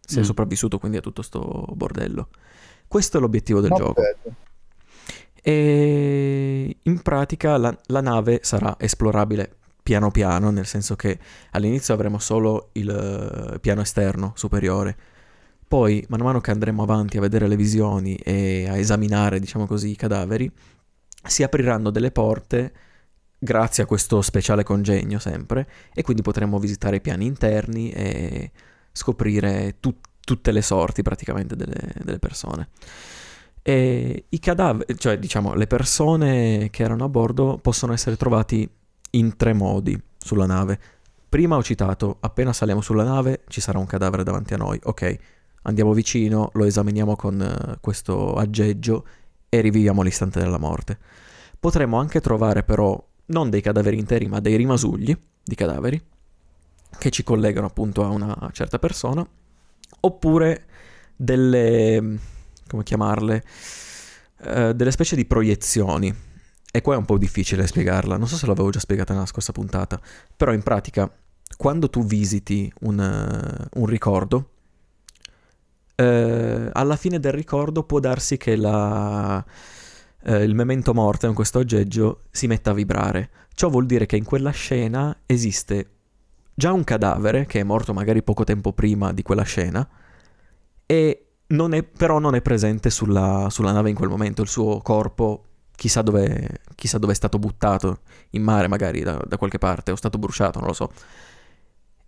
[0.01, 0.23] Se mm.
[0.23, 2.29] è sopravvissuto quindi a tutto sto bordello.
[2.87, 4.01] Questo è l'obiettivo del no, gioco.
[4.01, 4.37] Bello
[5.49, 11.19] e in pratica la, la, nave sarà esplorabile piano piano, nel senso che
[11.53, 14.97] all'inizio avremo solo il uh, piano esterno superiore,
[15.67, 19.91] poi man mano che andremo avanti a vedere le visioni e a esaminare, diciamo così,
[19.91, 20.51] i cadaveri,
[21.27, 22.73] si apriranno delle porte
[23.39, 28.51] grazie a questo speciale congegno sempre e quindi potremo visitare i piani interni e
[28.93, 32.69] scoprire tu- tutte le sorti praticamente delle, delle persone.
[33.63, 38.69] E i cadaveri, cioè diciamo le persone che erano a bordo possono essere trovati
[39.13, 40.79] in tre modi sulla nave.
[41.29, 45.17] Prima ho citato, appena saliamo sulla nave ci sarà un cadavere davanti a noi, ok,
[45.63, 49.07] andiamo vicino, lo esaminiamo con uh, questo aggeggio
[49.49, 50.99] e riviviamo l'istante della morte.
[51.61, 56.01] Potremmo anche trovare però non dei cadaveri interi, ma dei rimasugli di cadaveri
[56.99, 59.27] che ci collegano appunto a una certa persona,
[60.01, 60.67] oppure
[61.17, 62.19] delle
[62.69, 63.45] come chiamarle,
[64.45, 66.15] uh, delle specie di proiezioni.
[66.71, 69.53] E qua è un po' difficile spiegarla, non so se l'avevo già spiegata nella scorsa
[69.53, 70.01] puntata,
[70.37, 71.11] però in pratica
[71.57, 74.51] quando tu visiti un, uh, un ricordo,
[75.97, 79.43] uh, alla fine del ricordo può darsi che la,
[80.25, 83.31] il memento mortem, questo aggeggio, si metta a vibrare.
[83.55, 85.91] Ciò vuol dire che in quella scena esiste
[86.55, 89.89] già un cadavere che è morto magari poco tempo prima di quella scena
[90.85, 94.81] e non è, però non è presente sulla, sulla, nave in quel momento, il suo
[94.81, 95.45] corpo
[95.77, 98.01] chissà dove, chissà dove è stato buttato,
[98.31, 100.91] in mare magari da, da qualche parte, o stato bruciato, non lo so.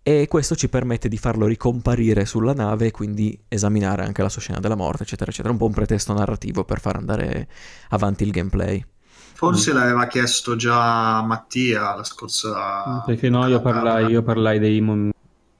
[0.03, 4.41] E questo ci permette di farlo ricomparire sulla nave e quindi esaminare anche la sua
[4.41, 5.53] scena della morte, eccetera, eccetera.
[5.53, 7.47] Un po' un pretesto narrativo per far andare
[7.89, 8.83] avanti il gameplay.
[9.33, 9.75] Forse mm.
[9.75, 13.03] l'aveva chiesto già Mattia la scorsa...
[13.05, 15.11] Perché no, io parlai, io parlai dei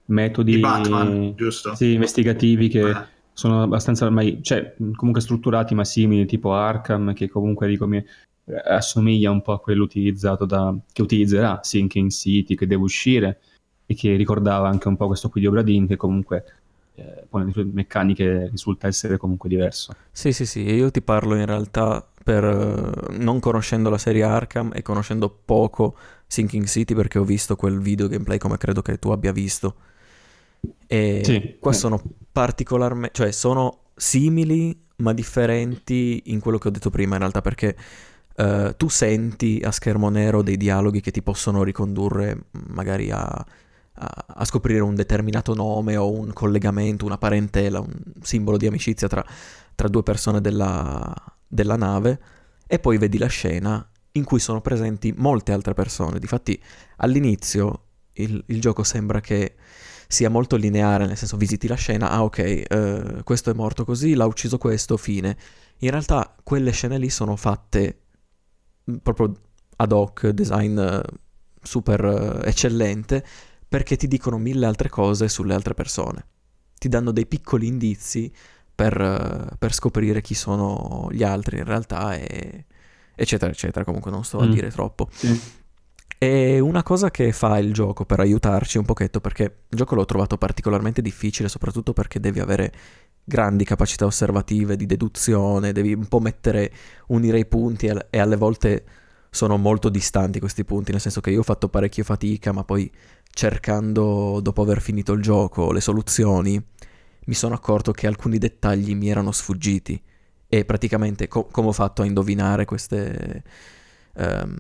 [0.06, 1.76] metodi Batman, giusto?
[1.76, 2.90] Sì, investigativi che...
[2.90, 8.04] Eh sono abbastanza ormai, cioè, comunque strutturati ma simili, tipo Arkham, che comunque dico, mi
[8.68, 13.40] assomiglia un po' a quello utilizzato da, che utilizzerà Sinking City, che deve uscire,
[13.92, 16.46] e che ricordava anche un po' questo qui di Obradin, che comunque
[16.96, 19.94] eh, poi nelle sue meccaniche risulta essere comunque diverso.
[20.12, 24.72] Sì, sì, sì, io ti parlo in realtà per uh, non conoscendo la serie Arkham
[24.74, 25.96] e conoscendo poco
[26.28, 29.76] Sinking City perché ho visto quel video gameplay come credo che tu abbia visto
[30.86, 32.00] e sì, qua sono
[32.32, 37.76] particolarmente, cioè sono simili ma differenti in quello che ho detto prima in realtà perché
[38.36, 43.46] uh, tu senti a schermo nero dei dialoghi che ti possono ricondurre magari a,
[43.94, 49.24] a, scoprire un determinato nome o un collegamento, una parentela, un simbolo di amicizia tra,
[49.76, 51.14] tra due persone della,
[51.48, 52.20] della nave
[52.68, 56.20] e poi vedi la scena in cui sono presenti molte altre persone.
[56.20, 56.62] Difatti
[56.98, 57.84] all'inizio
[58.14, 59.56] il, il gioco sembra che
[60.08, 64.14] sia molto lineare, nel senso visiti la scena, ah ok, eh, questo è morto così,
[64.14, 65.38] l'ha ucciso questo, fine.
[65.80, 68.02] In realtà quelle scene lì sono fatte
[68.92, 69.34] mm, proprio
[69.78, 71.02] ad hoc, design eh,
[71.62, 72.04] super
[72.44, 73.26] eh, eccellente,
[73.72, 76.26] perché ti dicono mille altre cose sulle altre persone.
[76.78, 78.30] Ti danno dei piccoli indizi
[78.76, 82.66] per, eh, per scoprire chi sono gli altri in realtà e
[83.16, 83.86] eccetera eccetera.
[83.86, 84.52] Comunque non sto a mm.
[84.52, 85.08] dire troppo.
[85.14, 85.42] Sì.
[86.18, 90.04] E una cosa che fa il gioco per aiutarci un pochetto, perché il gioco l'ho
[90.04, 92.74] trovato particolarmente difficile, soprattutto perché devi avere
[93.24, 96.74] grandi capacità osservative di deduzione, devi un po' mettere,
[97.08, 98.84] unire i punti e alle volte
[99.30, 102.92] sono molto distanti questi punti, nel senso che io ho fatto parecchio fatica, ma poi
[103.32, 106.64] cercando, dopo aver finito il gioco, le soluzioni,
[107.26, 110.02] mi sono accorto che alcuni dettagli mi erano sfuggiti
[110.48, 113.44] e praticamente co- come ho fatto a indovinare queste...
[114.14, 114.58] Um,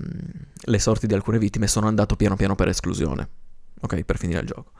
[0.63, 3.28] le sorti di alcune vittime sono andato piano piano per esclusione,
[3.82, 4.72] ok, per finire il gioco.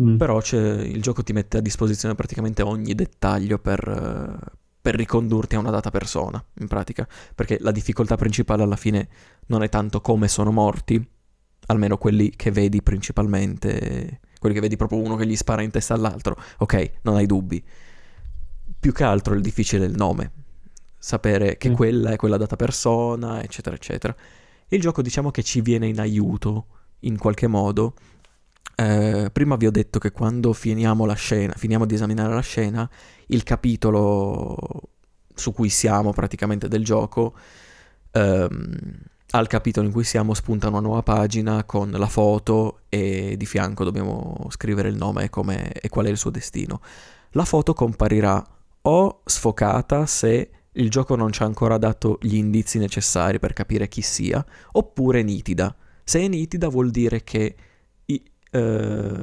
[0.00, 0.16] Mm.
[0.16, 5.70] Però il gioco ti mette a disposizione praticamente ogni dettaglio per, per ricondurti a una
[5.70, 9.08] data persona, in pratica, perché la difficoltà principale alla fine
[9.46, 11.06] non è tanto come sono morti,
[11.66, 15.94] almeno quelli che vedi principalmente, quelli che vedi proprio uno che gli spara in testa
[15.94, 17.62] all'altro, ok, non hai dubbi.
[18.78, 20.32] Più che altro il difficile è il nome,
[20.98, 21.74] sapere che mm.
[21.74, 24.14] quella è quella data persona, eccetera, eccetera.
[24.68, 26.66] Il gioco diciamo che ci viene in aiuto
[27.00, 27.94] in qualche modo
[28.76, 32.88] eh, prima vi ho detto che quando finiamo la scena, finiamo di esaminare la scena,
[33.26, 34.56] il capitolo
[35.34, 37.34] su cui siamo praticamente del gioco,
[38.10, 38.96] ehm,
[39.34, 43.82] al capitolo in cui siamo spunta una nuova pagina con la foto e di fianco
[43.82, 46.80] dobbiamo scrivere il nome e, e qual è il suo destino.
[47.30, 48.44] La foto comparirà
[48.82, 53.88] o sfocata se il gioco non ci ha ancora dato gli indizi necessari per capire
[53.88, 55.74] chi sia, oppure nitida.
[56.04, 57.56] Se è nitida vuol dire che
[58.54, 59.22] eh,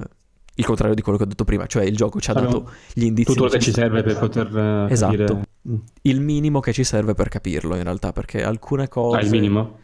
[0.62, 2.72] il contrario di quello che ho detto prima, cioè il gioco ci ha allora, dato
[2.94, 3.34] gli indizi.
[3.34, 5.16] Tutto che ci serve per poter uh, esatto.
[5.16, 5.48] Capire.
[5.70, 5.76] Mm.
[6.04, 9.18] Il minimo che ci serve per capirlo in realtà, perché alcune cose...
[9.18, 9.80] Ah, il minimo?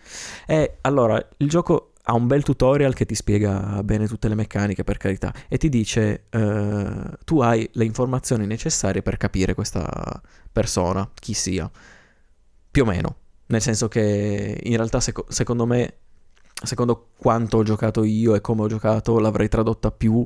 [0.45, 4.83] Eh, allora, il gioco ha un bel tutorial che ti spiega bene tutte le meccaniche,
[4.83, 10.21] per carità, e ti dice uh, tu hai le informazioni necessarie per capire questa
[10.51, 11.69] persona, chi sia,
[12.71, 13.15] più o meno.
[13.47, 15.93] Nel senso che in realtà sec- secondo me
[16.63, 20.25] secondo quanto ho giocato io e come ho giocato, l'avrei tradotta più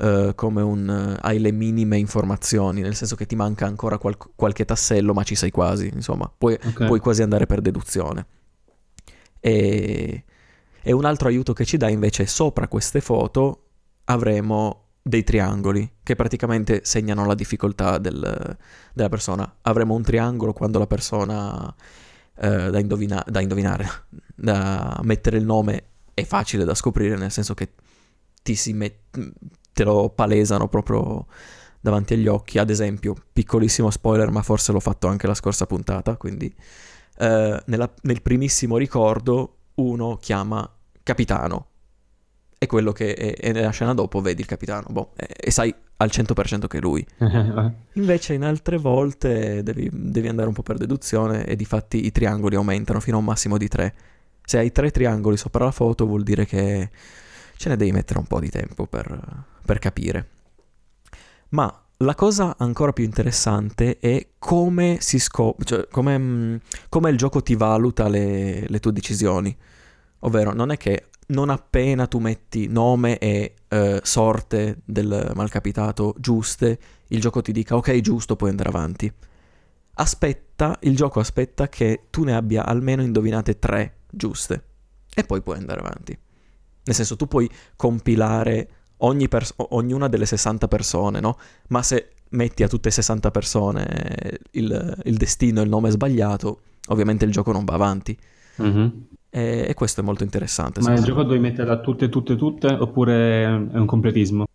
[0.00, 4.16] uh, come un uh, hai le minime informazioni, nel senso che ti manca ancora qual-
[4.34, 6.86] qualche tassello, ma ci sei quasi, insomma, puoi, okay.
[6.86, 8.26] puoi quasi andare per deduzione.
[9.40, 10.24] E,
[10.82, 13.66] e un altro aiuto che ci dà invece sopra queste foto
[14.04, 18.56] avremo dei triangoli che praticamente segnano la difficoltà del,
[18.92, 19.56] della persona.
[19.62, 21.74] Avremo un triangolo quando la persona
[22.36, 23.88] eh, da, indovina- da, indovinare,
[24.34, 25.84] da mettere il nome
[26.14, 27.72] è facile da scoprire, nel senso che
[28.42, 29.32] ti si met-
[29.80, 31.26] te lo palesano proprio
[31.80, 32.58] davanti agli occhi.
[32.58, 36.54] Ad esempio, piccolissimo spoiler, ma forse l'ho fatto anche la scorsa puntata, quindi
[37.18, 40.70] eh, nella, nel primissimo ricordo uno chiama
[41.02, 41.66] capitano
[42.58, 45.74] e quello che è, è nella scena dopo vedi il capitano boh, e, e sai
[45.96, 47.06] al 100% che è lui.
[47.94, 52.12] Invece in altre volte devi, devi, andare un po' per deduzione e di fatti i
[52.12, 53.94] triangoli aumentano fino a un massimo di tre.
[54.44, 56.90] Se hai tre triangoli sopra la foto vuol dire che
[57.60, 60.28] ce ne devi mettere un po' di tempo per, per capire.
[61.50, 66.56] Ma la cosa ancora più interessante è come si scopre, cioè come, mm,
[66.88, 69.54] come, il gioco ti valuta le, le tue decisioni.
[70.20, 76.78] Ovvero, non è che non appena tu metti nome e eh, sorte del malcapitato giuste,
[77.08, 79.12] il gioco ti dica ok giusto, puoi andare avanti.
[79.96, 84.64] Aspetta, il gioco aspetta che tu ne abbia almeno indovinate tre giuste
[85.14, 86.18] e poi puoi andare avanti.
[86.84, 88.68] Nel senso, tu puoi compilare
[88.98, 91.36] ogni pers- ognuna delle 60 persone, no?
[91.68, 96.60] Ma se metti a tutte e 60 persone il, il destino e il nome sbagliato,
[96.88, 98.16] ovviamente il gioco non va avanti.
[98.62, 98.88] Mm-hmm.
[99.30, 100.80] E, e questo è molto interessante.
[100.80, 104.46] Ma nel gioco devi metterla tutte, tutte, tutte, oppure è un completismo?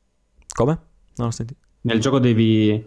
[0.53, 0.79] Come?
[1.15, 1.59] Non ho sentito.
[1.81, 2.83] Nel gioco devi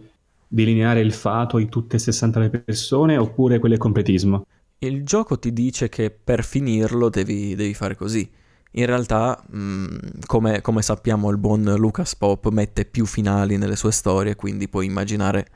[0.46, 4.44] delineare il fato di tutte e 60 le persone, oppure quello è completismo?
[4.80, 8.28] Il gioco ti dice che per finirlo devi, devi fare così.
[8.72, 9.96] In realtà, mh, mm,
[10.26, 14.86] come, come, sappiamo, il buon Lucas Pop mette più finali nelle sue storie, quindi puoi
[14.86, 15.46] immaginare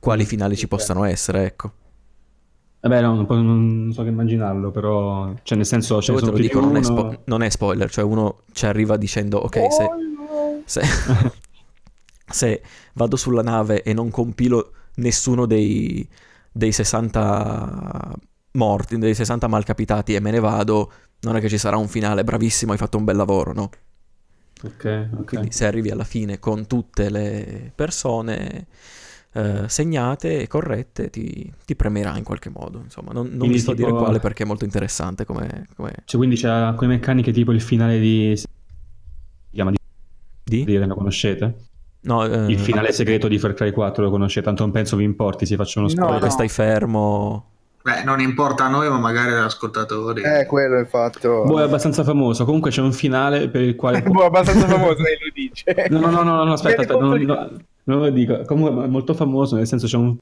[0.00, 1.72] quali finali ci possano essere, ecco.
[2.80, 6.58] Vabbè, no, non, non, so che immaginarlo, però, cioè, nel senso, cioè, te lo dico,
[6.58, 9.88] non, è spo- non, è spoiler, cioè uno ci arriva dicendo, ok, se,
[10.64, 10.82] se,
[12.26, 12.62] se,
[12.94, 16.06] vado sulla nave e non compilo nessuno dei,
[16.50, 18.12] dei 60
[18.54, 22.24] morti, dei 60 malcapitati e me ne vado, non è che ci sarà un finale,
[22.24, 23.70] bravissimo, hai fatto un bel lavoro, no?
[24.64, 25.24] Okay, okay.
[25.24, 28.66] Quindi se arrivi alla fine con tutte le persone
[29.32, 32.80] eh, segnate e corrette, ti, ti, premierà in qualche modo.
[32.82, 33.88] Insomma, non, non vi sto a tipo...
[33.88, 35.66] dire quale perché è molto interessante come...
[35.74, 35.92] come...
[36.04, 38.36] Cioè, quindi c'è alcune meccaniche tipo il finale di...
[38.36, 38.46] Si
[39.50, 39.78] chiama di...
[40.44, 40.64] Di?
[40.64, 41.54] di lo conoscete?
[42.02, 42.50] No, eh...
[42.50, 45.56] Il finale segreto di Far Cry 4 lo conoscete, tanto non penso vi importi, si
[45.56, 46.18] faccia uno spoiler.
[46.18, 46.30] No, no.
[46.30, 47.46] Stai fermo...
[47.82, 50.22] Beh, non importa a noi, ma magari agli ascoltatori.
[50.22, 51.44] Eh, quello è il fatto.
[51.44, 52.44] Boh, è abbastanza famoso.
[52.44, 54.02] Comunque c'è un finale per il quale.
[54.06, 55.88] boh, è abbastanza famoso, lei lo dice.
[55.90, 57.50] No, no, no, no, no aspetta, aspetta non, no,
[57.84, 58.42] non, lo dico.
[58.46, 60.16] Comunque è molto famoso, nel senso c'è un,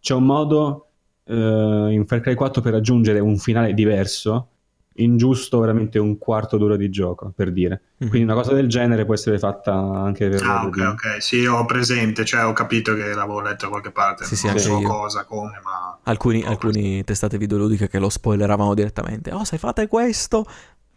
[0.00, 0.88] c'è un modo
[1.24, 4.48] uh, in Far Cry 4 per raggiungere un finale diverso
[4.96, 7.80] in giusto veramente un quarto d'ora di gioco, per dire.
[8.02, 8.10] Mm-hmm.
[8.10, 10.42] Quindi una cosa del genere può essere fatta anche per...
[10.42, 10.80] Ah, ok, di...
[10.80, 14.46] ok, sì, ho presente, cioè ho capito che l'avevo letto da qualche parte, sì, sì,
[14.46, 14.88] non so io.
[14.88, 15.98] cosa, come, ma...
[16.04, 19.32] Alcuni, alcuni testate videoludiche che lo spoileravano direttamente.
[19.32, 20.46] Oh, se fate questo...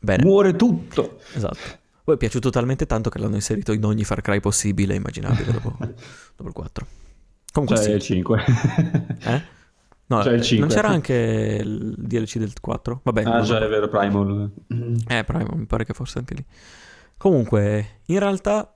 [0.02, 0.24] Bene.
[0.24, 1.20] Muore tutto!
[1.34, 1.58] Esatto.
[2.04, 5.52] Poi è piaciuto talmente tanto che l'hanno inserito in ogni Far Cry possibile e immaginabile
[5.52, 6.88] dopo, dopo il 4.
[7.52, 7.92] Comunque cioè, sì.
[7.92, 8.46] il 5.
[9.26, 9.58] eh?
[10.10, 13.02] No, cioè 5, non c'era anche il DLC del 4?
[13.04, 13.24] Vabbè.
[13.26, 14.52] Ah, già, è vero, Primal.
[15.08, 16.46] Eh, Primal, mi pare che fosse anche lì.
[17.16, 18.76] Comunque, in realtà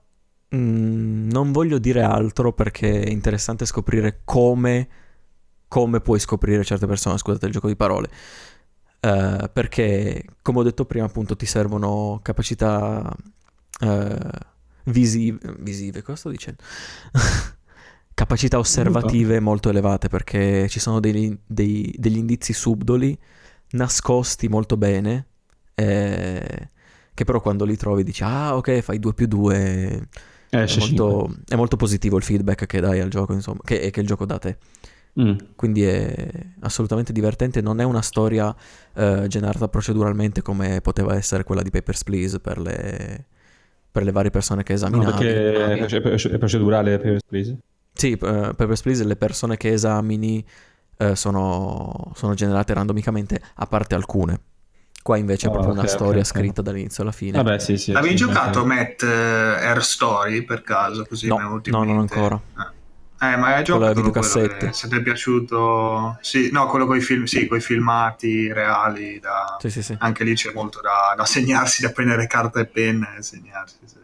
[0.49, 4.88] mh, mm, non voglio dire altro perché è interessante scoprire come,
[5.67, 8.09] come puoi scoprire certe persone, scusate il gioco di parole.
[9.01, 13.11] Uh, perché, come ho detto prima, appunto, ti servono capacità
[13.81, 14.29] uh,
[14.84, 16.61] visive, visive, cosa sto dicendo?
[18.14, 23.18] capacità osservative molto elevate perché ci sono dei, dei, degli indizi subdoli
[23.72, 25.26] nascosti molto bene
[25.76, 26.70] eh,
[27.14, 30.07] che però quando li trovi dici ah ok fai 2 più 2
[30.49, 33.99] eh, è, molto, è, molto, positivo il feedback che dai al gioco insomma che, che
[33.99, 34.57] il gioco dà a te.
[35.20, 35.36] Mm.
[35.55, 36.28] quindi è
[36.61, 38.55] assolutamente divertente non è una storia
[38.95, 43.26] eh, generata proceduralmente come poteva essere quella di Papers, Please per le,
[43.91, 47.57] per le varie persone che esaminavi no, perché è procedurale Papers, Please
[47.93, 50.43] sì, uh, Papers, Please le persone che esamini
[50.97, 54.39] uh, sono, sono, generate randomicamente, a parte alcune.
[55.01, 56.73] Qua invece oh, è proprio okay, una storia okay, scritta okay.
[56.73, 57.41] dall'inizio alla fine.
[57.41, 57.91] Vabbè, sì, sì.
[57.91, 58.65] Avevi sì, giocato.
[58.65, 61.05] Matt uh, Air Story per caso?
[61.05, 62.39] Così no, no, non ancora.
[62.57, 62.81] Eh.
[63.23, 64.73] Eh, ma hai giocato videocassette.
[64.73, 69.17] Se ti è piaciuto, sì, no, quello con i film, sì, coi filmati reali.
[69.19, 69.55] Da...
[69.59, 69.95] Sì, sì, sì.
[69.99, 73.77] Anche lì c'è molto da, da, segnarsi, da prendere carta e penna e segnarsi.
[73.85, 73.95] Sì.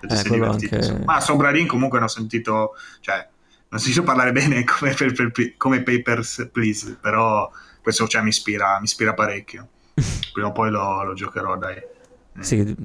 [0.00, 1.02] Eh, anche...
[1.04, 5.56] Ma Sombra Ring comunque hanno sentito, cioè, non ho sentito parlare bene come, per, per,
[5.56, 7.50] come Papers, Please, però
[7.82, 9.68] questo cioè, mi, ispira, mi ispira parecchio.
[10.32, 11.76] Prima o poi lo, lo giocherò, dai.
[11.76, 12.42] Eh.
[12.42, 12.76] Sì,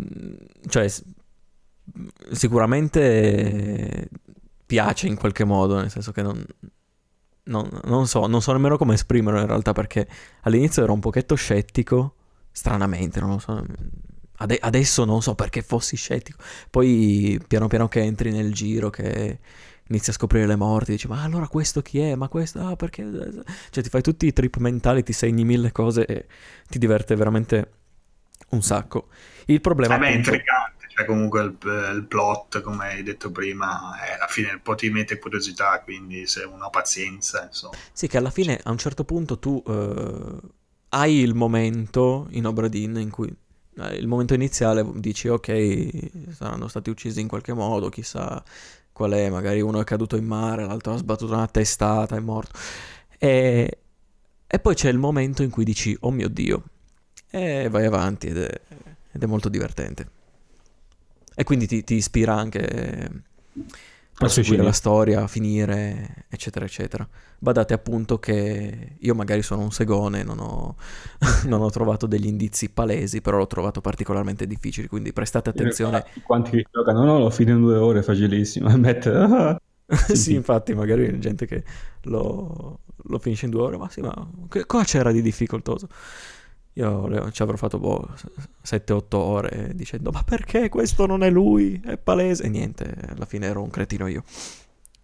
[0.67, 0.91] cioè,
[2.31, 4.09] sicuramente
[4.65, 6.43] piace in qualche modo, nel senso che non,
[7.43, 10.07] non, non, so, non so nemmeno come esprimerlo in realtà, perché
[10.41, 12.15] all'inizio ero un pochetto scettico,
[12.51, 13.63] stranamente, non lo so
[14.43, 16.43] Ade- adesso non so perché fossi scettico.
[16.69, 19.39] Poi piano piano che entri nel giro, che
[19.87, 22.15] inizi a scoprire le morti, dici ma allora questo chi è?
[22.15, 22.59] Ma questo...
[22.59, 23.03] Ah, perché...
[23.69, 26.25] Cioè ti fai tutti i trip mentali, ti segni mille cose e
[26.67, 27.71] ti diverte veramente
[28.49, 29.07] un sacco.
[29.45, 29.95] Il problema...
[29.95, 30.29] Vabbè, appunto...
[30.29, 31.57] è intrigante, cioè comunque il,
[31.95, 36.43] il, plot, come hai detto prima, è, alla fine poi ti mette curiosità, quindi se
[36.43, 37.77] uno ha pazienza, insomma.
[37.93, 39.63] Sì, che alla fine a un certo punto tu...
[39.65, 40.39] Uh,
[40.93, 43.35] hai il momento in Obradin in cui eh,
[43.75, 48.43] il momento iniziale dici ok, saranno stati uccisi in qualche modo, chissà
[48.91, 52.57] qual è, magari uno è caduto in mare, l'altro ha sbattuto una testata, è morto.
[53.17, 53.77] E,
[54.45, 56.63] e poi c'è il momento in cui dici oh mio Dio,
[57.29, 58.61] e vai avanti ed è,
[59.11, 60.07] ed è molto divertente.
[61.35, 63.09] E quindi ti, ti ispira anche
[64.13, 67.07] proseguire la storia, finire, eccetera, eccetera.
[67.39, 70.75] Badate appunto che io magari sono un segone, non ho,
[71.45, 76.05] non ho trovato degli indizi palesi, però l'ho trovato particolarmente difficile, quindi prestate attenzione.
[76.23, 77.03] Quanti che giocano?
[77.03, 78.69] No, lo fino in due ore, facilissimo.
[78.77, 79.57] Mette...
[80.07, 81.63] sì, sì, infatti, magari c'è gente che
[82.03, 84.13] lo, lo, finisce in due ore, ma sì, ma
[84.65, 85.87] cosa c'era di difficoltoso?
[86.75, 88.09] Io ci avrò fatto boh,
[88.65, 91.79] 7-8 ore dicendo ma perché questo non è lui?
[91.83, 92.43] È palese.
[92.43, 94.23] E niente, alla fine ero un cretino io.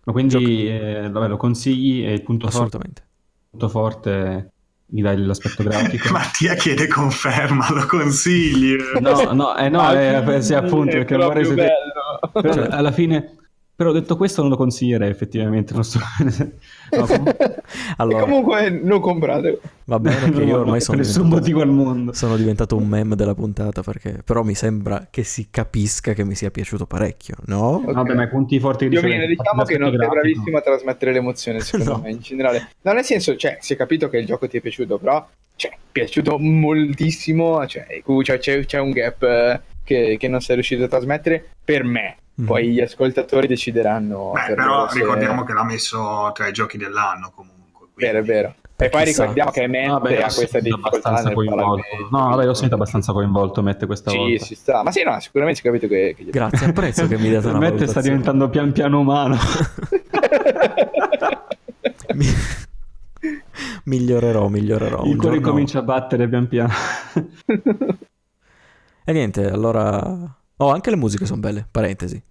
[0.05, 3.01] Ma quindi eh, vabbè, lo consigli e il punto Assolutamente.
[3.01, 4.51] forte, punto forte
[4.87, 6.09] mi dai l'aspetto grafico.
[6.13, 8.75] Mattia chiede conferma, lo consigli?
[8.99, 11.73] No, no, eh, no, è, eh, sì, appunto, perché vorrei sapere...
[12.33, 13.38] Cioè, alla fine
[13.79, 15.73] però detto questo non lo consiglierei effettivamente.
[15.73, 15.99] Non so.
[16.91, 17.63] no, comunque...
[17.95, 18.23] allora...
[18.23, 19.61] comunque non comprate.
[19.85, 22.11] Va bene che io ormai sono nessun motivo al mondo.
[22.11, 26.35] Sono diventato un meme della puntata perché però mi sembra che si capisca che mi
[26.35, 27.75] sia piaciuto parecchio, no?
[27.75, 27.93] Okay.
[27.93, 31.13] Vabbè, ma i punti forti di Io viene, diciamo che non sei bravissimo a trasmettere
[31.13, 32.01] l'emozione, secondo no.
[32.03, 32.71] me, in generale.
[32.81, 35.25] No, nel senso, cioè, si è capito che il gioco ti è piaciuto, però
[35.55, 37.87] cioè, è piaciuto moltissimo, cioè,
[38.39, 42.17] c'è, c'è un gap che, che non sei riuscito a trasmettere per me.
[42.39, 42.45] Mm.
[42.45, 44.31] Poi gli ascoltatori decideranno.
[44.33, 45.47] Beh, per però ricordiamo se...
[45.47, 47.87] che l'ha messo tra i giochi dell'anno comunque.
[47.93, 48.13] Quindi...
[48.13, 48.55] Vero, è vero.
[48.81, 51.83] E poi ricordiamo che Matt vabbè, ha questa difficoltà nel coinvolto.
[52.11, 54.45] No, vabbè, l'ho sentito abbastanza coinvolto Matt questa sì, volta.
[54.45, 54.83] Sì, sta.
[54.83, 56.15] Ma sì, no, sicuramente si è capito che...
[56.17, 59.37] che Grazie, apprezzo che mi date una Matt sta diventando pian piano umano.
[62.15, 62.25] Mi...
[63.83, 65.03] migliorerò, migliorerò.
[65.03, 65.49] Il cuore giorno...
[65.49, 66.71] comincia a battere pian piano.
[69.03, 70.38] e niente, allora...
[70.61, 72.21] Oh, anche le musiche sono belle, parentesi.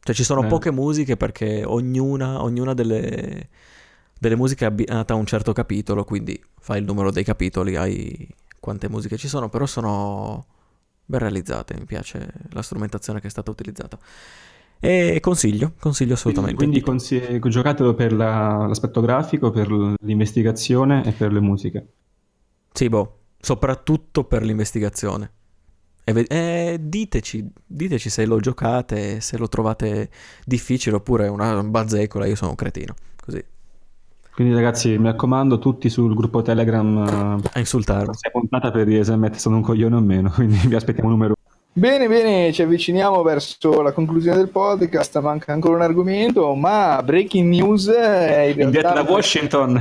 [0.00, 0.46] Cioè ci sono eh.
[0.46, 3.48] poche musiche perché ognuna, ognuna delle
[4.18, 8.26] delle musiche abbinate a un certo capitolo, quindi fai il numero dei capitoli, hai
[8.58, 10.46] quante musiche ci sono, però sono
[11.04, 13.98] ben realizzate, mi piace la strumentazione che è stata utilizzata.
[14.78, 16.56] E consiglio, consiglio assolutamente.
[16.56, 19.70] Quindi consigli- giocatelo per la, l'aspetto grafico, per
[20.00, 21.86] l'investigazione e per le musiche.
[22.72, 25.30] Sì, boh, soprattutto per l'investigazione.
[26.08, 30.08] E, ve- e diteci, diteci se lo giocate, se lo trovate
[30.44, 32.94] difficile oppure una bazzecola, io sono un cretino.
[33.20, 33.44] Così
[34.36, 38.12] quindi ragazzi, mi raccomando, tutti sul gruppo Telegram a insultarmi.
[38.14, 41.08] Si è puntata per dire se Matt sono un coglione o meno, quindi vi aspettiamo
[41.08, 41.34] numero
[41.78, 47.48] Bene, bene, ci avviciniamo verso la conclusione del podcast, manca ancora un argomento, ma breaking
[47.50, 49.78] news è in, in diretta da Washington.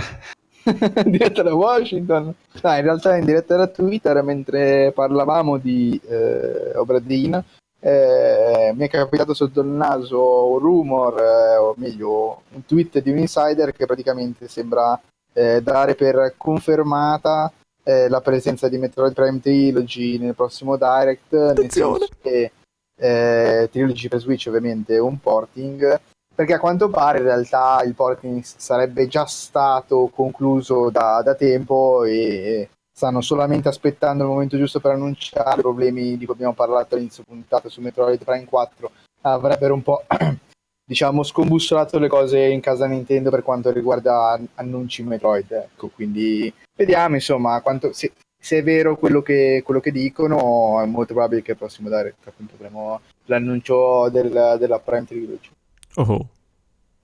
[1.05, 2.33] diretta da Washington.
[2.61, 7.43] No, in realtà in diretta da Twitter mentre parlavamo di eh, Obradin
[7.85, 13.11] eh, mi è capitato sotto il naso un rumor, eh, o meglio un tweet di
[13.11, 14.99] un insider che praticamente sembra
[15.33, 17.51] eh, dare per confermata
[17.83, 21.99] eh, la presenza di Metroid Prime Trilogy nel prossimo Direct, Attenzione.
[21.99, 22.51] nel senso che
[22.97, 25.99] eh, Trilogy per Switch ovviamente un porting,
[26.35, 32.03] perché a quanto pare in realtà il porting sarebbe già stato concluso da, da tempo
[32.03, 36.95] e stanno solamente aspettando il momento giusto per annunciare i problemi di cui abbiamo parlato
[36.95, 40.03] all'inizio puntata su Metroid Prime 4 avrebbero un po'
[40.85, 45.87] diciamo scombussolato le cose in casa Nintendo per quanto riguarda annunci Metroid ecco.
[45.87, 51.13] Quindi vediamo insomma quanto, se, se, è vero quello che, quello che, dicono è molto
[51.13, 55.49] probabile che il prossimo Direct appunto avremo l'annuncio del, della Prime Trilogy
[55.95, 56.29] oh.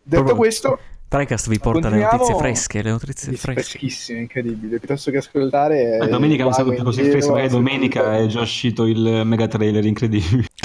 [0.03, 0.35] detto Proprio.
[0.35, 0.79] questo
[1.11, 3.61] Tricast vi porta le notizie fresche, le notizie fresche.
[3.63, 4.79] Freschissime, incredibile.
[4.79, 5.97] Piuttosto che ascoltare...
[5.97, 10.45] Eh, domenica non stato così fresco, magari domenica è già uscito il mega trailer incredibile.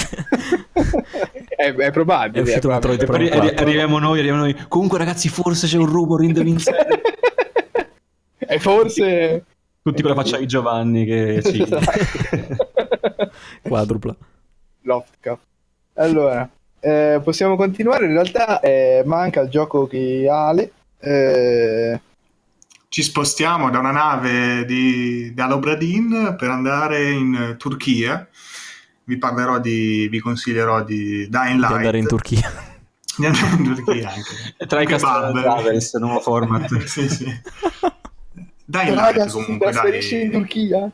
[1.53, 2.39] è, è, probabile.
[2.39, 4.55] È uscito un Metroid Prime arri- Arriviamo noi, arriviamo noi.
[4.69, 6.43] Comunque ragazzi, forse c'è un rumor in The
[8.47, 9.45] e forse...
[9.81, 11.41] Tutti con la faccia di Giovanni che...
[11.43, 11.65] Sì.
[13.63, 14.15] Quadrupla.
[14.83, 15.39] Loftcap.
[15.95, 16.49] Allora,
[16.79, 18.05] eh, possiamo continuare.
[18.05, 20.71] In realtà eh, manca il gioco che Ale.
[20.99, 21.99] Eh...
[22.89, 28.27] Ci spostiamo da una nave di, di Alobradin per andare in Turchia.
[29.03, 31.67] Vi parlerò di, vi consiglierò di Dying Light.
[31.67, 32.51] Di andare in Turchia.
[33.17, 34.65] di andare in Turchia anche.
[34.67, 36.73] Tra i Travels, nuovo format.
[36.85, 37.41] sì, sì.
[38.65, 40.23] Dying Light comunque, dai.
[40.23, 40.89] in Turchia?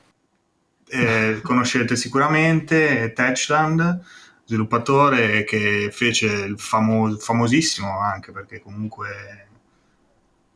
[0.90, 4.02] Eh, conoscete sicuramente Techland
[4.46, 9.48] sviluppatore che fece il famo- famosissimo anche perché comunque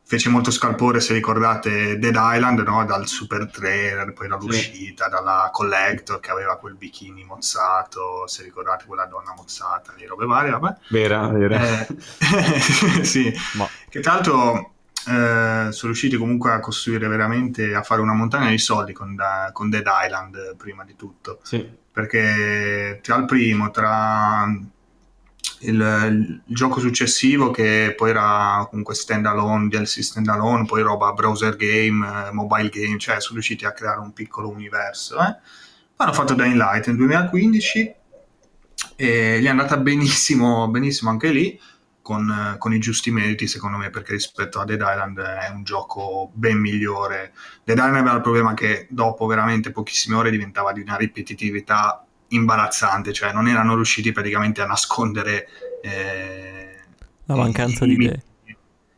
[0.08, 2.84] fece molto scalpore se ricordate Dead Island no?
[2.84, 5.10] dal super trailer poi dall'uscita sì.
[5.10, 10.50] dalla collector che aveva quel bikini mozzato se ricordate quella donna mozzata di robe varie
[10.50, 10.76] vabbè.
[10.88, 11.60] Vera vera.
[11.60, 13.30] Eh, sì.
[13.54, 13.68] Ma...
[13.88, 14.72] che tra l'altro
[15.06, 19.50] eh, sono riusciti comunque a costruire veramente a fare una montagna di soldi con, da,
[19.52, 21.40] con Dead Island prima di tutto.
[21.42, 24.46] Sì perché tra il primo, tra
[25.62, 31.12] il, il, gioco successivo che poi era comunque stand alone, DLC stand alone, poi roba
[31.12, 35.16] browser game, eh, mobile game, cioè sono riusciti a creare un piccolo universo.
[35.18, 35.36] Eh?
[35.96, 37.94] Hanno fatto Dying Light nel 2015
[38.94, 41.60] e gli è andata benissimo, benissimo anche lì
[42.08, 46.30] con, con, i giusti meriti secondo me perché rispetto a Dead Island è un gioco
[46.32, 47.34] ben migliore.
[47.64, 53.12] Dead Island aveva il problema che dopo veramente pochissime ore diventava di una ripetitività imbarazzante
[53.12, 55.48] cioè non erano riusciti praticamente a nascondere
[55.82, 56.76] eh,
[57.26, 58.22] la mancanza i, di idee.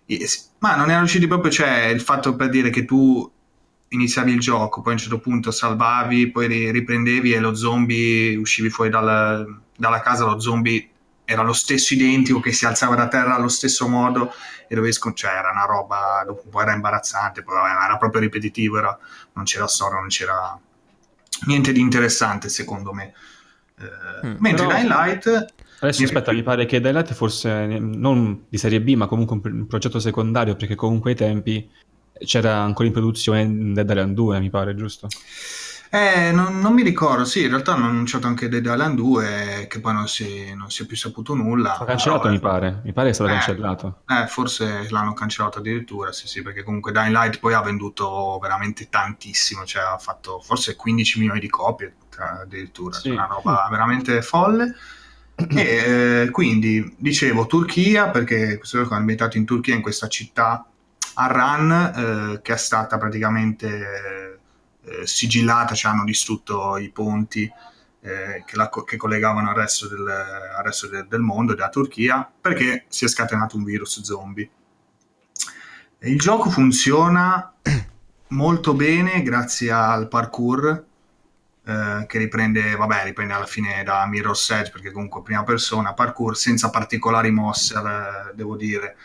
[0.06, 0.26] I,
[0.58, 3.28] ma non erano riusciti proprio cioè il fatto per dire che tu
[3.88, 8.68] iniziavi il gioco poi a un certo punto salvavi poi riprendevi e lo zombie uscivi
[8.68, 10.89] fuori dal, dalla casa lo zombie
[11.30, 14.32] era lo stesso identico che si alzava da terra allo stesso modo
[14.66, 17.96] e dovevi scon- cioè era una roba dopo un po' era imbarazzante poi vabbè, era
[17.98, 18.98] proprio ripetitivo era,
[19.34, 20.58] non c'era storia non c'era
[21.46, 23.14] niente di interessante secondo me
[23.78, 24.78] eh, mm, mentre però...
[24.82, 29.40] Light Adesso aspetta, mi pare che Dying Light forse non di serie B, ma comunque
[29.42, 31.70] un, progetto secondario, perché comunque ai tempi
[32.18, 35.08] c'era ancora in produzione Dead Island 2, mi pare, giusto?
[35.92, 39.80] Eh, non, non, mi ricordo, sì, in realtà hanno annunciato anche Dead Island 2 che
[39.80, 41.80] poi non si, non si è più saputo nulla.
[41.80, 44.02] È cancellato però, mi pare, mi pare che sia stato eh, cancellato.
[44.06, 48.88] Eh, forse l'hanno cancellato addirittura, sì sì, perché comunque Dying Light poi ha venduto veramente
[48.88, 53.08] tantissimo, cioè ha fatto forse 15 milioni di copie addirittura, sì.
[53.10, 54.72] una roba veramente folle.
[55.48, 60.66] E eh, quindi dicevo Turchia perché questo gioco è ambientato in Turchia in questa città
[61.14, 61.70] Arran
[62.34, 64.29] eh, che è stata praticamente
[64.84, 67.50] eh, sigillata, cioè hanno distrutto i ponti
[68.00, 72.30] eh, che, la, che, collegavano al resto, del, al resto del, del, mondo, della Turchia,
[72.40, 74.48] perché si è scatenato un virus zombie.
[76.00, 77.52] il gioco funziona
[78.28, 80.84] molto bene grazie al parkour
[81.62, 86.36] eh, che riprende, vabbè, riprende alla fine da Mirror's Edge perché comunque prima persona, parkour
[86.36, 88.96] senza particolari mosse, eh, devo dire,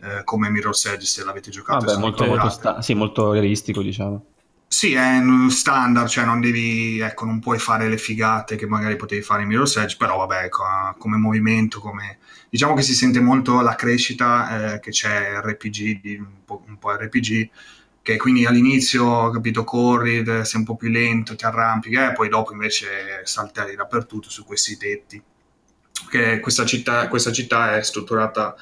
[0.00, 1.86] eh, come Mirror's Edge se l'avete giocato.
[1.86, 4.26] Vabbè, molto, molto, sta- sì, molto realistico diciamo.
[4.72, 5.20] Sì, è
[5.50, 9.48] standard, cioè non devi, ecco, non puoi fare le figate che magari potevi fare in
[9.48, 12.16] Mirror's Edge, però vabbè, come movimento, come...
[12.48, 16.96] diciamo che si sente molto la crescita eh, che c'è RPG, un po', un po'
[16.96, 17.50] RPG,
[18.00, 22.30] che quindi all'inizio, capito, corri, sei un po' più lento, ti arrampichi, e eh, poi
[22.30, 25.22] dopo invece saltari dappertutto su questi tetti.
[26.08, 28.54] Che questa città, questa città è strutturata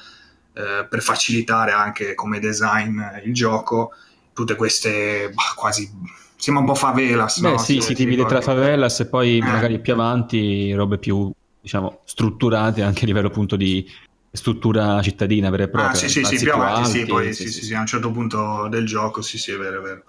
[0.53, 3.93] eh, per facilitare anche come design il gioco
[4.33, 5.89] tutte queste bah, quasi
[6.35, 7.39] sembra un po' favelas.
[7.39, 7.57] Beh, no?
[7.57, 9.41] sì, si, si divide tra favelas e poi eh.
[9.41, 13.87] magari più avanti robe più diciamo strutturate anche a livello appunto di
[14.31, 15.91] struttura cittadina vera e propria.
[15.91, 18.11] Ah, sì, sì, sì, più avanti, alti, sì, poi sì, sì, sì, a un certo
[18.11, 20.03] punto del gioco, sì, sì, è vero, è vero.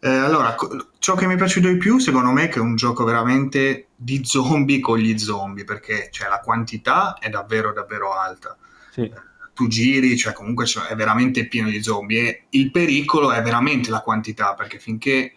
[0.00, 0.54] Eh, allora,
[0.98, 3.88] ciò che mi è piaciuto di più, secondo me, è che è un gioco veramente
[3.94, 8.56] di zombie con gli zombie, perché cioè, la quantità è davvero, davvero alta.
[8.90, 9.10] Sì
[9.58, 14.02] tu giri, cioè comunque è veramente pieno di zombie e il pericolo è veramente la
[14.02, 15.32] quantità, perché finché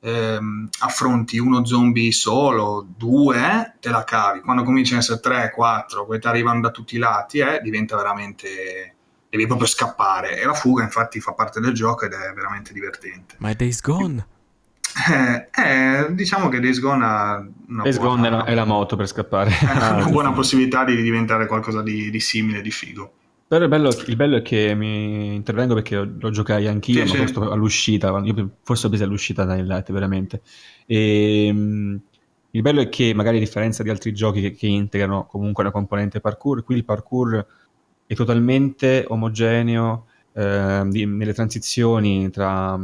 [0.00, 4.40] ehm, affronti uno zombie solo, due, te la cavi.
[4.40, 7.94] Quando cominciano a essere tre, quattro, poi ti arrivano da tutti i lati, eh, diventa
[7.94, 8.96] veramente...
[9.28, 10.40] devi proprio scappare.
[10.40, 13.36] E la fuga infatti fa parte del gioco ed è veramente divertente.
[13.38, 14.26] Ma è Days Gone?
[15.08, 17.36] Eh, eh, diciamo che Days Gone ha
[17.68, 19.52] una Days buona, Gone è la, è la, moto per scappare.
[19.62, 23.12] una buona possibilità di diventare qualcosa di, di simile, di figo.
[23.50, 27.26] Però il bello, il bello, è che mi intervengo perché lo, giocai anch'io, sì, ma
[27.26, 27.34] sì.
[27.34, 30.42] all'uscita, io forse ho preso all'uscita da Light veramente.
[30.86, 32.00] E, ehm,
[32.52, 35.72] il bello è che magari a differenza di altri giochi che, che, integrano comunque una
[35.72, 37.44] componente parkour, qui il parkour
[38.06, 42.78] è totalmente omogeneo eh, di, nelle transizioni tra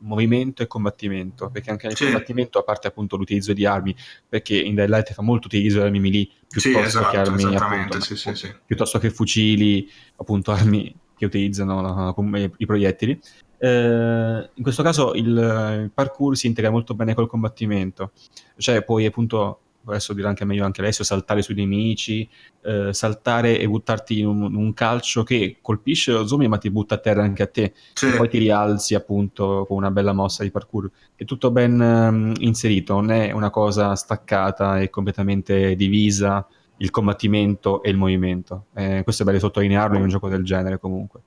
[0.00, 2.04] movimento e combattimento, perché anche nel sì.
[2.04, 3.94] combattimento, a parte appunto l'utilizzo di armi,
[4.28, 8.00] perché in Daylight fa molto utilizzo di armi melee piuttosto sì, esatto, che armi appunto,
[8.00, 13.20] sì, appunto, piuttosto che fucili, appunto armi che utilizzano uh, i proiettili.
[13.60, 18.12] Eh, in questo caso il, il, parkour si integra molto bene col combattimento,
[18.56, 22.28] cioè puoi appunto adesso dirà anche meglio anche Alessio, saltare sui nemici,
[22.62, 26.96] eh, saltare e buttarti in un, un, calcio che colpisce lo zombie ma ti butta
[26.96, 28.08] a terra anche a te, sì.
[28.08, 30.90] e poi ti rialzi appunto con una bella mossa di parkour.
[31.14, 36.46] È tutto ben um, inserito, non è una cosa staccata e completamente divisa
[36.78, 38.66] il combattimento e il movimento.
[38.74, 41.20] Eh, questo è bello sottolinearlo in un gioco del genere comunque.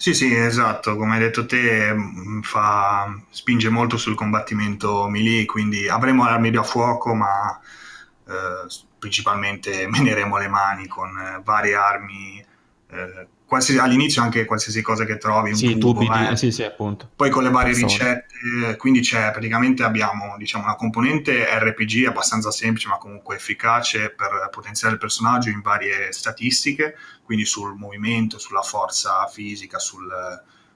[0.00, 5.88] Sì, sì, esatto, come hai detto te, mm, fa, spinge molto sul combattimento melee, quindi
[5.88, 7.60] avremo armi da fuoco, ma
[8.26, 8.66] eh,
[8.98, 12.44] principalmente meneremo le mani con eh, varie armi,
[12.90, 13.26] eh,
[13.80, 17.10] all'inizio anche qualsiasi cosa che trovi, un sì, tubo, tubi di, sì, sì, appunto.
[17.16, 22.88] poi con le varie ricette, quindi c'è praticamente abbiamo diciamo, una componente RPG abbastanza semplice
[22.88, 29.26] ma comunque efficace per potenziare il personaggio in varie statistiche, quindi sul movimento, sulla forza
[29.26, 30.10] fisica, sul,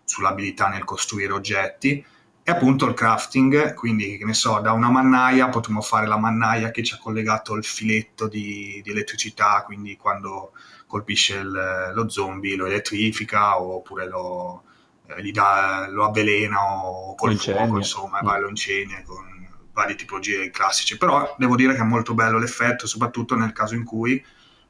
[0.05, 2.05] sull'abilità nel costruire oggetti.
[2.45, 6.73] E appunto il crafting, quindi che ne so, da una mannaia potremmo fare la mannaia
[6.73, 10.53] che ci ha collegato il filetto di, di elettricità, quindi quando
[10.93, 14.65] colpisce il, lo zombie lo elettrifica oppure lo,
[15.07, 18.41] eh, dà, lo avvelena o col fuoco, insomma, mm.
[18.43, 20.99] lo incegna con varie tipologie classici.
[20.99, 24.23] Però devo dire che è molto bello l'effetto, soprattutto nel caso in cui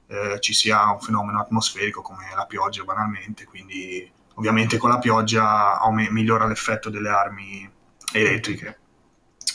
[0.06, 5.80] eh, ci sia un fenomeno atmosferico come la pioggia banalmente, quindi ovviamente con la pioggia
[5.80, 7.68] aume- migliora l'effetto delle armi
[8.12, 8.78] elettriche.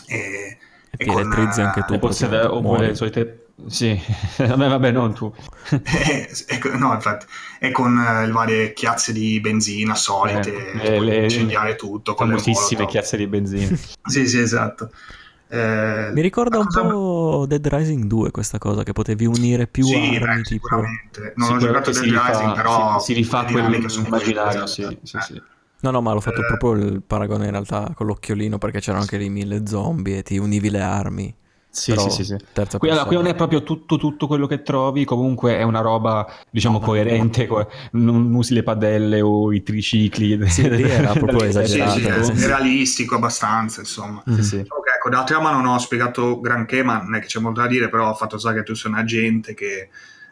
[0.06, 0.58] E,
[0.90, 1.94] e, ti elettrizzi anche tu.
[1.94, 3.47] Oppure, oppure le solite...
[3.66, 4.00] Sì,
[4.38, 5.34] vabbè, vabbè, non tu.
[5.72, 6.30] e,
[6.78, 7.26] no, infatti,
[7.60, 12.14] e con eh, le varie chiazze di benzina solite, eh, le, incendiare tutto.
[12.14, 13.76] Con moltissime chiazze di benzina.
[14.06, 14.92] sì, sì, esatto.
[15.50, 16.82] Eh, Mi ricorda un cosa...
[16.82, 20.20] po' Dead Rising 2 questa cosa, che potevi unire più sì, armi.
[20.20, 20.68] Beh, tipo...
[20.68, 21.34] sicuramente.
[21.36, 23.00] Non ho giocato Dead rifà, Rising, però...
[23.00, 25.22] Si, si rifà quell'immaginario, sì, sì, eh.
[25.22, 25.42] sì.
[25.80, 26.46] No, no, ma l'ho fatto eh...
[26.46, 30.38] proprio il paragone in realtà con l'occhiolino perché c'erano anche lì mille zombie e ti
[30.38, 31.36] univi le armi.
[31.78, 32.36] Sì, sì, sì, sì.
[32.80, 36.28] Qui, allora, qui, non è proprio tutto, tutto, quello che trovi, comunque è una roba,
[36.50, 40.36] diciamo, coerente, co- non usi le padelle o i tricicli.
[40.58, 42.00] Sì, era proprio esagerato.
[42.00, 44.24] Sì, sì, è realistico abbastanza, insomma.
[44.28, 44.40] Mm-hmm.
[44.40, 47.62] Sì, okay, ecco, da trama non ho spiegato granché, ma non è che c'è molto
[47.62, 49.90] da dire, però ho fatto so che tu sei un agente che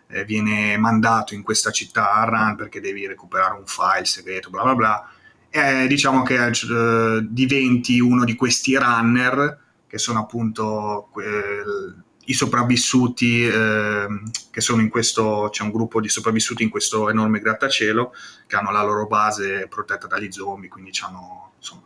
[0.08, 4.64] eh, viene mandato in questa città a Run perché devi recuperare un file segreto, bla
[4.64, 5.10] bla bla.
[5.50, 9.64] E diciamo che eh, diventi uno di questi runner
[9.96, 11.94] che sono appunto eh,
[12.26, 14.08] i sopravvissuti eh,
[14.52, 18.14] che sono in questo, c'è un gruppo di sopravvissuti in questo enorme grattacielo
[18.46, 21.84] che hanno la loro base protetta dagli zombie, quindi hanno, insomma,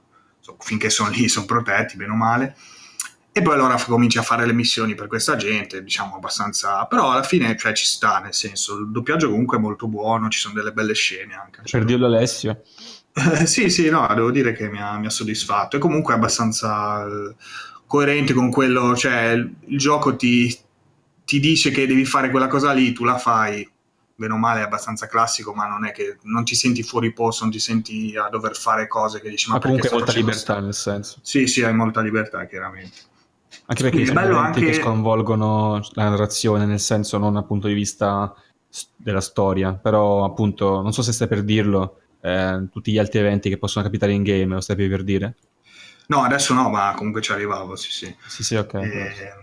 [0.57, 2.55] finché sono lì sono protetti, bene o male.
[3.31, 6.83] E poi allora cominci a fare le missioni per questa gente, diciamo abbastanza...
[6.87, 10.39] Però alla fine cioè, ci sta, nel senso, il doppiaggio comunque è molto buono, ci
[10.39, 11.61] sono delle belle scene anche.
[11.69, 12.63] Per dirlo Alessio.
[13.45, 15.77] sì, sì, no, devo dire che mi ha, mi ha soddisfatto.
[15.77, 17.05] E comunque è abbastanza
[17.89, 20.55] coerente con quello, cioè il gioco ti,
[21.25, 23.67] ti dice che devi fare quella cosa lì, tu la fai,
[24.13, 27.45] bene o male è abbastanza classico, ma non è che non ti senti fuori posto,
[27.45, 30.39] non ti senti a dover fare cose che dici ma, ma comunque hai molta libertà
[30.39, 30.59] sta?
[30.59, 31.17] nel senso.
[31.23, 32.97] Sì, sì, hai molta libertà chiaramente.
[33.65, 34.65] Anche perché sono elementi anche...
[34.65, 38.35] che sconvolgono la narrazione, nel senso non dal punto di vista
[38.95, 43.49] della storia, però appunto, non so se stai per dirlo, eh, tutti gli altri eventi
[43.49, 45.35] che possono capitare in game, lo stai per dire?
[46.09, 48.15] No, adesso no, ma comunque ci arrivavo, sì, sì.
[48.25, 48.73] Sì, sì, ok.
[48.73, 49.33] E,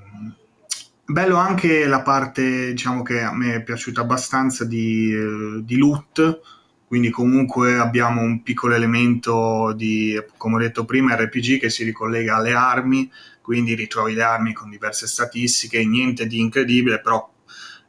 [1.04, 6.40] bello anche la parte, diciamo che a me è piaciuta abbastanza di, eh, di loot,
[6.84, 12.34] quindi comunque abbiamo un piccolo elemento di, come ho detto prima, RPG che si ricollega
[12.34, 13.08] alle armi,
[13.42, 17.32] quindi ritrovi le armi con diverse statistiche, niente di incredibile, però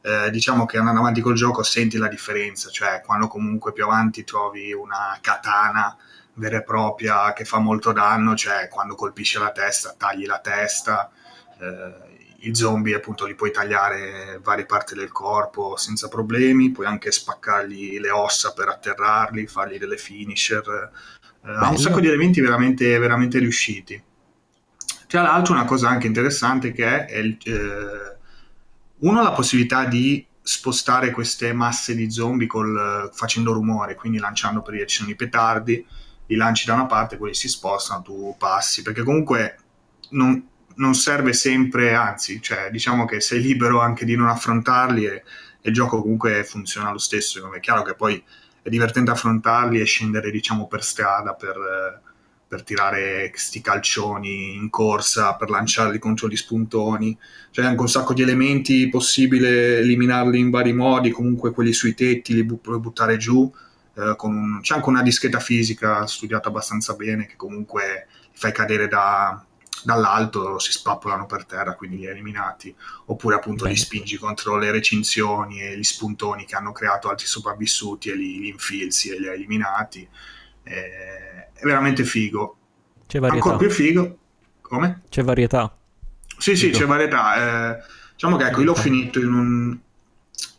[0.02, 4.24] eh, diciamo che andando avanti col gioco senti la differenza, cioè quando comunque più avanti
[4.24, 5.98] trovi una katana
[6.38, 11.12] vera e propria che fa molto danno, cioè quando colpisce la testa tagli la testa,
[11.60, 12.06] eh,
[12.42, 18.00] i zombie appunto li puoi tagliare varie parti del corpo senza problemi, puoi anche spaccargli
[18.00, 20.92] le ossa per atterrarli, fargli delle finisher,
[21.44, 24.02] eh, ha un sacco di elementi veramente, veramente riusciti.
[25.08, 28.18] Tra l'altro una cosa anche interessante che è, il, eh,
[29.00, 34.86] uno la possibilità di spostare queste masse di zombie col, facendo rumore, quindi lanciando per
[34.86, 35.86] ci sono i petardi,
[36.28, 39.58] li lanci da una parte, quelli si spostano, tu passi, perché comunque
[40.10, 40.46] non,
[40.76, 45.24] non serve sempre, anzi, cioè, diciamo che sei libero anche di non affrontarli e,
[45.62, 47.52] e il gioco comunque funziona lo stesso.
[47.52, 48.22] È chiaro che poi
[48.62, 52.02] è divertente affrontarli e scendere, diciamo, per strada per,
[52.48, 57.18] per tirare questi calcioni in corsa, per lanciarli contro gli spuntoni.
[57.52, 62.34] C'è anche un sacco di elementi possibile eliminarli in vari modi, comunque quelli sui tetti
[62.34, 63.52] li puoi buttare giù
[63.98, 69.44] un, c'è anche una dischetta fisica studiata abbastanza bene che comunque li fai cadere da,
[69.84, 72.74] dall'alto, si spappolano per terra, quindi li hai eliminati,
[73.06, 73.76] oppure appunto Bene.
[73.76, 78.40] li spingi contro le recinzioni e gli spuntoni che hanno creato altri sopravvissuti e li,
[78.40, 80.08] li infilzi e li hai eliminati.
[80.64, 82.58] Eh, è veramente figo.
[83.08, 83.44] C'è varietà.
[83.44, 84.18] Ancora più figo.
[84.62, 85.04] Come?
[85.10, 85.76] C'è varietà.
[86.38, 87.76] Sì, sì, c'è varietà.
[87.76, 87.84] Eh,
[88.14, 89.78] diciamo che ecco, io l'ho finito in, un,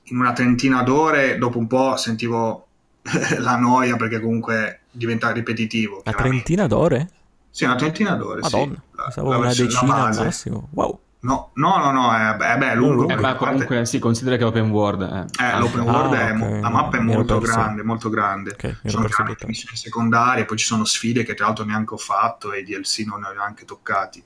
[0.05, 2.67] in una trentina d'ore, dopo un po' sentivo
[3.39, 6.02] la noia perché comunque diventa ripetitivo.
[6.05, 7.10] Una trentina d'ore?
[7.51, 8.40] Sì, una trentina d'ore.
[8.40, 8.80] Madonna, sì.
[8.94, 10.68] pensavo una decina al massimo.
[10.72, 11.01] Wow.
[11.20, 13.09] No, no, no, no è, è, beh, è lungo.
[13.09, 15.02] Eh, ma comunque sì, considera che è open world.
[15.02, 16.60] Eh, eh l'open world ah, è, okay.
[16.60, 18.52] la mappa è molto grande, molto grande.
[18.52, 21.98] Okay, ci sono anche missioni secondarie, poi ci sono sfide che tra l'altro neanche ho
[21.98, 24.22] fatto e DLC non ne ho neanche toccati.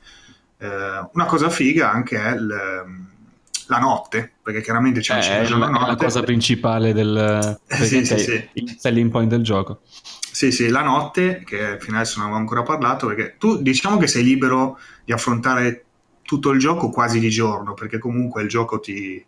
[0.59, 3.11] Eh, una cosa figa anche è il
[3.73, 5.87] la notte, perché chiaramente c'è eh, la, notte.
[5.87, 8.77] la cosa principale del sì, sì, sì.
[8.79, 9.81] selling point del gioco.
[10.31, 14.07] Sì, sì, la notte, che fino adesso non avevo ancora parlato, perché tu diciamo che
[14.07, 15.85] sei libero di affrontare
[16.23, 19.25] tutto il gioco quasi di giorno, perché comunque il gioco ti,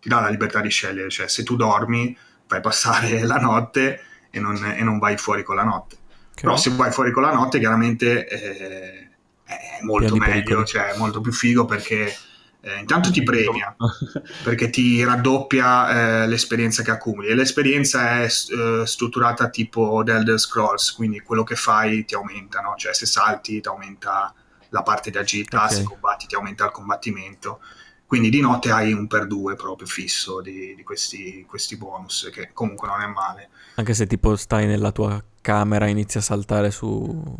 [0.00, 2.16] ti dà la libertà di scegliere, cioè se tu dormi
[2.46, 4.00] fai passare la notte
[4.30, 5.96] e non, e non vai fuori con la notte.
[6.34, 9.08] Che Però se vai fuori con la notte chiaramente eh,
[9.44, 12.14] è molto meglio, cioè molto più figo perché
[12.60, 13.74] eh, intanto ti premia
[14.42, 20.38] perché ti raddoppia eh, l'esperienza che accumuli e l'esperienza è eh, strutturata tipo The Elder
[20.40, 22.74] Scrolls quindi quello che fai ti aumenta no?
[22.76, 24.34] cioè se salti ti aumenta
[24.70, 25.76] la parte di agilità okay.
[25.76, 27.60] se combatti ti aumenta il combattimento
[28.04, 32.50] quindi di notte hai un per due proprio fisso di, di questi, questi, bonus che
[32.52, 36.72] comunque non è male anche se tipo stai nella tua camera e inizi a saltare
[36.72, 37.36] su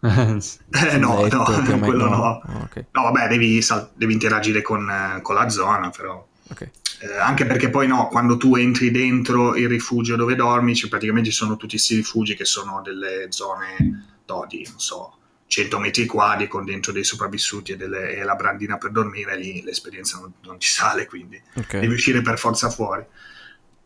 [0.00, 2.16] eh, no, no, quello no.
[2.16, 2.42] no.
[2.46, 2.86] Oh, okay.
[2.92, 3.60] no vabbè, devi,
[3.94, 6.24] devi interagire con, con, la zona, però.
[6.50, 6.70] Okay.
[7.00, 11.30] Eh, anche perché poi no, quando tu entri dentro il rifugio dove dormi, cioè praticamente
[11.30, 15.16] ci sono tutti questi rifugi che sono delle zone no, di, non so,
[15.46, 19.62] 100 metri quadri con dentro dei sopravvissuti e, delle, e la brandina per dormire, lì
[19.62, 21.80] l'esperienza non, non ci sale, quindi okay.
[21.80, 23.04] devi uscire per forza fuori.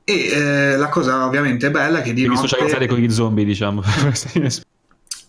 [0.04, 2.48] E eh, la cosa ovviamente bella è che di devi notte...
[2.48, 3.82] socializzare con i zombie, diciamo.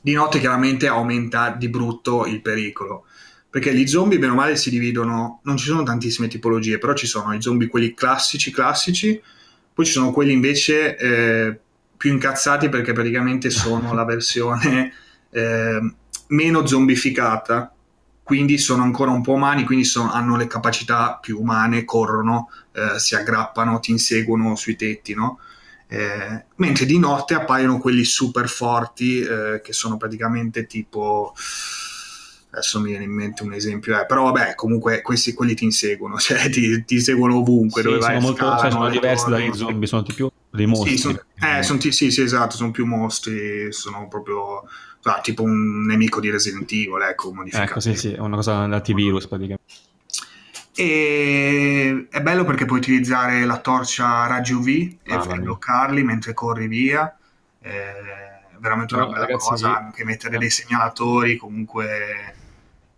[0.03, 3.05] di notte chiaramente aumenta di brutto il pericolo
[3.53, 7.05] perché gli zombie bene o male si dividono, non ci sono tantissime tipologie, però ci
[7.05, 9.21] sono i zombie quelli classici classici,
[9.71, 11.59] poi ci sono quelli invece eh,
[11.95, 14.91] più incazzati perché praticamente sono la versione
[15.29, 15.93] eh,
[16.29, 17.71] meno zombificata,
[18.23, 22.97] quindi sono ancora un po' umani, quindi sono, hanno le capacità più umane, corrono, eh,
[22.97, 25.37] si aggrappano, ti inseguono sui tetti, no?
[25.93, 31.35] Eh, mentre di notte appaiono quelli super forti eh, che sono praticamente tipo
[32.49, 36.17] adesso mi viene in mente un esempio, eh, però vabbè, comunque questi quelli ti inseguono,
[36.19, 38.21] cioè ti, ti seguono ovunque sì, dove sono vai.
[38.21, 40.89] Molto, scalano, cioè, sono diversi dai zombie, sono più dei mostri.
[40.89, 44.63] Sì, sono, eh, sono, sì, sì, esatto, sono più mostri, sono proprio
[45.03, 47.69] ah, tipo un nemico di Resident Evil, ecco, modificato.
[47.69, 49.82] Ecco, sì, sì, è una cosa antivirus praticamente.
[50.75, 56.67] E è bello perché puoi utilizzare la torcia raggio UV e ah, bloccarli mentre corri
[56.67, 57.15] via.
[57.59, 58.13] È
[58.63, 60.39] veramente una bella ragazzi, cosa, anche mettere eh.
[60.39, 62.35] dei segnalatori comunque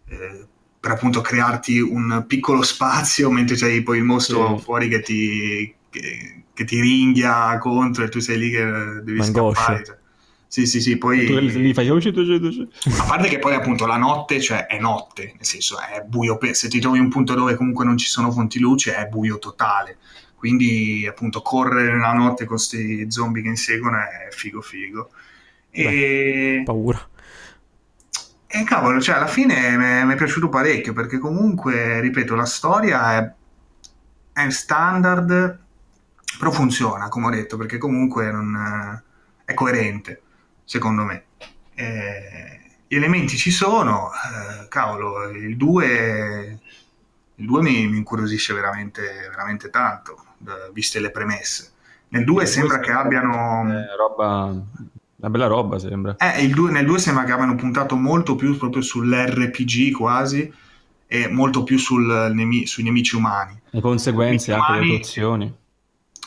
[0.07, 0.47] eh,
[0.79, 4.63] per appunto crearti un piccolo spazio mentre c'hai poi il mostro sì.
[4.63, 8.63] fuori che ti, che, che, ti ringhia contro e tu sei lì che
[9.03, 9.61] devi Mangoscia.
[9.61, 9.99] scappare.
[10.55, 10.65] Cioè.
[10.65, 11.25] Sì, sì, sì, poi...
[11.25, 12.69] Tu li fai uscito, uscito.
[12.99, 16.69] A parte che poi appunto la notte, cioè è notte, nel senso è buio, se
[16.69, 19.97] ti trovi un punto dove comunque non ci sono fonti luce è buio totale,
[20.37, 25.09] quindi appunto correre nella notte con questi zombie che inseguono è figo figo.
[25.71, 26.55] E...
[26.59, 27.09] Beh, paura.
[28.47, 34.41] E cavolo, cioè alla fine mi è piaciuto parecchio perché comunque, ripeto, la storia è,
[34.41, 35.59] è standard,
[36.39, 39.03] però funziona, come ho detto, perché comunque non,
[39.43, 40.21] è coerente,
[40.65, 41.23] secondo me.
[41.73, 46.59] E, gli elementi ci sono, eh, cavolo, il 2,
[47.35, 50.23] il 2 mi, mi, incuriosisce veramente, veramente tanto,
[50.73, 51.71] viste le premesse.
[52.09, 53.63] Nel 2 sembra che abbiano...
[53.97, 54.63] roba
[55.25, 56.15] una bella roba sembra.
[56.17, 60.53] Eh, due, nel 2 sembra che abbiano puntato molto più proprio sull'RPG quasi
[61.07, 63.59] e molto più sul nemi- sui nemici umani.
[63.69, 65.55] Le conseguenze anche delle tue azioni.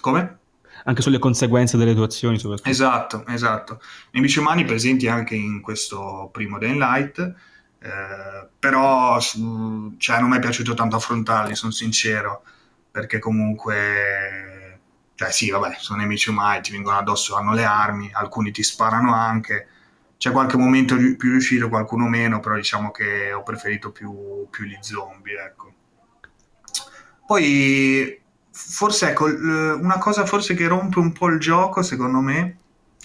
[0.01, 0.38] Come?
[0.85, 2.41] Anche sulle conseguenze delle tue azioni.
[2.63, 3.81] Esatto, esatto.
[4.13, 7.19] Nemici umani presenti anche in questo primo Daylight,
[7.81, 12.43] eh, però cioè, non mi è piaciuto tanto affrontarli, sono sincero,
[12.91, 14.59] perché comunque
[15.19, 19.13] cioè sì, vabbè, sono nemici umani, ti vengono addosso, hanno le armi, alcuni ti sparano
[19.13, 19.67] anche.
[20.17, 24.79] C'è qualche momento più riuscito, qualcuno meno, però diciamo che ho preferito più, più gli
[24.81, 25.73] zombie, ecco.
[27.27, 28.23] Poi,
[28.69, 32.57] forse, ecco, una cosa forse che rompe un po' il gioco, secondo me,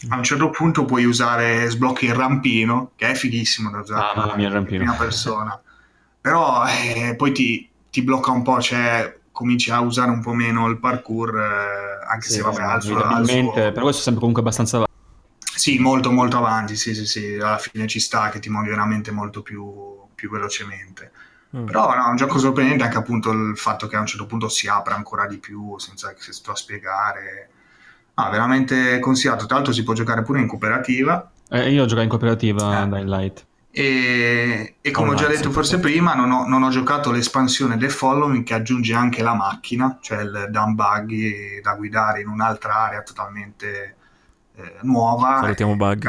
[0.09, 4.35] a un certo punto puoi usare sblocchi il rampino, che è fighissimo da usare ah,
[4.37, 5.59] in prima persona.
[6.19, 10.67] Però eh, poi ti, ti blocca un po', cioè cominci a usare un po' meno
[10.67, 13.51] il parkour, eh, anche sì, se vabbè, al suo, al suo...
[13.51, 14.91] però questo è sempre comunque abbastanza avanti.
[15.55, 19.11] Sì, molto molto avanti, sì, sì, sì, alla fine ci sta che ti muovi veramente
[19.11, 19.63] molto più,
[20.13, 21.11] più velocemente.
[21.55, 21.65] Mm.
[21.65, 24.49] Però no, è un gioco sorprendente anche appunto il fatto che a un certo punto
[24.49, 27.49] si apra ancora di più senza che sto a spiegare.
[28.15, 29.45] No, veramente consigliato.
[29.45, 31.31] Tra l'altro si può giocare pure in cooperativa.
[31.49, 32.87] Eh, io ho giocato in cooperativa eh.
[32.87, 33.45] Dying Light.
[33.75, 37.75] E, e come oh, ho già detto forse prima, non ho, non ho, giocato l'espansione
[37.75, 42.85] The Following che aggiunge anche la macchina, cioè il down buggy da guidare in un'altra
[42.85, 43.95] area totalmente
[44.55, 45.39] eh, nuova.
[45.41, 46.07] Salutiamo buggy.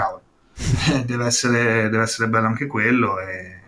[1.07, 3.19] deve, essere, deve essere bello anche quello.
[3.19, 3.62] E...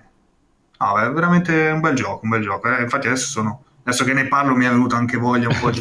[0.78, 2.68] No, è veramente un bel gioco, un bel gioco.
[2.68, 5.70] Eh, infatti adesso sono adesso che ne parlo mi è venuta anche voglia un po'
[5.70, 5.80] di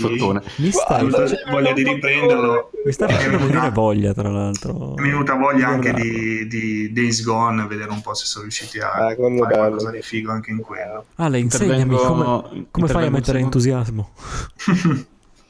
[0.57, 1.09] mi stai
[1.49, 2.69] voglia di riprenderlo.
[2.85, 4.93] Mi sta facendo venire voglia tra l'altro.
[4.97, 8.79] Mi è venuta voglia anche di, di, Days Gone vedere un po' se sono riusciti
[8.79, 11.05] a eh, fare qualcosa di figo anche in quello.
[11.15, 14.11] Ale insegnami come, come fai a mettere entusiasmo?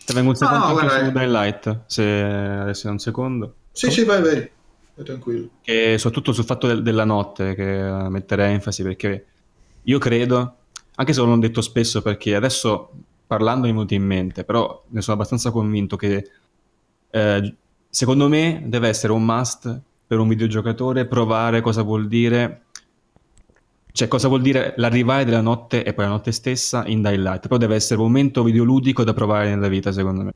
[0.06, 3.54] Ti vengo un secondo no, anche su Daylight se adesso è un secondo.
[3.72, 4.50] Sì sì vai vai.
[5.04, 5.50] Tranquillo.
[5.62, 9.26] Che soprattutto sul fatto del, della notte che mettere enfasi perché
[9.86, 10.56] io credo
[10.95, 12.91] anche se non l'ho detto spesso perché adesso
[13.28, 16.30] parlando mi è venuto in mente, però ne sono abbastanza convinto che
[17.10, 17.56] eh,
[17.90, 22.62] secondo me deve essere un must per un videogiocatore provare cosa vuol dire
[23.91, 27.57] cioè cosa vuol dire l'arrivare della notte e poi la notte stessa in Daylight però
[27.57, 30.32] deve essere un momento videoludico da provare nella vita secondo me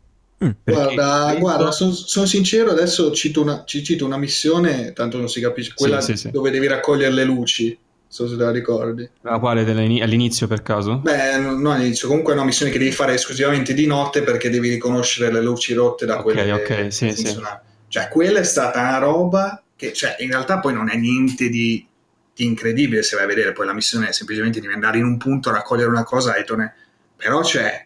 [0.46, 0.50] mm.
[0.64, 1.40] guarda, questo...
[1.40, 5.74] guarda sono son sincero adesso cito una, ci cito una missione tanto non si capisce
[5.76, 6.32] quella sì, sì, sì.
[6.32, 7.78] dove devi raccogliere le luci
[8.10, 9.08] so se la ricordi.
[9.22, 10.98] La quale all'inizio per caso?
[10.98, 14.68] Beh, no, all'inizio, comunque è una missione che devi fare esclusivamente di notte perché devi
[14.68, 17.40] riconoscere le luci rotte da quelle Ok, ok, sì, sì.
[17.88, 21.86] Cioè, quella è stata una roba che, cioè, in realtà poi non è niente di,
[22.34, 25.18] di incredibile se vai a vedere, poi la missione è semplicemente di andare in un
[25.18, 26.74] punto, raccogliere una cosa e tornare.
[27.16, 27.86] Però c'è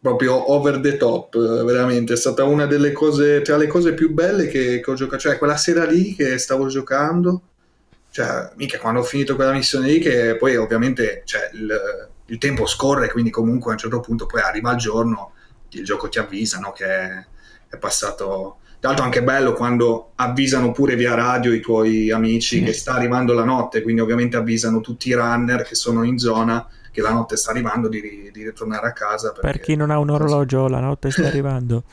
[0.00, 2.14] proprio over the top, veramente.
[2.14, 5.22] È stata una delle cose, tra le cose più belle che, che ho giocato.
[5.22, 7.42] Cioè, quella sera lì che stavo giocando
[8.12, 12.66] cioè, mica quando ho finito quella missione lì, che poi ovviamente cioè, il, il, tempo
[12.66, 15.32] scorre, quindi comunque a un certo punto poi arriva il giorno,
[15.70, 17.26] il gioco ti avvisa no, che è,
[17.70, 18.58] è passato.
[18.78, 22.64] Tra l'altro anche bello quando avvisano pure via radio i tuoi amici sì.
[22.64, 26.68] che sta arrivando la notte, quindi ovviamente avvisano tutti i runner che sono in zona
[26.90, 29.32] che la notte sta arrivando di, di ritornare a casa.
[29.32, 31.84] Per chi non ha un orologio, la notte sta arrivando.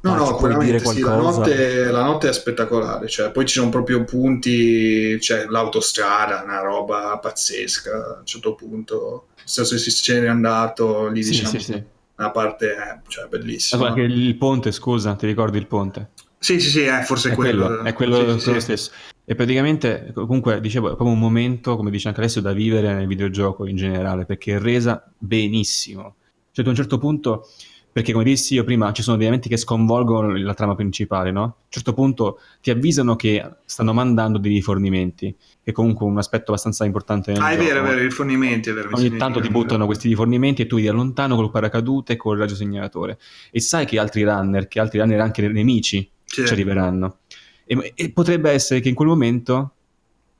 [0.00, 4.04] No, no, veramente sì, la notte, la notte, è spettacolare, cioè, poi ci sono proprio
[4.04, 11.24] punti, c'è l'autostrada, una roba pazzesca, a un certo punto, se ci è andato, lì
[11.24, 11.82] sì, diciamo, sì, sì.
[12.16, 13.86] una parte è cioè, bellissima.
[13.86, 16.10] Allora, il ponte, scusa, ti ricordi il ponte?
[16.38, 17.66] Sì, sì, sì, è forse è quello.
[17.66, 17.82] quello.
[17.82, 18.92] È quello, sì, quello stesso.
[19.24, 23.08] E praticamente, comunque, dicevo, è proprio un momento, come dice anche Alessio, da vivere nel
[23.08, 26.14] videogioco in generale, perché è resa benissimo.
[26.52, 27.48] Cioè, ad un certo punto
[27.90, 31.42] perché come dissi io prima ci sono dei elementi che sconvolgono la trama principale, no?
[31.42, 36.16] A un certo punto ti avvisano che stanno mandando dei rifornimenti, che è comunque un
[36.18, 37.46] aspetto abbastanza importante Ah, gioco.
[37.46, 38.90] è vero, è vero, i rifornimenti, è vero.
[38.92, 42.38] Ogni tanto ti buttano questi rifornimenti e tu vedi da lontano col paracadute e col
[42.38, 43.18] raggio segnalatore.
[43.50, 46.46] E sai che altri runner, che altri runner anche nemici certo.
[46.46, 47.18] ci arriveranno.
[47.64, 49.72] E, e potrebbe essere che in quel momento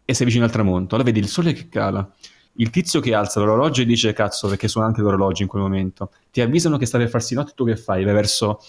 [0.04, 2.10] e sei vicino al tramonto, allora vedi il sole che cala
[2.60, 6.10] il tizio che alza l'orologio e dice cazzo perché suona anche l'orologio in quel momento
[6.30, 8.04] ti avvisano che sta per farsi notte tu che fai?
[8.04, 8.60] vai verso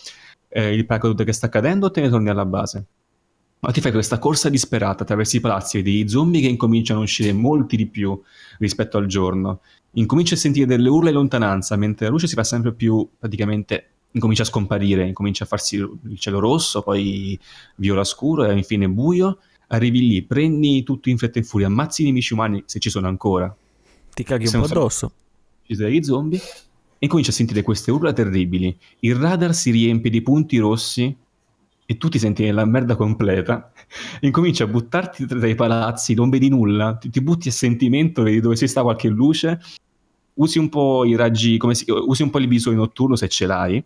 [0.47, 2.85] eh, il paracadute che sta cadendo o te ne torni alla base?
[3.61, 7.33] ma ti fai questa corsa disperata attraverso i palazzi vedi zombie che incominciano a uscire
[7.33, 8.19] molti di più
[8.59, 9.61] rispetto al giorno
[9.91, 13.87] incominci a sentire delle urla in lontananza mentre la luce si fa sempre più praticamente
[14.11, 17.37] incomincia a scomparire incomincia a farsi il cielo rosso poi
[17.75, 19.39] viola scuro e infine buio
[19.69, 23.07] arrivi lì, prendi tutto in fretta e furia, ammazzi i nemici umani se ci sono
[23.07, 23.53] ancora,
[24.19, 25.11] ti caghi un po' addosso.
[25.63, 26.41] Ci sono degli zombie
[26.97, 28.77] e cominci a sentire queste urla terribili.
[28.99, 31.15] Il radar si riempie di punti rossi
[31.85, 33.71] e tu ti senti nella merda completa.
[34.21, 38.41] Incominci a buttarti tra i palazzi, non vedi nulla, ti, ti butti a sentimento, vedi
[38.41, 39.59] dove si sta qualche luce,
[40.33, 43.45] usi un po' i raggi, come si, usi un po' il visore notturno se ce
[43.45, 43.83] l'hai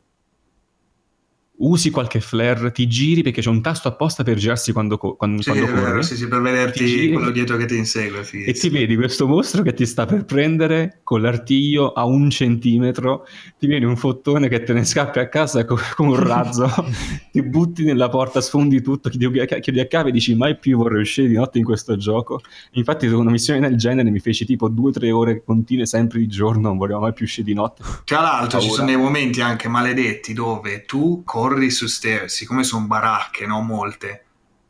[1.57, 5.49] usi qualche flare, ti giri perché c'è un tasto apposta per girarsi quando, quando, sì,
[5.49, 6.03] quando vero, corri.
[6.03, 8.23] Sì, sì, per vederti quello dietro che ti insegue.
[8.23, 8.49] Fighissimo.
[8.49, 13.25] E ti vedi questo mostro che ti sta per prendere con l'artiglio a un centimetro,
[13.59, 16.69] ti viene un fottone che te ne scappi a casa con, con un razzo,
[17.31, 21.01] ti butti nella porta, sfondi tutto, chiudi, chiudi a cave e dici mai più vorrei
[21.01, 22.41] uscire di notte in questo gioco.
[22.71, 26.19] Infatti su una missione del genere mi feci tipo due o tre ore continue sempre
[26.19, 27.83] di giorno, non volevo mai più uscire di notte.
[28.03, 32.63] Tra l'altro ci sono dei momenti anche maledetti dove tu corri corri su stairs, siccome
[32.63, 33.61] sono baracche, no?
[33.61, 34.25] Molte,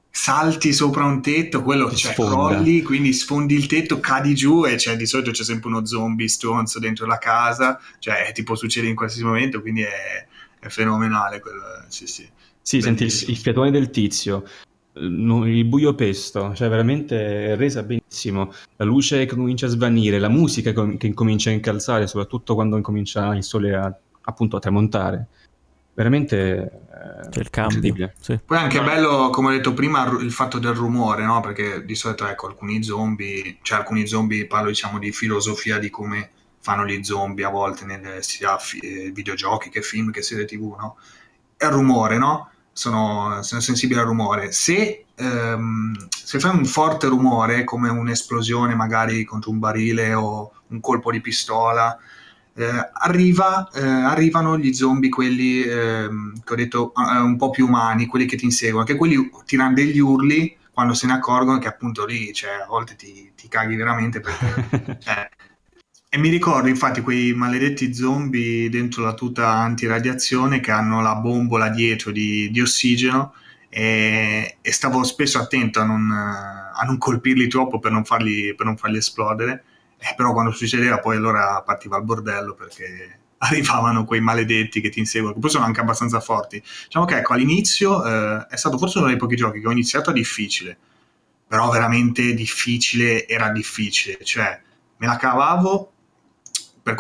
[0.10, 4.78] salti sopra un tetto, quello che cioè, crolli, quindi sfondi il tetto, cadi giù e
[4.78, 8.96] cioè, di solito c'è sempre uno zombie stronzo dentro la casa, cioè tipo succede in
[8.96, 10.28] qualsiasi momento, quindi è,
[10.60, 12.30] è fenomenale quello, sì sì.
[12.62, 14.46] Sì, senti il, il fiatone del tizio,
[14.94, 18.54] il buio pesto, cioè veramente resa benissimo.
[18.78, 23.36] La luce che comincia a svanire, la musica che comincia a incalzare, soprattutto quando comincia
[23.36, 25.28] il sole a, appunto a tramontare
[25.94, 28.40] veramente eh, c'è il cambio sì.
[28.44, 28.86] poi anche no.
[28.86, 31.40] bello come ho detto prima il fatto del rumore no?
[31.42, 36.32] perché di solito ecco alcuni zombie cioè alcuni zombie parlo diciamo di filosofia di come
[36.60, 40.76] fanno gli zombie a volte nelle sia fi- eh, videogiochi che film che serie tv
[40.78, 40.98] no?
[41.58, 42.50] è il rumore no?
[42.76, 49.24] Sono, sono sensibili al rumore se, ehm, se fai un forte rumore come un'esplosione magari
[49.26, 51.96] contro un barile o un colpo di pistola
[52.56, 56.10] eh, arriva, eh, arrivano gli zombie, quelli eh,
[56.44, 59.74] che ho detto eh, un po' più umani, quelli che ti inseguono, che quelli tirano
[59.74, 63.76] degli urli quando se ne accorgono che appunto lì, cioè, a volte ti, ti caghi
[63.76, 64.98] veramente perché...
[65.02, 65.30] cioè,
[66.10, 71.70] e mi ricordo infatti quei maledetti zombie dentro la tuta antiradiazione che hanno la bombola
[71.70, 73.34] dietro di, di ossigeno
[73.68, 78.68] e, e, stavo spesso attento a non, a non colpirli troppo per non farli, per
[78.68, 79.64] non farli esplodere
[80.04, 85.00] eh, però quando succedeva poi allora partiva il bordello perché arrivavano quei maledetti che ti
[85.00, 86.62] inseguono, che poi sono anche abbastanza forti.
[86.86, 90.10] Diciamo che ecco, all'inizio eh, è stato forse uno dei pochi giochi che ho iniziato
[90.10, 90.78] a difficile,
[91.48, 94.60] però veramente difficile era difficile, cioè
[94.98, 95.92] me la cavavo
[96.84, 96.96] per,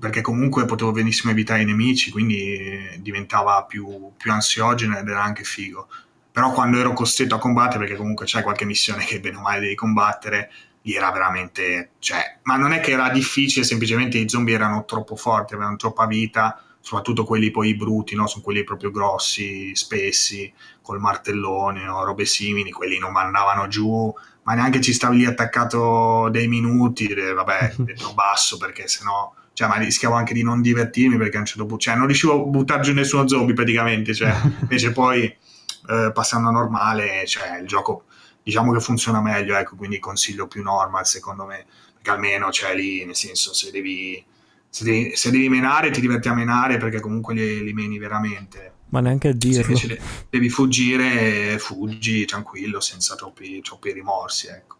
[0.00, 5.44] perché comunque potevo benissimo evitare i nemici, quindi diventava più, più ansiogeno ed era anche
[5.44, 5.88] figo.
[6.32, 9.60] Però quando ero costretto a combattere, perché comunque c'è qualche missione che bene o male
[9.60, 10.50] devi combattere,
[10.94, 15.54] era veramente, cioè, ma non è che era difficile, semplicemente i zombie erano troppo forti,
[15.54, 18.26] avevano troppa vita, soprattutto quelli poi brutti, no?
[18.26, 24.12] sono quelli proprio grossi, spessi, col martellone o robe simili, quelli non mandavano giù,
[24.44, 29.66] ma neanche ci stavi lì attaccato dei minuti, e, vabbè, detto basso perché sennò cioè,
[29.66, 32.46] ma rischiavo anche di non divertirmi perché a un certo punto, cioè, non riuscivo a
[32.46, 34.32] buttare giù nessuno zombie praticamente, cioè,
[34.62, 38.04] invece poi eh, passando a normale, cioè, il gioco
[38.48, 42.74] diciamo che funziona meglio, ecco, quindi consiglio più normal secondo me, perché almeno c'è cioè,
[42.74, 44.24] lì, nel senso, se devi,
[44.70, 48.72] se devi, se devi menare ti diverti a menare perché comunque li, li meni veramente.
[48.88, 49.76] Ma neanche a dirlo.
[49.76, 50.00] Se
[50.30, 54.76] devi fuggire, fuggi tranquillo, senza troppi, troppi rimorsi, ecco.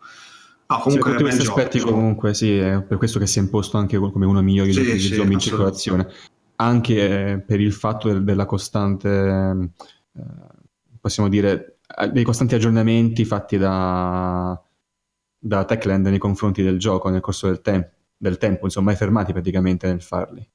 [0.69, 3.77] No, comunque tutti questi aspetti gioco, comunque sì, è per questo che si è imposto
[3.77, 6.11] anche come uno migliore sì, degli sì, zombie in circolazione.
[6.57, 9.70] Anche eh, per il fatto del, della costante,
[10.16, 10.23] eh,
[10.99, 11.77] possiamo dire,
[12.12, 14.60] dei costanti aggiornamenti fatti da,
[15.39, 19.32] da Techland nei confronti del gioco nel corso del, tem- del tempo, insomma, mai fermati
[19.32, 20.47] praticamente nel farli.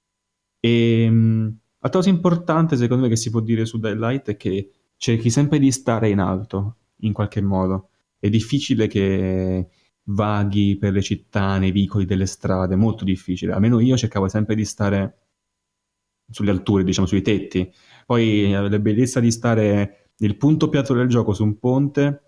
[0.60, 4.72] E um, altra cosa importante, secondo me, che si può dire su Daylight è che
[4.96, 7.90] cerchi sempre di stare in alto, in qualche modo.
[8.20, 9.68] È difficile che
[10.04, 13.54] vaghi per le città, nei vicoli delle strade, molto difficile.
[13.54, 15.18] Almeno io cercavo sempre di stare
[16.30, 17.70] sulle alture, diciamo, sui tetti.
[18.06, 22.22] Poi eh, la bellezza di stare nel punto piatto del gioco su un ponte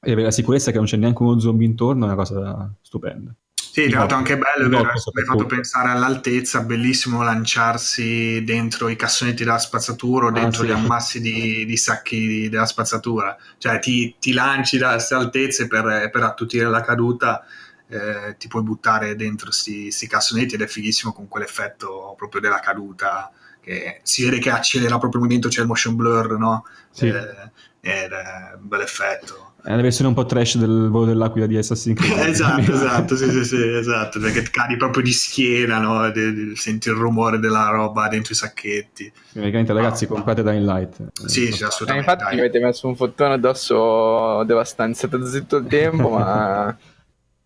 [0.00, 3.34] e avere la sicurezza che non c'è neanche uno zombie intorno è una cosa stupenda.
[3.72, 9.44] Sì, tra l'altro anche bello, mi hai fatto pensare all'altezza, bellissimo lanciarsi dentro i cassonetti
[9.44, 10.70] della spazzatura o ah, dentro ah, sì.
[10.70, 16.10] gli ammassi di, di, sacchi della spazzatura, cioè ti, ti lanci da queste altezze per,
[16.12, 17.46] per attutire la caduta,
[17.88, 23.32] eh, ti puoi buttare dentro questi cassonetti ed è fighissimo con quell'effetto proprio della caduta,
[23.62, 26.64] che si vede che accelera proprio il movimento, c'è il motion blur, no?
[26.90, 27.06] Sì.
[27.06, 29.52] Eh, ed è un bel effetto.
[29.64, 32.18] È la versione un po' trash del volo dell'aquila di Assassin's Creed.
[32.28, 36.10] esatto, esatto, sì, sì, sì, esatto, perché cadi proprio di schiena, no?
[36.10, 39.12] De, de, senti il rumore della roba dentro i sacchetti.
[39.32, 40.14] Praticamente, ragazzi, no.
[40.14, 41.12] comprate Dying Light.
[41.26, 42.10] Sì, sì, assolutamente.
[42.10, 46.76] Eh, infatti, mi avete messo un fottone addosso devastante, state zitto il tempo, ma...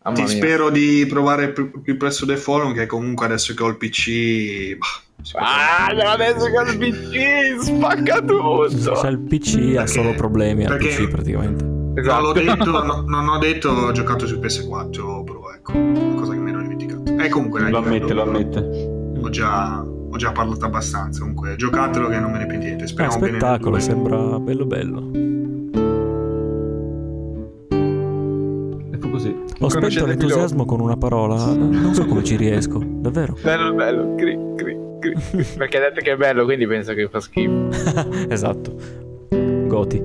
[0.06, 0.26] Ti mia.
[0.28, 4.76] spero di provare più, più presto The Fallen, che comunque adesso che ho il PC...
[4.76, 4.86] Bah,
[5.34, 8.68] ah, adesso che ho il PC spacca tutto!
[8.68, 11.74] Se il PC ha solo problemi al PC praticamente.
[12.00, 12.32] Esatto.
[12.32, 15.72] Non, detto, no, non ho detto, ho giocato su PS4 Pro, ecco,
[16.16, 17.02] cosa che mi ero dimenticato.
[17.16, 17.68] E eh, comunque...
[17.70, 18.58] Lo ammette, lo ammette.
[19.20, 22.86] Ho già, ho già parlato abbastanza, comunque giocatelo che non me ne pentite.
[22.86, 25.34] Speriamo ah, spettacolo, sembra bello bello.
[29.08, 29.34] Così.
[29.60, 33.34] Ho spento l'entusiasmo con una parola, non so come ci riesco, davvero.
[33.40, 34.75] Bello, bello, cri, cri.
[35.56, 37.68] Perché hai detto che è bello, quindi penso che fa schifo.
[38.28, 38.74] esatto.
[39.66, 40.02] Goti.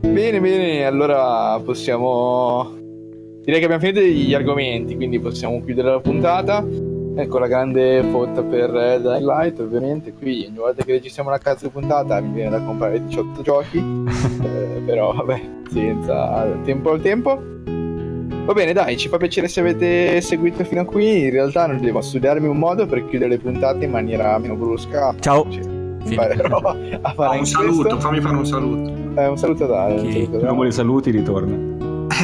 [0.00, 2.76] Bene, bene, allora possiamo...
[3.42, 6.66] Direi che abbiamo finito gli argomenti, quindi possiamo chiudere la puntata.
[7.16, 10.12] Ecco la grande foto per Dying Light, ovviamente.
[10.12, 13.78] Qui ogni volta che registriamo una cazzo di puntata mi viene da comprare 18 giochi.
[14.44, 15.40] eh, però vabbè,
[15.70, 17.42] senza tempo al tempo.
[18.48, 21.24] Va bene, dai, ci fa piacere se avete seguito fino a qui.
[21.24, 25.14] In realtà non devo studiarmi un modo per chiudere le puntate in maniera meno brusca.
[25.20, 25.46] Ciao.
[25.50, 26.56] Cioè, imparerò
[27.02, 28.00] a fare oh, un saluto, questo.
[28.00, 29.20] fammi fare un saluto.
[29.20, 30.26] Eh, un saluto da Chi?
[30.30, 31.56] L'uomo dei saluti ritorna.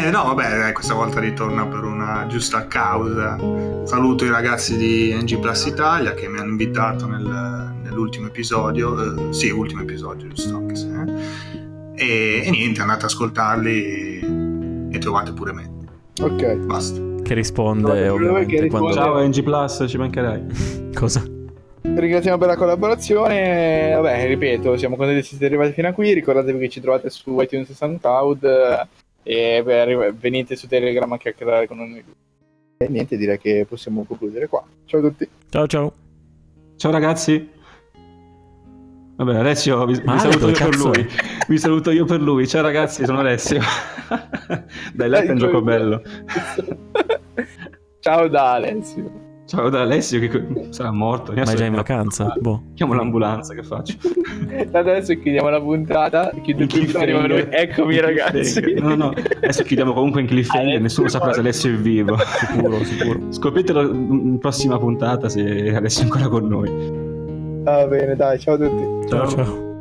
[0.02, 3.38] Eh, no, vabbè, questa volta ritorna per una giusta causa.
[3.82, 9.28] Saluto i ragazzi di NG Plus Italia che mi hanno invitato nel, nell'ultimo episodio.
[9.28, 10.56] Eh, sì, ultimo episodio, giusto?
[10.56, 10.88] Anche se,
[11.96, 12.02] eh.
[12.02, 15.73] e, e, niente, andate ad ascoltarli e trovate pure me.
[16.20, 16.54] Ok.
[16.66, 17.00] Basta.
[17.22, 18.54] Che risponde, no, ovviamente.
[18.54, 18.92] Che risponde.
[18.92, 18.94] Quando...
[18.94, 20.92] Ciao NG Plus, ci mancherai.
[20.94, 21.22] Cosa?
[21.82, 23.92] Ringraziamo per la collaborazione.
[23.94, 26.12] Vabbè, ripeto, siamo contenti di essere arrivati fino a qui.
[26.12, 28.88] Ricordatevi che ci trovate su iTunes e SoundCloud
[29.22, 32.04] e beh, venite su Telegram a chiacchierare con noi.
[32.76, 34.64] E niente, direi che possiamo concludere qua.
[34.84, 35.28] Ciao a tutti.
[35.50, 35.92] Ciao ciao.
[36.76, 37.53] Ciao ragazzi.
[39.16, 41.08] Vabbè, Alessio, vi, vi saluto io per lui.
[41.46, 42.48] Vi saluto io per lui.
[42.48, 43.60] Ciao ragazzi, sono Alessio.
[44.92, 46.02] Dai, letto è un gioco bello.
[48.00, 49.22] Ciao da Alessio.
[49.46, 51.32] Ciao da Alessio che sarà morto.
[51.32, 52.34] Ma è già in vacanza?
[52.40, 52.70] Boh.
[52.74, 53.96] Chiamo l'ambulanza, che faccio?
[54.72, 56.32] Adesso chiudiamo la puntata.
[56.42, 57.48] Chiudo il cliffhanger.
[57.52, 58.74] Eccomi ragazzi.
[58.78, 60.80] No, no, adesso chiudiamo comunque in cliffhanger.
[60.80, 62.16] Nessuno saprà se Alessio è vivo.
[62.18, 63.20] sicuro, sicuro.
[63.30, 67.03] Scopritelo in prossima puntata se Alessio è ancora con noi.
[67.64, 69.08] Va bene, dai, ciao a tutti.
[69.08, 69.28] ciao.
[69.28, 69.73] ciao.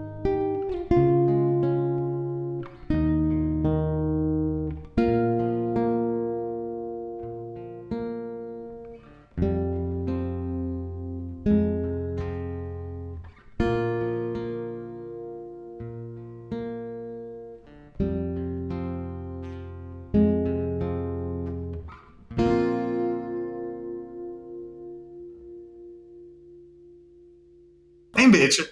[28.54, 28.66] Ciao.
[28.66, 28.72] invece